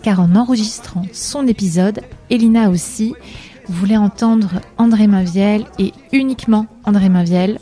car 0.04 0.20
en 0.20 0.36
enregistrant 0.36 1.04
son 1.14 1.48
épisode, 1.48 2.02
Elina 2.30 2.70
aussi 2.70 3.16
voulait 3.70 3.96
entendre 3.96 4.60
André 4.78 5.08
Mainviel 5.08 5.64
et 5.78 5.94
uniquement 6.12 6.66
André 6.84 7.08
Mainviel. 7.08 7.60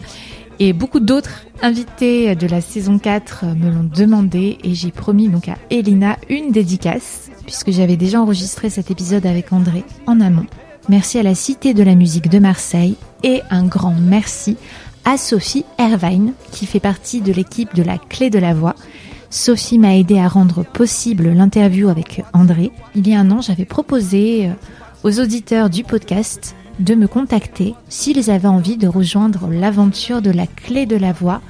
Et 0.59 0.73
beaucoup 0.73 0.99
d'autres 0.99 1.45
invités 1.61 2.33
de 2.35 2.47
la 2.47 2.61
saison 2.61 2.97
4 2.97 3.45
me 3.45 3.69
l'ont 3.69 3.89
demandé 3.93 4.57
et 4.63 4.73
j'ai 4.73 4.89
promis 4.89 5.29
donc 5.29 5.49
à 5.49 5.57
Elina 5.69 6.17
une 6.29 6.51
dédicace, 6.51 7.29
puisque 7.45 7.69
j'avais 7.69 7.97
déjà 7.97 8.19
enregistré 8.19 8.71
cet 8.71 8.89
épisode 8.89 9.27
avec 9.27 9.53
André 9.53 9.83
en 10.07 10.19
amont. 10.19 10.47
Merci 10.89 11.19
à 11.19 11.23
la 11.23 11.35
Cité 11.35 11.73
de 11.73 11.83
la 11.83 11.95
musique 11.95 12.29
de 12.29 12.39
Marseille 12.39 12.95
et 13.21 13.41
un 13.49 13.65
grand 13.65 13.93
merci 13.93 14.55
à 15.03 15.17
Sophie 15.17 15.65
Ervine 15.77 16.31
qui 16.53 16.65
fait 16.65 16.79
partie 16.79 17.19
de 17.19 17.33
l'équipe 17.33 17.75
de 17.75 17.83
la 17.83 17.97
Clé 17.97 18.29
de 18.29 18.39
la 18.39 18.53
Voix. 18.53 18.73
Sophie 19.29 19.79
m'a 19.79 19.97
aidé 19.97 20.17
à 20.17 20.29
rendre 20.29 20.63
possible 20.63 21.27
l'interview 21.27 21.89
avec 21.89 22.23
André. 22.31 22.71
Il 22.95 23.05
y 23.05 23.13
a 23.13 23.19
un 23.19 23.29
an, 23.31 23.41
j'avais 23.41 23.65
proposé 23.65 24.47
euh, 24.47 24.53
aux 25.03 25.19
auditeurs 25.19 25.69
du 25.69 25.83
podcast 25.83 26.55
de 26.79 26.95
me 26.95 27.07
contacter 27.07 27.75
s'ils 27.89 28.31
avaient 28.31 28.47
envie 28.47 28.77
de 28.77 28.87
rejoindre 28.87 29.49
l'aventure 29.49 30.21
de 30.21 30.31
la 30.31 30.47
clé 30.47 30.85
de 30.85 30.95
la 30.95 31.11
voix. 31.11 31.41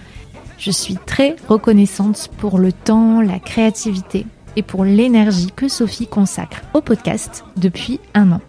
Je 0.57 0.72
suis 0.72 0.97
très 1.05 1.35
reconnaissante 1.47 2.31
pour 2.38 2.57
le 2.57 2.72
temps, 2.72 3.22
la 3.22 3.38
créativité 3.38 4.26
et 4.55 4.64
pour 4.64 4.84
l'énergie 4.84 5.51
que 5.55 5.68
Sophie 5.68 6.07
consacre 6.07 6.64
au 6.73 6.81
podcast 6.81 7.45
depuis 7.55 7.99
un 8.15 8.31
an. 8.31 8.41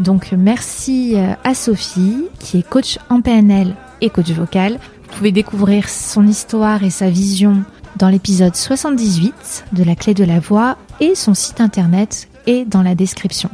Donc 0.00 0.32
merci 0.32 1.14
euh, 1.16 1.34
à 1.44 1.54
Sophie 1.54 2.26
qui 2.38 2.58
est 2.58 2.68
coach 2.68 2.98
en 3.08 3.20
PNL 3.20 3.74
et 4.00 4.10
coach 4.10 4.30
vocal. 4.30 4.78
Vous 5.04 5.18
pouvez 5.18 5.32
découvrir 5.32 5.88
son 5.88 6.26
histoire 6.26 6.82
et 6.82 6.90
sa 6.90 7.10
vision 7.10 7.64
dans 7.96 8.08
l'épisode 8.08 8.56
78 8.56 9.64
de 9.72 9.84
la 9.84 9.94
clé 9.94 10.14
de 10.14 10.24
la 10.24 10.40
voix 10.40 10.78
et 11.00 11.14
son 11.14 11.34
site 11.34 11.60
internet 11.60 12.28
est 12.46 12.64
dans 12.64 12.82
la 12.82 12.94
description. 12.94 13.50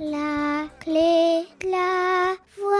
La 0.00 0.64
clé 0.80 1.44
de 1.62 1.70
la 1.70 2.34
voix. 2.58 2.78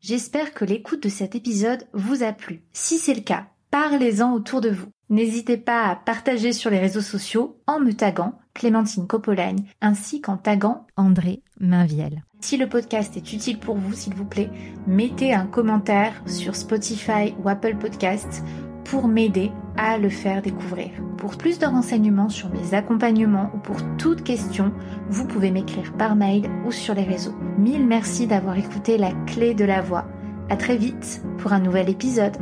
J'espère 0.00 0.54
que 0.54 0.64
l'écoute 0.64 1.02
de 1.02 1.08
cet 1.08 1.34
épisode 1.34 1.86
vous 1.92 2.22
a 2.22 2.32
plu. 2.32 2.62
Si 2.72 2.98
c'est 2.98 3.14
le 3.14 3.22
cas, 3.22 3.46
parlez-en 3.70 4.32
autour 4.32 4.60
de 4.60 4.70
vous. 4.70 4.86
N'hésitez 5.10 5.56
pas 5.56 5.84
à 5.84 5.96
partager 5.96 6.52
sur 6.52 6.70
les 6.70 6.78
réseaux 6.78 7.00
sociaux 7.00 7.60
en 7.66 7.80
me 7.80 7.92
taguant 7.92 8.38
Clémentine 8.56 9.06
Copolagne 9.06 9.64
ainsi 9.82 10.22
qu'en 10.22 10.38
taguant 10.38 10.86
André 10.96 11.42
Mainviel. 11.60 12.24
Si 12.40 12.56
le 12.56 12.68
podcast 12.68 13.14
est 13.16 13.32
utile 13.32 13.58
pour 13.58 13.76
vous, 13.76 13.92
s'il 13.92 14.14
vous 14.14 14.24
plaît, 14.24 14.50
mettez 14.86 15.34
un 15.34 15.46
commentaire 15.46 16.14
sur 16.26 16.56
Spotify 16.56 17.34
ou 17.42 17.48
Apple 17.50 17.76
Podcasts 17.76 18.42
pour 18.84 19.08
m'aider 19.08 19.52
à 19.76 19.98
le 19.98 20.08
faire 20.08 20.40
découvrir. 20.40 20.90
Pour 21.18 21.36
plus 21.36 21.58
de 21.58 21.66
renseignements 21.66 22.30
sur 22.30 22.48
mes 22.48 22.72
accompagnements 22.72 23.50
ou 23.54 23.58
pour 23.58 23.76
toute 23.98 24.22
question, 24.22 24.72
vous 25.10 25.26
pouvez 25.26 25.50
m'écrire 25.50 25.92
par 25.92 26.16
mail 26.16 26.48
ou 26.66 26.72
sur 26.72 26.94
les 26.94 27.04
réseaux. 27.04 27.34
Mille 27.58 27.86
merci 27.86 28.26
d'avoir 28.26 28.56
écouté 28.56 28.96
la 28.96 29.12
clé 29.26 29.54
de 29.54 29.64
la 29.64 29.82
voix. 29.82 30.06
À 30.48 30.56
très 30.56 30.76
vite 30.76 31.22
pour 31.38 31.52
un 31.52 31.60
nouvel 31.60 31.90
épisode. 31.90 32.36